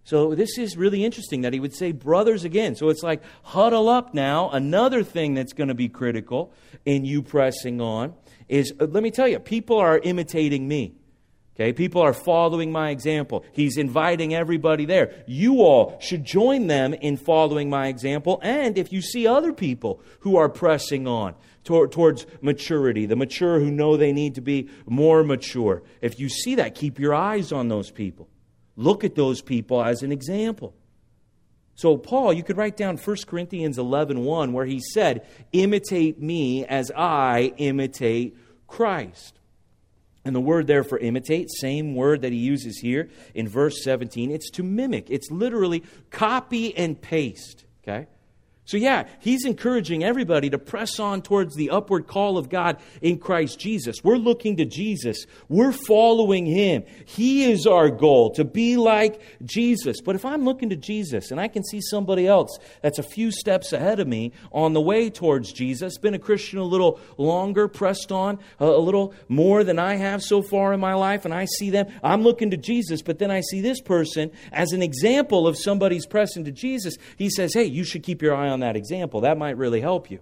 So 0.05 0.35
this 0.35 0.59
is 0.59 0.77
really 0.77 1.03
interesting 1.03 1.41
that 1.41 1.51
he 1.53 1.59
would 1.59 1.73
say 1.73 1.91
brothers 1.91 2.43
again. 2.43 2.75
So 2.75 2.89
it's 2.89 3.01
like 3.01 3.23
huddle 3.41 3.89
up 3.89 4.13
now. 4.13 4.51
Another 4.51 5.03
thing 5.03 5.33
that's 5.33 5.51
going 5.51 5.67
to 5.67 5.73
be 5.73 5.89
critical 5.89 6.53
in 6.85 7.05
you 7.05 7.23
pressing 7.23 7.81
on 7.81 8.13
is 8.47 8.71
uh, 8.79 8.85
let 8.85 9.01
me 9.01 9.09
tell 9.09 9.27
you, 9.27 9.39
people 9.39 9.77
are 9.77 9.97
imitating 9.97 10.67
me. 10.67 10.93
Okay, 11.55 11.73
people 11.73 12.01
are 12.01 12.13
following 12.13 12.71
my 12.71 12.89
example. 12.89 13.45
He's 13.53 13.77
inviting 13.77 14.35
everybody 14.35 14.85
there. 14.85 15.23
You 15.25 15.61
all 15.61 15.97
should 16.01 16.23
join 16.23 16.67
them 16.67 16.93
in 16.93 17.17
following 17.17 17.69
my 17.69 17.87
example. 17.87 18.39
And 18.43 18.77
if 18.77 18.91
you 18.91 19.01
see 19.01 19.25
other 19.25 19.53
people 19.53 20.01
who 20.19 20.35
are 20.35 20.49
pressing 20.49 21.07
on 21.07 21.33
towards 21.63 22.27
maturity, 22.41 23.05
the 23.05 23.15
mature 23.15 23.59
who 23.59 23.71
know 23.71 23.95
they 23.95 24.11
need 24.11 24.35
to 24.35 24.41
be 24.41 24.69
more 24.85 25.23
mature, 25.23 25.81
if 26.01 26.19
you 26.19 26.27
see 26.27 26.55
that, 26.55 26.75
keep 26.75 26.99
your 26.99 27.15
eyes 27.15 27.53
on 27.53 27.69
those 27.69 27.89
people. 27.89 28.27
Look 28.75 29.03
at 29.03 29.15
those 29.15 29.41
people 29.41 29.83
as 29.83 30.03
an 30.03 30.11
example. 30.11 30.73
So, 31.75 31.97
Paul, 31.97 32.31
you 32.33 32.43
could 32.43 32.57
write 32.57 32.77
down 32.77 32.97
1 32.97 33.17
Corinthians 33.27 33.77
11 33.77 34.23
1, 34.23 34.53
where 34.53 34.65
he 34.65 34.79
said, 34.79 35.25
Imitate 35.51 36.21
me 36.21 36.65
as 36.65 36.91
I 36.95 37.53
imitate 37.57 38.37
Christ. 38.67 39.39
And 40.23 40.35
the 40.35 40.41
word 40.41 40.65
there 40.65 40.83
for 40.83 40.97
imitate, 40.97 41.49
same 41.51 41.93
word 41.93 42.21
that 42.21 42.31
he 42.31 42.39
uses 42.39 42.79
here 42.79 43.09
in 43.35 43.47
verse 43.47 43.83
17, 43.83 44.31
it's 44.31 44.49
to 44.51 44.63
mimic. 44.63 45.09
It's 45.09 45.29
literally 45.29 45.83
copy 46.09 46.75
and 46.75 46.99
paste. 46.99 47.65
Okay? 47.83 48.07
So, 48.65 48.77
yeah, 48.77 49.07
he's 49.19 49.45
encouraging 49.45 50.03
everybody 50.03 50.49
to 50.49 50.57
press 50.57 50.99
on 50.99 51.21
towards 51.21 51.55
the 51.55 51.69
upward 51.69 52.07
call 52.07 52.37
of 52.37 52.49
God 52.49 52.77
in 52.99 53.19
Christ 53.19 53.59
Jesus. 53.59 54.03
We're 54.03 54.17
looking 54.17 54.57
to 54.57 54.65
Jesus, 54.65 55.25
we're 55.49 55.71
following 55.71 56.47
him. 56.47 56.83
He 57.05 57.51
is 57.51 57.67
our 57.67 57.89
goal 57.89 58.31
to 58.31 58.43
be 58.43 58.75
like 58.75 59.21
Jesus. 59.43 60.01
But 60.01 60.15
if 60.15 60.25
I'm 60.25 60.45
looking 60.45 60.69
to 60.69 60.75
Jesus 60.75 61.29
and 61.29 61.39
I 61.39 61.47
can 61.47 61.63
see 61.63 61.79
somebody 61.79 62.27
else 62.27 62.57
that's 62.81 62.97
a 62.97 63.03
few 63.03 63.31
steps 63.31 63.71
ahead 63.71 63.99
of 63.99 64.07
me 64.07 64.31
on 64.51 64.73
the 64.73 64.81
way 64.81 65.11
towards 65.11 65.53
Jesus, 65.53 65.99
been 65.99 66.15
a 66.15 66.19
Christian 66.19 66.57
a 66.57 66.63
little 66.63 66.99
longer, 67.17 67.67
pressed 67.67 68.11
on 68.11 68.39
a, 68.59 68.65
little 68.65 69.13
more 69.27 69.63
than 69.63 69.77
I 69.77 69.95
have 69.95 70.23
so 70.23 70.41
far 70.41 70.73
in 70.73 70.79
my 70.79 70.93
life, 70.95 71.25
and 71.25 71.33
I 71.33 71.45
see 71.45 71.69
them, 71.69 71.87
I'm 72.03 72.23
looking 72.23 72.49
to 72.51 72.57
Jesus, 72.57 73.01
but 73.01 73.19
then 73.19 73.29
I 73.29 73.41
see 73.41 73.61
this 73.61 73.79
person 73.81 74.31
as 74.51 74.71
an 74.71 74.81
example 74.81 75.47
of 75.47 75.57
somebody's 75.57 76.05
pressing 76.05 76.45
to 76.45 76.51
Jesus. 76.51 76.95
He 77.17 77.29
says, 77.29 77.53
Hey, 77.53 77.65
you 77.65 77.83
should 77.83 78.03
keep 78.03 78.21
your 78.21 78.35
eye 78.35 78.49
on 78.49 78.54
on 78.55 78.61
that 78.61 78.75
example. 78.75 79.21
That 79.21 79.37
might 79.37 79.57
really 79.57 79.81
help 79.81 80.09
you. 80.09 80.19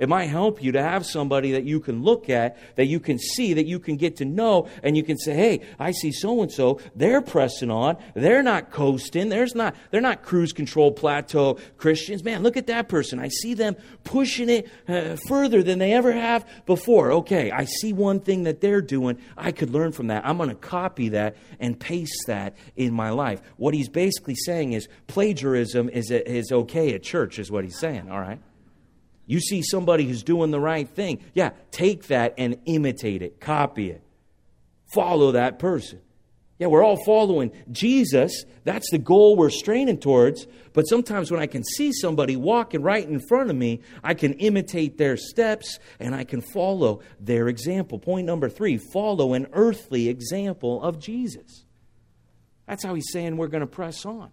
It 0.00 0.08
might 0.08 0.24
help 0.24 0.62
you 0.62 0.72
to 0.72 0.82
have 0.82 1.04
somebody 1.04 1.52
that 1.52 1.64
you 1.64 1.78
can 1.78 2.02
look 2.02 2.30
at, 2.30 2.56
that 2.76 2.86
you 2.86 2.98
can 2.98 3.18
see, 3.18 3.52
that 3.52 3.66
you 3.66 3.78
can 3.78 3.96
get 3.96 4.16
to 4.16 4.24
know, 4.24 4.66
and 4.82 4.96
you 4.96 5.02
can 5.02 5.18
say, 5.18 5.34
hey, 5.34 5.60
I 5.78 5.92
see 5.92 6.10
so 6.10 6.40
and 6.40 6.50
so, 6.50 6.80
they're 6.96 7.20
pressing 7.20 7.70
on, 7.70 7.98
they're 8.14 8.42
not 8.42 8.70
coasting, 8.70 9.28
There's 9.28 9.54
not, 9.54 9.76
they're 9.90 10.00
not 10.00 10.22
cruise 10.22 10.54
control 10.54 10.90
plateau 10.90 11.58
Christians. 11.76 12.24
Man, 12.24 12.42
look 12.42 12.56
at 12.56 12.66
that 12.68 12.88
person. 12.88 13.18
I 13.18 13.28
see 13.28 13.52
them 13.52 13.76
pushing 14.02 14.48
it 14.48 14.70
uh, 14.88 15.16
further 15.28 15.62
than 15.62 15.78
they 15.78 15.92
ever 15.92 16.12
have 16.12 16.48
before. 16.64 17.12
Okay, 17.12 17.50
I 17.50 17.66
see 17.66 17.92
one 17.92 18.20
thing 18.20 18.44
that 18.44 18.62
they're 18.62 18.80
doing. 18.80 19.18
I 19.36 19.52
could 19.52 19.68
learn 19.68 19.92
from 19.92 20.06
that. 20.06 20.26
I'm 20.26 20.38
going 20.38 20.48
to 20.48 20.54
copy 20.54 21.10
that 21.10 21.36
and 21.58 21.78
paste 21.78 22.24
that 22.26 22.56
in 22.74 22.94
my 22.94 23.10
life. 23.10 23.42
What 23.58 23.74
he's 23.74 23.90
basically 23.90 24.34
saying 24.34 24.72
is 24.72 24.88
plagiarism 25.08 25.90
is, 25.90 26.10
is 26.10 26.50
okay 26.50 26.94
at 26.94 27.02
church, 27.02 27.38
is 27.38 27.50
what 27.50 27.64
he's 27.64 27.78
saying, 27.78 28.10
all 28.10 28.20
right? 28.20 28.40
You 29.30 29.38
see 29.38 29.62
somebody 29.62 30.06
who's 30.06 30.24
doing 30.24 30.50
the 30.50 30.58
right 30.58 30.88
thing. 30.88 31.22
Yeah, 31.34 31.50
take 31.70 32.08
that 32.08 32.34
and 32.36 32.56
imitate 32.66 33.22
it, 33.22 33.38
copy 33.38 33.90
it, 33.90 34.02
follow 34.92 35.30
that 35.30 35.60
person. 35.60 36.00
Yeah, 36.58 36.66
we're 36.66 36.82
all 36.82 36.98
following 37.06 37.52
Jesus. 37.70 38.44
That's 38.64 38.90
the 38.90 38.98
goal 38.98 39.36
we're 39.36 39.50
straining 39.50 39.98
towards. 39.98 40.48
But 40.72 40.82
sometimes 40.88 41.30
when 41.30 41.40
I 41.40 41.46
can 41.46 41.62
see 41.62 41.92
somebody 41.92 42.34
walking 42.34 42.82
right 42.82 43.08
in 43.08 43.20
front 43.28 43.50
of 43.50 43.56
me, 43.56 43.82
I 44.02 44.14
can 44.14 44.32
imitate 44.32 44.98
their 44.98 45.16
steps 45.16 45.78
and 46.00 46.12
I 46.12 46.24
can 46.24 46.40
follow 46.40 47.00
their 47.20 47.46
example. 47.46 48.00
Point 48.00 48.26
number 48.26 48.48
three 48.48 48.78
follow 48.92 49.34
an 49.34 49.46
earthly 49.52 50.08
example 50.08 50.82
of 50.82 50.98
Jesus. 50.98 51.64
That's 52.66 52.84
how 52.84 52.94
he's 52.94 53.12
saying 53.12 53.36
we're 53.36 53.46
going 53.46 53.60
to 53.60 53.68
press 53.68 54.04
on. 54.04 54.32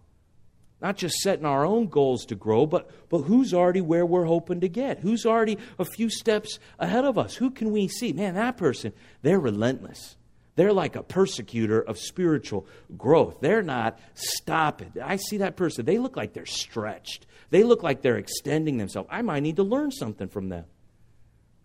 Not 0.81 0.97
just 0.97 1.17
setting 1.17 1.45
our 1.45 1.65
own 1.65 1.87
goals 1.87 2.25
to 2.25 2.35
grow, 2.35 2.65
but, 2.65 2.89
but 3.09 3.23
who's 3.23 3.53
already 3.53 3.81
where 3.81 4.05
we're 4.05 4.25
hoping 4.25 4.59
to 4.61 4.69
get? 4.69 4.99
Who's 4.99 5.25
already 5.25 5.57
a 5.79 5.85
few 5.85 6.09
steps 6.09 6.59
ahead 6.77 7.03
of 7.03 7.17
us? 7.17 7.35
Who 7.35 7.49
can 7.49 7.71
we 7.71 7.87
see? 7.87 8.13
Man, 8.13 8.35
that 8.35 8.57
person, 8.57 8.93
they're 9.23 9.39
relentless. 9.39 10.17
They're 10.55 10.73
like 10.73 10.95
a 10.95 11.03
persecutor 11.03 11.81
of 11.81 11.99
spiritual 11.99 12.67
growth. 12.97 13.41
They're 13.41 13.63
not 13.63 13.99
stopping. 14.13 14.91
I 15.03 15.17
see 15.17 15.37
that 15.37 15.55
person. 15.55 15.85
They 15.85 15.97
look 15.97 16.15
like 16.15 16.33
they're 16.33 16.45
stretched. 16.45 17.25
They 17.49 17.63
look 17.63 17.83
like 17.83 18.01
they're 18.01 18.17
extending 18.17 18.77
themselves. 18.77 19.09
I 19.11 19.21
might 19.21 19.43
need 19.43 19.57
to 19.57 19.63
learn 19.63 19.91
something 19.91 20.27
from 20.27 20.49
them. 20.49 20.65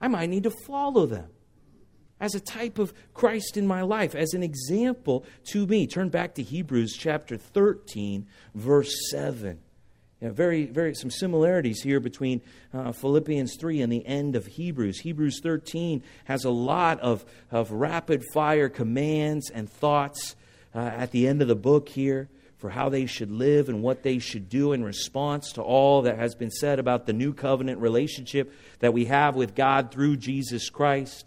I 0.01 0.09
might 0.09 0.29
need 0.31 0.43
to 0.45 0.51
follow 0.67 1.07
them 1.07 1.29
as 2.23 2.37
a 2.37 2.41
type 2.41 2.79
of 2.79 2.95
Christ 3.14 3.57
in 3.57 3.66
my 3.66 3.83
life, 3.83 4.14
as 4.14 4.33
an 4.33 4.45
example 4.45 5.25
to 5.47 5.66
me. 5.66 5.89
Turn 5.89 6.09
back 6.09 6.37
to 6.37 6.43
Hebrews 6.43 6.97
chapter 6.97 7.37
13, 7.37 8.29
verse 8.55 8.95
7. 9.11 9.59
You 10.20 10.29
know, 10.29 10.33
very, 10.33 10.66
very 10.66 10.95
some 10.95 11.11
similarities 11.11 11.83
here 11.83 11.99
between 11.99 12.41
uh, 12.73 12.93
Philippians 12.93 13.57
3 13.57 13.81
and 13.81 13.93
the 13.93 14.07
end 14.07 14.37
of 14.37 14.47
Hebrews. 14.47 15.01
Hebrews 15.01 15.41
13 15.43 16.01
has 16.27 16.45
a 16.45 16.51
lot 16.51 17.01
of, 17.01 17.25
of 17.51 17.73
rapid 17.73 18.23
fire 18.33 18.68
commands 18.68 19.51
and 19.51 19.68
thoughts 19.68 20.37
uh, 20.77 20.79
at 20.79 21.11
the 21.11 21.27
end 21.27 21.43
of 21.43 21.49
the 21.49 21.57
book 21.57 21.89
here 21.89 22.29
for 22.57 22.70
how 22.70 22.89
they 22.89 23.07
should 23.07 23.33
live 23.33 23.68
and 23.68 23.83
what 23.83 24.05
they 24.05 24.20
should 24.20 24.49
do 24.49 24.73
in 24.73 24.85
response 24.85 25.51
to 25.55 25.61
all 25.61 26.03
that 26.03 26.20
has 26.20 26.37
been 26.37 26.53
said 26.53 26.79
about 26.79 27.07
the 27.07 27.12
new 27.12 27.35
covenant 27.35 27.81
relationship 27.81 28.53
that 28.79 28.95
we 28.95 29.07
have 29.07 29.35
with 29.35 29.57
God 29.57 29.91
through 29.91 30.18
Jesus 30.18 30.70
Christ 30.70 31.27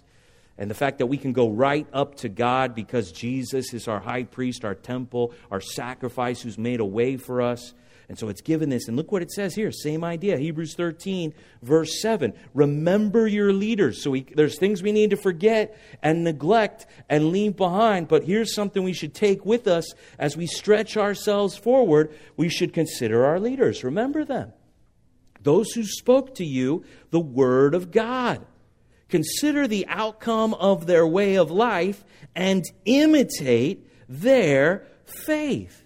and 0.57 0.69
the 0.69 0.75
fact 0.75 0.99
that 0.99 1.07
we 1.07 1.17
can 1.17 1.33
go 1.33 1.49
right 1.49 1.85
up 1.91 2.15
to 2.15 2.29
God 2.29 2.75
because 2.75 3.11
Jesus 3.11 3.73
is 3.73 3.87
our 3.87 3.99
high 3.99 4.23
priest, 4.23 4.63
our 4.63 4.75
temple, 4.75 5.33
our 5.51 5.59
sacrifice, 5.59 6.41
who's 6.41 6.57
made 6.57 6.79
a 6.79 6.85
way 6.85 7.17
for 7.17 7.41
us. 7.41 7.73
And 8.07 8.17
so 8.17 8.29
it's 8.29 8.41
given 8.41 8.69
this. 8.69 8.87
And 8.87 8.95
look 8.95 9.11
what 9.11 9.23
it 9.23 9.31
says 9.31 9.55
here. 9.55 9.71
Same 9.71 10.03
idea. 10.03 10.37
Hebrews 10.37 10.75
13, 10.75 11.33
verse 11.63 12.01
7. 12.01 12.33
Remember 12.53 13.27
your 13.27 13.51
leaders. 13.51 14.03
So 14.03 14.11
we, 14.11 14.21
there's 14.21 14.59
things 14.59 14.83
we 14.83 14.91
need 14.91 15.09
to 15.09 15.17
forget 15.17 15.77
and 16.03 16.23
neglect 16.23 16.85
and 17.09 17.31
leave 17.31 17.57
behind. 17.57 18.07
But 18.07 18.23
here's 18.23 18.53
something 18.53 18.83
we 18.83 18.93
should 18.93 19.15
take 19.15 19.43
with 19.43 19.67
us 19.67 19.91
as 20.19 20.37
we 20.37 20.45
stretch 20.45 20.97
ourselves 20.97 21.57
forward. 21.57 22.15
We 22.37 22.47
should 22.47 22.73
consider 22.73 23.25
our 23.25 23.39
leaders. 23.39 23.83
Remember 23.83 24.23
them. 24.23 24.53
Those 25.41 25.71
who 25.73 25.83
spoke 25.83 26.35
to 26.35 26.45
you 26.45 26.83
the 27.09 27.19
word 27.19 27.73
of 27.73 27.91
God. 27.91 28.45
Consider 29.15 29.65
the 29.65 29.87
outcome 29.87 30.53
of 30.55 30.87
their 30.87 31.07
way 31.07 31.35
of 31.35 31.49
life 31.49 32.03
and 32.35 32.65
imitate 32.83 33.89
their 34.09 34.85
faith. 35.05 35.85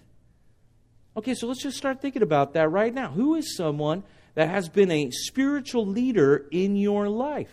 Okay, 1.16 1.34
so 1.34 1.46
let's 1.46 1.62
just 1.62 1.76
start 1.76 2.02
thinking 2.02 2.22
about 2.22 2.54
that 2.54 2.68
right 2.70 2.92
now. 2.92 3.10
Who 3.10 3.36
is 3.36 3.56
someone 3.56 4.02
that 4.34 4.48
has 4.48 4.68
been 4.68 4.90
a 4.90 5.12
spiritual 5.12 5.86
leader 5.86 6.48
in 6.50 6.74
your 6.74 7.08
life? 7.08 7.52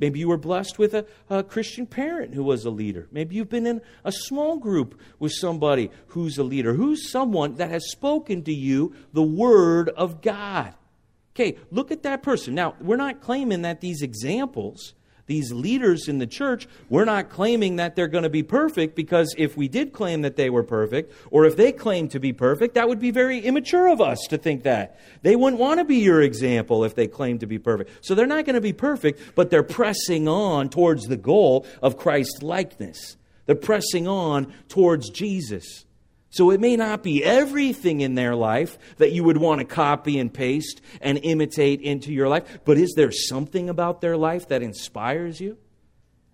Maybe 0.00 0.18
you 0.18 0.26
were 0.26 0.36
blessed 0.36 0.80
with 0.80 0.94
a, 0.94 1.06
a, 1.30 1.44
Christian 1.44 1.86
parent 1.86 2.34
who 2.34 2.42
was 2.42 2.64
a 2.64 2.70
leader. 2.70 3.06
Maybe 3.12 3.36
you've 3.36 3.48
been 3.48 3.68
in 3.68 3.80
a 4.02 4.10
small 4.10 4.56
group 4.56 5.00
with 5.20 5.30
somebody 5.30 5.92
who's 6.08 6.38
a 6.38 6.42
leader. 6.42 6.74
Who's 6.74 7.08
someone 7.08 7.54
that 7.58 7.70
has 7.70 7.88
spoken 7.92 8.42
to 8.42 8.52
you 8.52 8.96
the 9.12 9.22
Word 9.22 9.90
of 9.90 10.22
God? 10.22 10.74
Okay, 11.36 11.58
look 11.70 11.90
at 11.90 12.02
that 12.04 12.22
person. 12.22 12.54
Now, 12.54 12.76
we're 12.80 12.96
not 12.96 13.20
claiming 13.20 13.60
that 13.60 13.82
these 13.82 14.00
examples, 14.00 14.94
these 15.26 15.52
leaders 15.52 16.08
in 16.08 16.16
the 16.16 16.26
church, 16.26 16.66
we're 16.88 17.04
not 17.04 17.28
claiming 17.28 17.76
that 17.76 17.94
they're 17.94 18.08
going 18.08 18.22
to 18.22 18.30
be 18.30 18.42
perfect 18.42 18.96
because 18.96 19.34
if 19.36 19.54
we 19.54 19.68
did 19.68 19.92
claim 19.92 20.22
that 20.22 20.36
they 20.36 20.48
were 20.48 20.62
perfect, 20.62 21.12
or 21.30 21.44
if 21.44 21.54
they 21.54 21.72
claimed 21.72 22.12
to 22.12 22.18
be 22.18 22.32
perfect, 22.32 22.74
that 22.76 22.88
would 22.88 22.98
be 22.98 23.10
very 23.10 23.38
immature 23.40 23.86
of 23.86 24.00
us 24.00 24.18
to 24.30 24.38
think 24.38 24.62
that. 24.62 24.98
They 25.20 25.36
wouldn't 25.36 25.60
want 25.60 25.78
to 25.78 25.84
be 25.84 25.96
your 25.96 26.22
example 26.22 26.84
if 26.84 26.94
they 26.94 27.06
claimed 27.06 27.40
to 27.40 27.46
be 27.46 27.58
perfect. 27.58 27.90
So 28.00 28.14
they're 28.14 28.26
not 28.26 28.46
going 28.46 28.54
to 28.54 28.62
be 28.62 28.72
perfect, 28.72 29.34
but 29.34 29.50
they're 29.50 29.62
pressing 29.62 30.28
on 30.28 30.70
towards 30.70 31.04
the 31.04 31.18
goal 31.18 31.66
of 31.82 31.98
Christ 31.98 32.42
likeness. 32.42 33.18
They're 33.44 33.56
pressing 33.56 34.08
on 34.08 34.54
towards 34.68 35.10
Jesus. 35.10 35.85
So 36.36 36.50
it 36.50 36.60
may 36.60 36.76
not 36.76 37.02
be 37.02 37.24
everything 37.24 38.02
in 38.02 38.14
their 38.14 38.34
life 38.34 38.78
that 38.98 39.10
you 39.10 39.24
would 39.24 39.38
want 39.38 39.60
to 39.60 39.64
copy 39.64 40.18
and 40.18 40.30
paste 40.30 40.82
and 41.00 41.18
imitate 41.22 41.80
into 41.80 42.12
your 42.12 42.28
life, 42.28 42.58
but 42.66 42.76
is 42.76 42.92
there 42.94 43.10
something 43.10 43.70
about 43.70 44.02
their 44.02 44.18
life 44.18 44.48
that 44.48 44.62
inspires 44.62 45.40
you? 45.40 45.56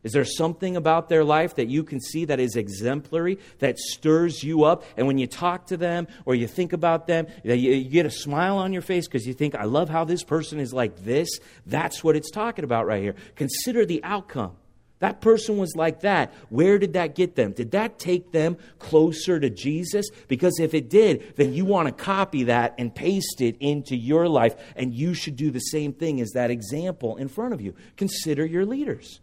Is 0.02 0.10
there 0.10 0.24
something 0.24 0.76
about 0.76 1.08
their 1.08 1.22
life 1.22 1.54
that 1.54 1.68
you 1.68 1.84
can 1.84 2.00
see 2.00 2.24
that 2.24 2.40
is 2.40 2.56
exemplary, 2.56 3.38
that 3.60 3.78
stirs 3.78 4.42
you 4.42 4.64
up? 4.64 4.82
And 4.96 5.06
when 5.06 5.18
you 5.18 5.28
talk 5.28 5.68
to 5.68 5.76
them 5.76 6.08
or 6.24 6.34
you 6.34 6.48
think 6.48 6.72
about 6.72 7.06
them, 7.06 7.28
you, 7.44 7.84
get 7.84 8.04
a 8.04 8.10
smile 8.10 8.58
on 8.58 8.72
your 8.72 8.82
face 8.82 9.06
because 9.06 9.24
you 9.24 9.34
think, 9.34 9.54
I 9.54 9.66
love 9.66 9.88
how 9.88 10.04
this 10.04 10.24
person 10.24 10.58
is 10.58 10.72
like 10.72 11.04
this. 11.04 11.28
That's 11.64 12.02
what 12.02 12.16
it's 12.16 12.32
talking 12.32 12.64
about 12.64 12.86
right 12.86 13.00
here. 13.00 13.14
Consider 13.36 13.86
the 13.86 14.02
outcome. 14.02 14.56
That 15.02 15.20
person 15.20 15.58
was 15.58 15.74
like 15.74 16.02
that. 16.02 16.32
Where 16.48 16.78
did 16.78 16.92
that 16.92 17.16
get 17.16 17.34
them? 17.34 17.50
Did 17.50 17.72
that 17.72 17.98
take 17.98 18.30
them 18.30 18.56
closer 18.78 19.40
to 19.40 19.50
Jesus? 19.50 20.08
Because 20.28 20.60
if 20.60 20.74
it 20.74 20.88
did, 20.88 21.34
then 21.34 21.52
you 21.52 21.64
want 21.64 21.88
to 21.88 22.04
copy 22.04 22.44
that 22.44 22.76
and 22.78 22.94
paste 22.94 23.40
it 23.40 23.56
into 23.58 23.96
your 23.96 24.28
life, 24.28 24.54
and 24.76 24.94
you 24.94 25.12
should 25.12 25.34
do 25.34 25.50
the 25.50 25.58
same 25.58 25.92
thing 25.92 26.20
as 26.20 26.30
that 26.30 26.52
example 26.52 27.16
in 27.16 27.26
front 27.26 27.52
of 27.52 27.60
you. 27.60 27.74
Consider 27.96 28.46
your 28.46 28.64
leaders. 28.64 29.20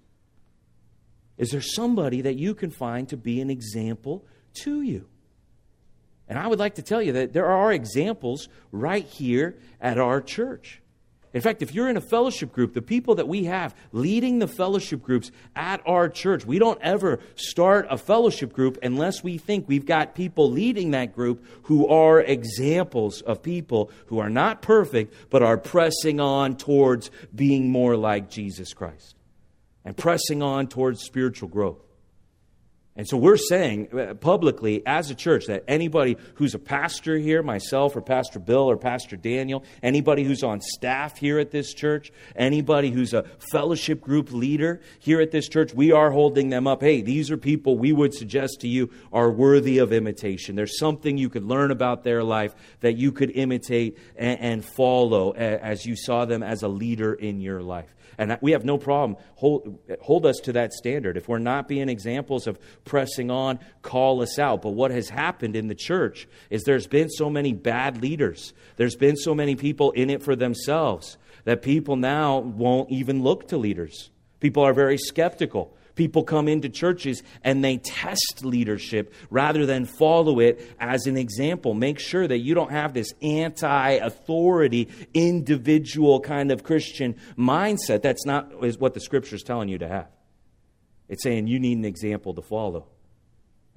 Is 1.37 1.51
there 1.51 1.61
somebody 1.61 2.19
that 2.23 2.35
you 2.35 2.55
can 2.55 2.71
find 2.71 3.07
to 3.07 3.15
be 3.15 3.39
an 3.39 3.49
example 3.49 4.25
to 4.55 4.81
you? 4.81 5.07
And 6.27 6.37
I 6.37 6.47
would 6.47 6.59
like 6.59 6.75
to 6.75 6.81
tell 6.81 7.01
you 7.01 7.13
that 7.13 7.31
there 7.31 7.45
are 7.45 7.71
examples 7.71 8.49
right 8.73 9.05
here 9.05 9.57
at 9.79 9.97
our 9.97 10.19
church. 10.19 10.81
In 11.33 11.41
fact, 11.41 11.61
if 11.61 11.75
you're 11.75 11.89
in 11.89 11.97
a 11.97 12.01
fellowship 12.01 12.51
group, 12.51 12.73
the 12.73 12.81
people 12.81 13.15
that 13.15 13.27
we 13.27 13.43
have 13.43 13.75
leading 13.91 14.39
the 14.39 14.47
fellowship 14.47 15.03
groups 15.03 15.31
at 15.55 15.81
our 15.85 16.09
church, 16.09 16.43
we 16.43 16.57
don't 16.57 16.81
ever 16.81 17.19
start 17.35 17.85
a 17.89 17.97
fellowship 17.97 18.51
group 18.51 18.79
unless 18.81 19.23
we 19.23 19.37
think 19.37 19.67
we've 19.67 19.85
got 19.85 20.15
people 20.15 20.49
leading 20.49 20.91
that 20.91 21.13
group 21.13 21.45
who 21.63 21.87
are 21.87 22.19
examples 22.19 23.21
of 23.21 23.43
people 23.43 23.91
who 24.07 24.17
are 24.17 24.29
not 24.29 24.63
perfect, 24.63 25.13
but 25.29 25.43
are 25.43 25.57
pressing 25.57 26.19
on 26.19 26.57
towards 26.57 27.11
being 27.35 27.69
more 27.69 27.95
like 27.95 28.31
Jesus 28.31 28.73
Christ 28.73 29.15
and 29.85 29.95
pressing 29.95 30.41
on 30.41 30.67
towards 30.67 31.03
spiritual 31.03 31.49
growth. 31.49 31.88
And 32.99 33.07
so 33.07 33.15
we're 33.15 33.37
saying 33.37 33.97
uh, 33.97 34.13
publicly 34.15 34.83
as 34.85 35.09
a 35.09 35.15
church 35.15 35.45
that 35.45 35.63
anybody 35.69 36.17
who's 36.33 36.53
a 36.53 36.59
pastor 36.59 37.17
here, 37.17 37.41
myself 37.41 37.95
or 37.95 38.01
Pastor 38.01 38.39
Bill 38.39 38.69
or 38.69 38.75
Pastor 38.75 39.15
Daniel, 39.15 39.63
anybody 39.81 40.25
who's 40.25 40.43
on 40.43 40.59
staff 40.59 41.17
here 41.17 41.39
at 41.39 41.49
this 41.49 41.73
church, 41.73 42.11
anybody 42.35 42.91
who's 42.91 43.13
a 43.13 43.23
fellowship 43.53 44.01
group 44.01 44.33
leader 44.33 44.81
here 44.99 45.21
at 45.21 45.31
this 45.31 45.47
church, 45.47 45.73
we 45.73 45.93
are 45.93 46.11
holding 46.11 46.49
them 46.49 46.67
up. 46.67 46.81
Hey, 46.81 47.01
these 47.01 47.31
are 47.31 47.37
people 47.37 47.77
we 47.77 47.93
would 47.93 48.13
suggest 48.13 48.59
to 48.59 48.67
you 48.67 48.89
are 49.13 49.31
worthy 49.31 49.77
of 49.77 49.93
imitation. 49.93 50.57
There's 50.57 50.77
something 50.77 51.17
you 51.17 51.29
could 51.29 51.45
learn 51.45 51.71
about 51.71 52.03
their 52.03 52.21
life 52.21 52.53
that 52.81 52.97
you 52.97 53.13
could 53.13 53.31
imitate 53.31 53.97
and, 54.17 54.41
and 54.41 54.65
follow 54.65 55.31
as 55.31 55.85
you 55.85 55.95
saw 55.95 56.25
them 56.25 56.43
as 56.43 56.63
a 56.63 56.67
leader 56.67 57.13
in 57.13 57.39
your 57.39 57.61
life. 57.61 57.95
And 58.19 58.37
we 58.41 58.51
have 58.51 58.65
no 58.65 58.77
problem. 58.77 59.17
Hold, 59.35 59.79
hold 60.01 60.25
us 60.25 60.39
to 60.43 60.51
that 60.51 60.73
standard. 60.73 61.15
If 61.15 61.29
we're 61.29 61.39
not 61.39 61.69
being 61.69 61.87
examples 61.87 62.47
of 62.47 62.59
pressing 62.89 63.31
on, 63.31 63.59
call 63.81 64.21
us 64.21 64.37
out. 64.37 64.61
But 64.61 64.71
what 64.71 64.91
has 64.91 65.07
happened 65.07 65.55
in 65.55 65.67
the 65.67 65.75
church 65.75 66.27
is 66.49 66.63
there's 66.63 66.87
been 66.87 67.09
so 67.09 67.29
many 67.29 67.53
bad 67.53 68.01
leaders, 68.01 68.53
there's 68.75 68.97
been 68.97 69.15
so 69.15 69.33
many 69.33 69.55
people 69.55 69.91
in 69.91 70.09
it 70.09 70.21
for 70.21 70.35
themselves 70.35 71.17
that 71.45 71.61
people 71.61 71.95
now 71.95 72.39
won't 72.39 72.91
even 72.91 73.23
look 73.23 73.47
to 73.49 73.57
leaders. 73.57 74.09
People 74.41 74.63
are 74.63 74.73
very 74.73 74.97
skeptical. 74.97 75.75
People 75.95 76.23
come 76.23 76.47
into 76.47 76.69
churches 76.69 77.23
and 77.43 77.63
they 77.63 77.77
test 77.77 78.41
leadership 78.43 79.13
rather 79.29 79.65
than 79.65 79.85
follow 79.85 80.39
it 80.39 80.65
as 80.79 81.07
an 81.07 81.17
example. 81.17 81.73
Make 81.73 81.99
sure 81.99 82.25
that 82.25 82.37
you 82.37 82.53
don't 82.53 82.71
have 82.71 82.93
this 82.93 83.13
anti 83.21 83.91
authority, 83.91 84.87
individual 85.13 86.21
kind 86.21 86.51
of 86.51 86.63
Christian 86.63 87.15
mindset. 87.37 88.01
That's 88.01 88.25
not 88.25 88.63
is 88.63 88.77
what 88.77 88.93
the 88.93 89.01
scripture 89.01 89.35
is 89.35 89.43
telling 89.43 89.67
you 89.67 89.77
to 89.79 89.87
have. 89.89 90.07
It's 91.09 91.23
saying 91.23 91.47
you 91.47 91.59
need 91.59 91.79
an 91.79 91.85
example 91.85 92.33
to 92.35 92.41
follow 92.41 92.87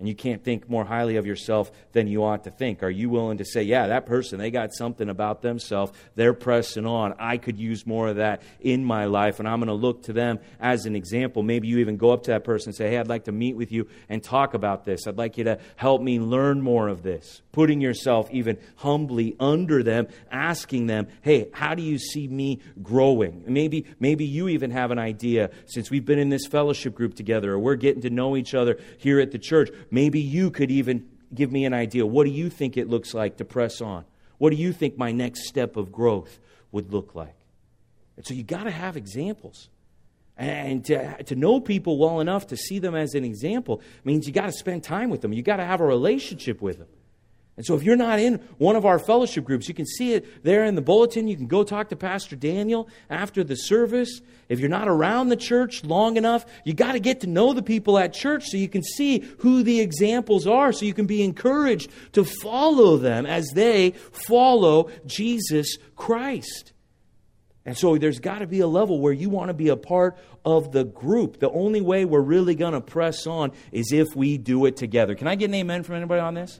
and 0.02 0.08
you 0.08 0.16
can't 0.16 0.42
think 0.42 0.68
more 0.68 0.84
highly 0.84 1.14
of 1.14 1.26
yourself 1.26 1.70
than 1.92 2.08
you 2.08 2.24
ought 2.24 2.42
to 2.42 2.50
think? 2.50 2.82
Are 2.82 2.90
you 2.90 3.08
willing 3.08 3.38
to 3.38 3.44
say, 3.44 3.62
yeah, 3.62 3.86
that 3.86 4.04
person, 4.04 4.40
they 4.40 4.50
got 4.50 4.74
something 4.74 5.08
about 5.08 5.42
themselves, 5.42 5.92
they're 6.16 6.34
pressing 6.34 6.86
on. 6.86 7.14
I 7.20 7.36
could 7.36 7.56
use 7.56 7.86
more 7.86 8.08
of 8.08 8.16
that 8.16 8.42
in 8.58 8.84
my 8.84 9.04
life, 9.04 9.38
and 9.38 9.46
I'm 9.46 9.60
going 9.60 9.68
to 9.68 9.74
look 9.74 10.02
to 10.06 10.12
them 10.12 10.40
as 10.58 10.86
an 10.86 10.96
example. 10.96 11.44
Maybe 11.44 11.68
you 11.68 11.78
even 11.78 11.98
go 11.98 12.10
up 12.10 12.24
to 12.24 12.32
that 12.32 12.42
person 12.42 12.70
and 12.70 12.76
say, 12.76 12.90
hey, 12.90 12.98
I'd 12.98 13.06
like 13.06 13.26
to 13.26 13.32
meet 13.32 13.54
with 13.54 13.70
you 13.70 13.86
and 14.08 14.20
talk 14.20 14.54
about 14.54 14.84
this. 14.84 15.06
I'd 15.06 15.18
like 15.18 15.38
you 15.38 15.44
to 15.44 15.60
help 15.76 16.02
me 16.02 16.18
learn 16.18 16.62
more 16.62 16.88
of 16.88 17.04
this. 17.04 17.40
Putting 17.52 17.80
yourself 17.80 18.28
even 18.32 18.58
humbly 18.74 19.36
under 19.38 19.84
them, 19.84 20.08
asking 20.32 20.88
them, 20.88 21.06
hey, 21.20 21.48
how 21.52 21.76
do 21.76 21.82
you 21.84 21.98
see 21.98 22.26
me 22.26 22.58
growing? 22.82 23.44
Maybe, 23.46 23.86
maybe 24.00 24.24
you 24.24 24.48
even 24.48 24.72
have 24.72 24.90
an 24.90 24.98
idea 24.98 25.50
since 25.66 25.92
we've 25.92 26.04
been 26.04 26.18
in 26.18 26.28
this 26.28 26.48
fellowship 26.48 26.96
group 26.96 27.14
together 27.14 27.52
or 27.52 27.60
we're 27.60 27.76
getting 27.76 28.02
to 28.02 28.10
know 28.10 28.36
each 28.36 28.52
other 28.52 28.80
here 28.98 29.20
at 29.20 29.30
the 29.30 29.38
church 29.38 29.70
Maybe 29.92 30.20
you 30.20 30.50
could 30.50 30.70
even 30.70 31.06
give 31.34 31.52
me 31.52 31.66
an 31.66 31.74
idea. 31.74 32.06
What 32.06 32.24
do 32.24 32.30
you 32.30 32.48
think 32.48 32.78
it 32.78 32.88
looks 32.88 33.12
like 33.12 33.36
to 33.36 33.44
press 33.44 33.82
on? 33.82 34.06
What 34.38 34.50
do 34.50 34.56
you 34.56 34.72
think 34.72 34.96
my 34.96 35.12
next 35.12 35.46
step 35.46 35.76
of 35.76 35.92
growth 35.92 36.40
would 36.72 36.92
look 36.92 37.14
like? 37.14 37.36
And 38.16 38.26
so 38.26 38.32
you 38.32 38.42
got 38.42 38.64
to 38.64 38.70
have 38.70 38.96
examples. 38.96 39.68
And 40.38 40.82
to, 40.86 41.22
to 41.24 41.36
know 41.36 41.60
people 41.60 41.98
well 41.98 42.20
enough 42.20 42.46
to 42.48 42.56
see 42.56 42.78
them 42.78 42.94
as 42.94 43.14
an 43.14 43.22
example 43.22 43.82
means 44.02 44.26
you 44.26 44.32
got 44.32 44.46
to 44.46 44.52
spend 44.52 44.82
time 44.82 45.10
with 45.10 45.20
them. 45.20 45.34
You 45.34 45.42
got 45.42 45.56
to 45.56 45.64
have 45.64 45.80
a 45.80 45.86
relationship 45.86 46.62
with 46.62 46.78
them. 46.78 46.88
And 47.56 47.66
so, 47.66 47.74
if 47.74 47.82
you're 47.82 47.96
not 47.96 48.18
in 48.18 48.36
one 48.56 48.76
of 48.76 48.86
our 48.86 48.98
fellowship 48.98 49.44
groups, 49.44 49.68
you 49.68 49.74
can 49.74 49.84
see 49.84 50.14
it 50.14 50.42
there 50.42 50.64
in 50.64 50.74
the 50.74 50.80
bulletin. 50.80 51.28
You 51.28 51.36
can 51.36 51.48
go 51.48 51.64
talk 51.64 51.90
to 51.90 51.96
Pastor 51.96 52.34
Daniel 52.34 52.88
after 53.10 53.44
the 53.44 53.56
service. 53.56 54.22
If 54.48 54.58
you're 54.58 54.70
not 54.70 54.88
around 54.88 55.28
the 55.28 55.36
church 55.36 55.84
long 55.84 56.16
enough, 56.16 56.46
you 56.64 56.72
got 56.72 56.92
to 56.92 57.00
get 57.00 57.20
to 57.20 57.26
know 57.26 57.52
the 57.52 57.62
people 57.62 57.98
at 57.98 58.14
church 58.14 58.46
so 58.46 58.56
you 58.56 58.70
can 58.70 58.82
see 58.82 59.18
who 59.38 59.62
the 59.62 59.80
examples 59.80 60.46
are, 60.46 60.72
so 60.72 60.86
you 60.86 60.94
can 60.94 61.06
be 61.06 61.22
encouraged 61.22 61.90
to 62.12 62.24
follow 62.24 62.96
them 62.96 63.26
as 63.26 63.50
they 63.54 63.90
follow 63.90 64.90
Jesus 65.04 65.76
Christ. 65.94 66.72
And 67.66 67.76
so, 67.76 67.98
there's 67.98 68.18
got 68.18 68.38
to 68.38 68.46
be 68.46 68.60
a 68.60 68.66
level 68.66 68.98
where 68.98 69.12
you 69.12 69.28
want 69.28 69.48
to 69.48 69.54
be 69.54 69.68
a 69.68 69.76
part 69.76 70.16
of 70.42 70.72
the 70.72 70.84
group. 70.84 71.38
The 71.38 71.50
only 71.50 71.82
way 71.82 72.06
we're 72.06 72.20
really 72.22 72.54
going 72.54 72.72
to 72.72 72.80
press 72.80 73.26
on 73.26 73.52
is 73.72 73.92
if 73.92 74.16
we 74.16 74.38
do 74.38 74.64
it 74.64 74.78
together. 74.78 75.14
Can 75.14 75.28
I 75.28 75.34
get 75.34 75.50
an 75.50 75.54
amen 75.54 75.82
from 75.82 75.96
anybody 75.96 76.20
on 76.20 76.32
this? 76.32 76.58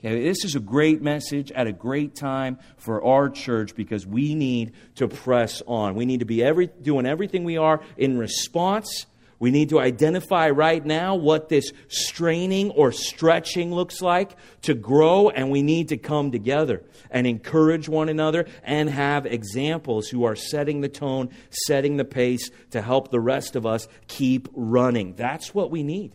Okay, 0.00 0.22
this 0.22 0.44
is 0.44 0.54
a 0.54 0.60
great 0.60 1.00
message 1.00 1.50
at 1.52 1.66
a 1.66 1.72
great 1.72 2.14
time 2.14 2.58
for 2.76 3.02
our 3.02 3.30
church 3.30 3.74
because 3.74 4.06
we 4.06 4.34
need 4.34 4.72
to 4.96 5.08
press 5.08 5.62
on. 5.66 5.94
We 5.94 6.04
need 6.04 6.20
to 6.20 6.26
be 6.26 6.44
every, 6.44 6.66
doing 6.66 7.06
everything 7.06 7.44
we 7.44 7.56
are 7.56 7.80
in 7.96 8.18
response. 8.18 9.06
We 9.38 9.50
need 9.50 9.70
to 9.70 9.80
identify 9.80 10.50
right 10.50 10.84
now 10.84 11.14
what 11.14 11.48
this 11.48 11.72
straining 11.88 12.70
or 12.70 12.92
stretching 12.92 13.72
looks 13.74 14.02
like 14.02 14.36
to 14.62 14.74
grow, 14.74 15.30
and 15.30 15.50
we 15.50 15.62
need 15.62 15.88
to 15.88 15.96
come 15.96 16.30
together 16.30 16.82
and 17.10 17.26
encourage 17.26 17.88
one 17.88 18.08
another 18.08 18.46
and 18.62 18.90
have 18.90 19.24
examples 19.24 20.08
who 20.08 20.24
are 20.24 20.36
setting 20.36 20.82
the 20.82 20.88
tone, 20.88 21.30
setting 21.50 21.96
the 21.96 22.04
pace 22.04 22.50
to 22.70 22.82
help 22.82 23.10
the 23.10 23.20
rest 23.20 23.56
of 23.56 23.66
us 23.66 23.88
keep 24.08 24.48
running. 24.54 25.14
That's 25.14 25.54
what 25.54 25.70
we 25.70 25.82
need. 25.82 26.12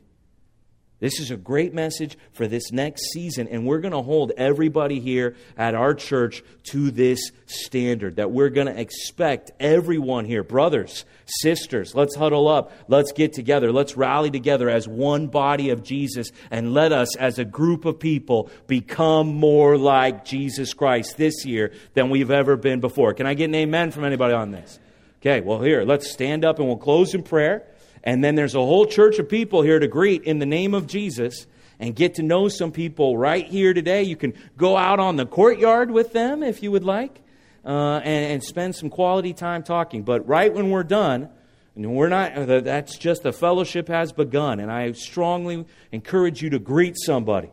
This 1.02 1.20
is 1.20 1.32
a 1.32 1.36
great 1.36 1.74
message 1.74 2.16
for 2.32 2.48
this 2.48 2.72
next 2.72 3.12
season, 3.12 3.48
and 3.48 3.66
we're 3.66 3.80
going 3.80 3.92
to 3.92 4.04
hold 4.04 4.34
everybody 4.38 5.00
here 5.00 5.36
at 5.58 5.74
our 5.74 5.96
church 5.96 6.44
to 6.66 6.92
this 6.92 7.32
standard 7.48 8.18
that 8.18 8.30
we're 8.30 8.52
going 8.52 8.68
to 8.68 8.80
expect 8.80 9.50
everyone 9.60 10.26
here, 10.26 10.44
brothers, 10.44 11.04
sisters, 11.26 11.96
let's 11.96 12.16
huddle 12.16 12.48
up, 12.48 12.72
let's 12.88 13.14
get 13.14 13.34
together, 13.34 13.72
let's 13.72 13.98
rally 13.98 14.30
together 14.30 14.70
as 14.70 14.88
one 14.88 15.26
body 15.26 15.72
of 15.72 15.82
Jesus, 15.82 16.32
and 16.52 16.72
let 16.72 16.92
us, 16.92 17.16
as 17.16 17.40
a 17.40 17.46
group 17.46 17.86
of 17.86 18.00
people, 18.00 18.52
become 18.68 19.34
more 19.34 19.80
like 19.80 20.24
Jesus 20.24 20.76
Christ 20.76 21.18
this 21.18 21.46
year 21.46 21.74
than 21.96 22.12
we've 22.12 22.30
ever 22.30 22.56
been 22.56 22.80
before. 22.80 23.16
Can 23.16 23.26
I 23.26 23.34
get 23.34 23.46
an 23.46 23.56
amen 23.56 23.90
from 23.90 24.04
anybody 24.04 24.36
on 24.36 24.52
this? 24.52 24.80
Okay, 25.20 25.42
well, 25.42 25.62
here, 25.62 25.84
let's 25.84 26.12
stand 26.12 26.46
up 26.46 26.60
and 26.60 26.68
we'll 26.68 26.78
close 26.78 27.16
in 27.16 27.24
prayer. 27.24 27.66
And 28.04 28.24
then 28.24 28.36
there's 28.36 28.56
a 28.56 28.60
whole 28.60 28.86
church 28.86 29.20
of 29.20 29.30
people 29.30 29.62
here 29.62 29.80
to 29.80 29.88
greet 29.88 30.24
in 30.24 30.40
the 30.40 30.46
name 30.46 30.74
of 30.74 30.88
Jesus 30.88 31.46
and 31.80 31.96
get 31.96 32.16
to 32.16 32.24
know 32.24 32.48
some 32.48 32.72
people 32.72 33.18
right 33.18 33.46
here 33.46 33.74
today. 33.74 34.04
You 34.04 34.16
can 34.16 34.34
go 34.58 34.78
out 34.78 35.00
on 35.00 35.16
the 35.16 35.26
courtyard 35.26 35.92
with 35.92 36.14
them 36.14 36.44
if 36.44 36.64
you 36.64 36.72
would 36.72 36.84
like 36.84 37.22
uh, 37.66 38.02
and, 38.04 38.34
and, 38.34 38.44
spend 38.44 38.76
some 38.76 38.90
quality 38.90 39.34
time 39.34 39.64
talking. 39.64 40.04
But 40.04 40.28
right 40.28 40.54
when 40.54 40.70
we're 40.70 40.84
done, 40.84 41.30
we're 41.76 42.10
not, 42.10 42.34
uh, 42.34 42.62
that's 42.62 42.98
just 42.98 43.24
the 43.24 43.32
fellowship 43.32 43.88
has 43.88 44.12
begun. 44.12 44.60
And 44.60 44.72
I 44.72 44.92
strongly 44.94 45.66
encourage 45.92 46.42
you 46.42 46.50
to 46.52 46.60
greet 46.60 46.98
somebody. 46.98 47.50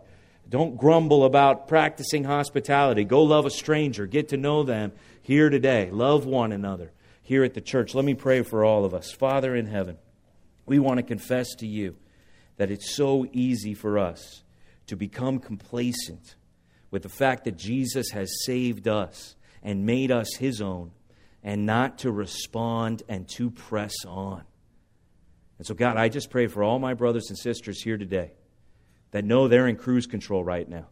Don't 0.48 0.78
grumble 0.78 1.24
about 1.24 1.68
practicing 1.68 2.24
hospitality. 2.24 3.04
Go 3.04 3.22
love 3.22 3.44
a 3.44 3.50
stranger. 3.50 4.06
Get 4.06 4.28
to 4.30 4.38
know 4.38 4.62
them 4.62 4.92
here 5.20 5.50
today. 5.50 5.90
Love 5.90 6.24
one 6.24 6.52
another 6.52 6.90
here 7.22 7.44
at 7.44 7.52
the 7.52 7.60
church. 7.60 7.94
Let 7.94 8.06
me 8.06 8.14
pray 8.14 8.42
for 8.42 8.64
all 8.64 8.86
of 8.86 8.94
us. 8.94 9.12
Father 9.12 9.54
in 9.54 9.66
heaven. 9.66 9.98
We 10.68 10.78
want 10.78 10.98
to 10.98 11.02
confess 11.02 11.54
to 11.56 11.66
you 11.66 11.96
that 12.58 12.70
it's 12.70 12.94
so 12.94 13.26
easy 13.32 13.72
for 13.72 13.98
us 13.98 14.42
to 14.86 14.96
become 14.96 15.38
complacent 15.38 16.36
with 16.90 17.02
the 17.02 17.08
fact 17.08 17.44
that 17.44 17.56
Jesus 17.56 18.10
has 18.10 18.44
saved 18.44 18.86
us 18.86 19.34
and 19.62 19.86
made 19.86 20.10
us 20.10 20.34
his 20.36 20.60
own 20.60 20.90
and 21.42 21.64
not 21.64 21.98
to 21.98 22.10
respond 22.10 23.02
and 23.08 23.26
to 23.30 23.50
press 23.50 23.94
on. 24.06 24.42
And 25.56 25.66
so, 25.66 25.74
God, 25.74 25.96
I 25.96 26.08
just 26.08 26.30
pray 26.30 26.46
for 26.46 26.62
all 26.62 26.78
my 26.78 26.94
brothers 26.94 27.30
and 27.30 27.38
sisters 27.38 27.82
here 27.82 27.96
today 27.96 28.32
that 29.10 29.24
know 29.24 29.48
they're 29.48 29.68
in 29.68 29.76
cruise 29.76 30.06
control 30.06 30.44
right 30.44 30.68
now. 30.68 30.86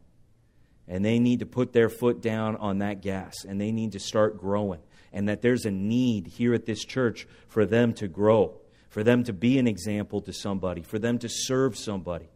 And 0.89 1.05
they 1.05 1.19
need 1.19 1.41
to 1.41 1.47
put 1.47 1.73
their 1.73 1.89
foot 1.89 2.23
down 2.23 2.57
on 2.57 2.79
that 2.79 3.03
gas 3.03 3.45
and 3.47 3.61
they 3.61 3.73
need 3.73 3.93
to 3.93 3.99
start 3.99 4.39
growing. 4.39 4.81
And 5.13 5.29
that 5.29 5.43
there's 5.43 5.67
a 5.67 5.71
need 5.71 6.27
here 6.27 6.55
at 6.55 6.65
this 6.65 6.85
church 6.85 7.27
for 7.49 7.67
them 7.67 7.93
to 7.95 8.09
grow 8.09 8.61
for 8.97 9.05
them 9.05 9.25
to 9.25 9.35
be 9.35 9.59
an 9.59 9.67
example 9.67 10.23
to 10.23 10.33
somebody, 10.33 10.81
for 10.81 10.99
them 10.99 11.19
to 11.19 11.29
serve 11.29 11.77
somebody. 11.77 12.31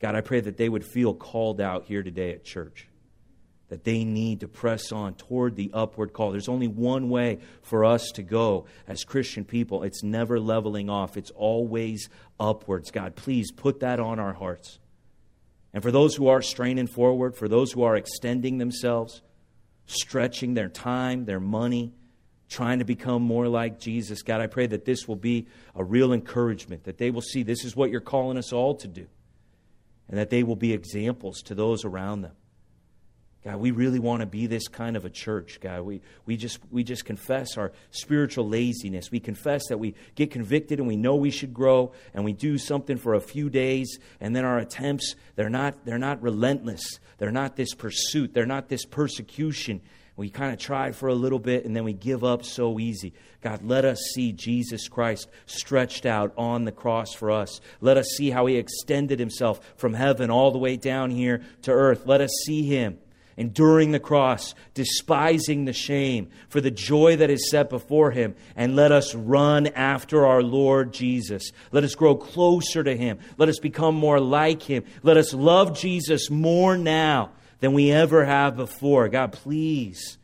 God, 0.00 0.16
I 0.16 0.22
pray 0.22 0.40
that 0.40 0.56
they 0.56 0.68
would 0.68 0.84
feel 0.84 1.14
called 1.14 1.60
out 1.60 1.84
here 1.84 2.02
today 2.02 2.32
at 2.32 2.42
church, 2.42 2.88
that 3.68 3.84
they 3.84 4.02
need 4.02 4.40
to 4.40 4.48
press 4.48 4.90
on 4.90 5.14
toward 5.14 5.54
the 5.54 5.70
upward 5.72 6.12
call. 6.12 6.32
There's 6.32 6.48
only 6.48 6.66
one 6.66 7.08
way 7.08 7.38
for 7.62 7.84
us 7.84 8.10
to 8.16 8.24
go 8.24 8.66
as 8.88 9.04
Christian 9.04 9.44
people 9.44 9.84
it's 9.84 10.02
never 10.02 10.40
leveling 10.40 10.90
off, 10.90 11.16
it's 11.16 11.30
always 11.30 12.08
upwards. 12.40 12.90
God, 12.90 13.14
please 13.14 13.52
put 13.52 13.78
that 13.78 14.00
on 14.00 14.18
our 14.18 14.32
hearts. 14.32 14.80
And 15.72 15.80
for 15.80 15.92
those 15.92 16.16
who 16.16 16.26
are 16.26 16.42
straining 16.42 16.88
forward, 16.88 17.36
for 17.36 17.46
those 17.46 17.70
who 17.70 17.84
are 17.84 17.94
extending 17.94 18.58
themselves, 18.58 19.22
stretching 19.86 20.54
their 20.54 20.68
time, 20.68 21.24
their 21.24 21.38
money, 21.38 21.92
trying 22.48 22.78
to 22.78 22.84
become 22.84 23.22
more 23.22 23.48
like 23.48 23.78
Jesus. 23.78 24.22
God, 24.22 24.40
I 24.40 24.46
pray 24.46 24.66
that 24.66 24.84
this 24.84 25.06
will 25.06 25.16
be 25.16 25.46
a 25.74 25.84
real 25.84 26.12
encouragement, 26.12 26.84
that 26.84 26.98
they 26.98 27.10
will 27.10 27.22
see 27.22 27.42
this 27.42 27.64
is 27.64 27.76
what 27.76 27.90
you're 27.90 28.00
calling 28.00 28.38
us 28.38 28.52
all 28.52 28.74
to 28.76 28.88
do, 28.88 29.06
and 30.08 30.18
that 30.18 30.30
they 30.30 30.42
will 30.42 30.56
be 30.56 30.72
examples 30.72 31.42
to 31.42 31.54
those 31.54 31.84
around 31.84 32.22
them. 32.22 32.32
God, 33.44 33.60
we 33.60 33.70
really 33.70 34.00
want 34.00 34.20
to 34.20 34.26
be 34.26 34.46
this 34.46 34.66
kind 34.66 34.96
of 34.96 35.04
a 35.04 35.10
church, 35.10 35.60
God. 35.60 35.82
We, 35.82 36.00
we, 36.26 36.36
just, 36.36 36.58
we 36.72 36.82
just 36.82 37.04
confess 37.04 37.56
our 37.56 37.72
spiritual 37.92 38.48
laziness. 38.48 39.12
We 39.12 39.20
confess 39.20 39.68
that 39.68 39.78
we 39.78 39.94
get 40.16 40.32
convicted 40.32 40.80
and 40.80 40.88
we 40.88 40.96
know 40.96 41.14
we 41.14 41.30
should 41.30 41.54
grow, 41.54 41.92
and 42.12 42.24
we 42.24 42.32
do 42.32 42.58
something 42.58 42.96
for 42.96 43.14
a 43.14 43.20
few 43.20 43.48
days, 43.48 44.00
and 44.20 44.34
then 44.34 44.44
our 44.44 44.58
attempts, 44.58 45.14
they're 45.36 45.48
not, 45.48 45.84
they're 45.84 45.98
not 45.98 46.20
relentless. 46.20 46.98
They're 47.18 47.30
not 47.30 47.54
this 47.54 47.74
pursuit. 47.74 48.34
They're 48.34 48.44
not 48.44 48.68
this 48.68 48.84
persecution. 48.84 49.82
We 50.18 50.30
kind 50.30 50.52
of 50.52 50.58
try 50.58 50.90
for 50.90 51.08
a 51.08 51.14
little 51.14 51.38
bit 51.38 51.64
and 51.64 51.76
then 51.76 51.84
we 51.84 51.92
give 51.92 52.24
up 52.24 52.44
so 52.44 52.80
easy. 52.80 53.12
God, 53.40 53.62
let 53.62 53.84
us 53.84 54.00
see 54.14 54.32
Jesus 54.32 54.88
Christ 54.88 55.28
stretched 55.46 56.06
out 56.06 56.32
on 56.36 56.64
the 56.64 56.72
cross 56.72 57.14
for 57.14 57.30
us. 57.30 57.60
Let 57.80 57.96
us 57.96 58.08
see 58.16 58.30
how 58.30 58.46
he 58.46 58.56
extended 58.56 59.20
himself 59.20 59.60
from 59.76 59.94
heaven 59.94 60.28
all 60.28 60.50
the 60.50 60.58
way 60.58 60.76
down 60.76 61.12
here 61.12 61.42
to 61.62 61.70
earth. 61.70 62.04
Let 62.04 62.20
us 62.20 62.32
see 62.44 62.64
him 62.64 62.98
enduring 63.36 63.92
the 63.92 64.00
cross, 64.00 64.56
despising 64.74 65.64
the 65.64 65.72
shame 65.72 66.28
for 66.48 66.60
the 66.60 66.72
joy 66.72 67.14
that 67.14 67.30
is 67.30 67.48
set 67.48 67.70
before 67.70 68.10
him, 68.10 68.34
and 68.56 68.74
let 68.74 68.90
us 68.90 69.14
run 69.14 69.68
after 69.68 70.26
our 70.26 70.42
Lord 70.42 70.92
Jesus. 70.92 71.52
Let 71.70 71.84
us 71.84 71.94
grow 71.94 72.16
closer 72.16 72.82
to 72.82 72.96
him. 72.96 73.20
Let 73.36 73.48
us 73.48 73.60
become 73.60 73.94
more 73.94 74.18
like 74.18 74.62
him. 74.62 74.82
Let 75.04 75.16
us 75.16 75.32
love 75.32 75.78
Jesus 75.78 76.28
more 76.28 76.76
now 76.76 77.30
than 77.60 77.72
we 77.72 77.90
ever 77.90 78.24
have 78.24 78.56
before. 78.56 79.08
God, 79.08 79.32
please 79.32 80.18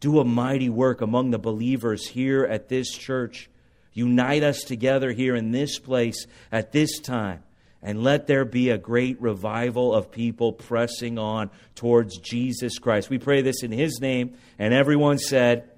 Do 0.00 0.20
a 0.20 0.24
mighty 0.24 0.68
work 0.68 1.00
among 1.00 1.30
the 1.30 1.38
believers 1.38 2.06
here 2.06 2.44
at 2.44 2.68
this 2.68 2.90
church. 2.90 3.48
Unite 3.92 4.42
us 4.42 4.62
together 4.62 5.10
here 5.10 5.34
in 5.34 5.52
this 5.52 5.78
place 5.78 6.26
at 6.52 6.70
this 6.72 7.00
time. 7.00 7.42
And 7.82 8.02
let 8.02 8.26
there 8.26 8.44
be 8.44 8.70
a 8.70 8.78
great 8.78 9.20
revival 9.20 9.94
of 9.94 10.10
people 10.10 10.52
pressing 10.52 11.18
on 11.18 11.50
towards 11.74 12.18
Jesus 12.18 12.78
Christ. 12.78 13.08
We 13.08 13.18
pray 13.18 13.42
this 13.42 13.62
in 13.62 13.72
His 13.72 14.00
name. 14.00 14.36
And 14.58 14.74
everyone 14.74 15.18
said, 15.18 15.70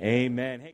Amen. 0.00 0.60
Amen. 0.60 0.72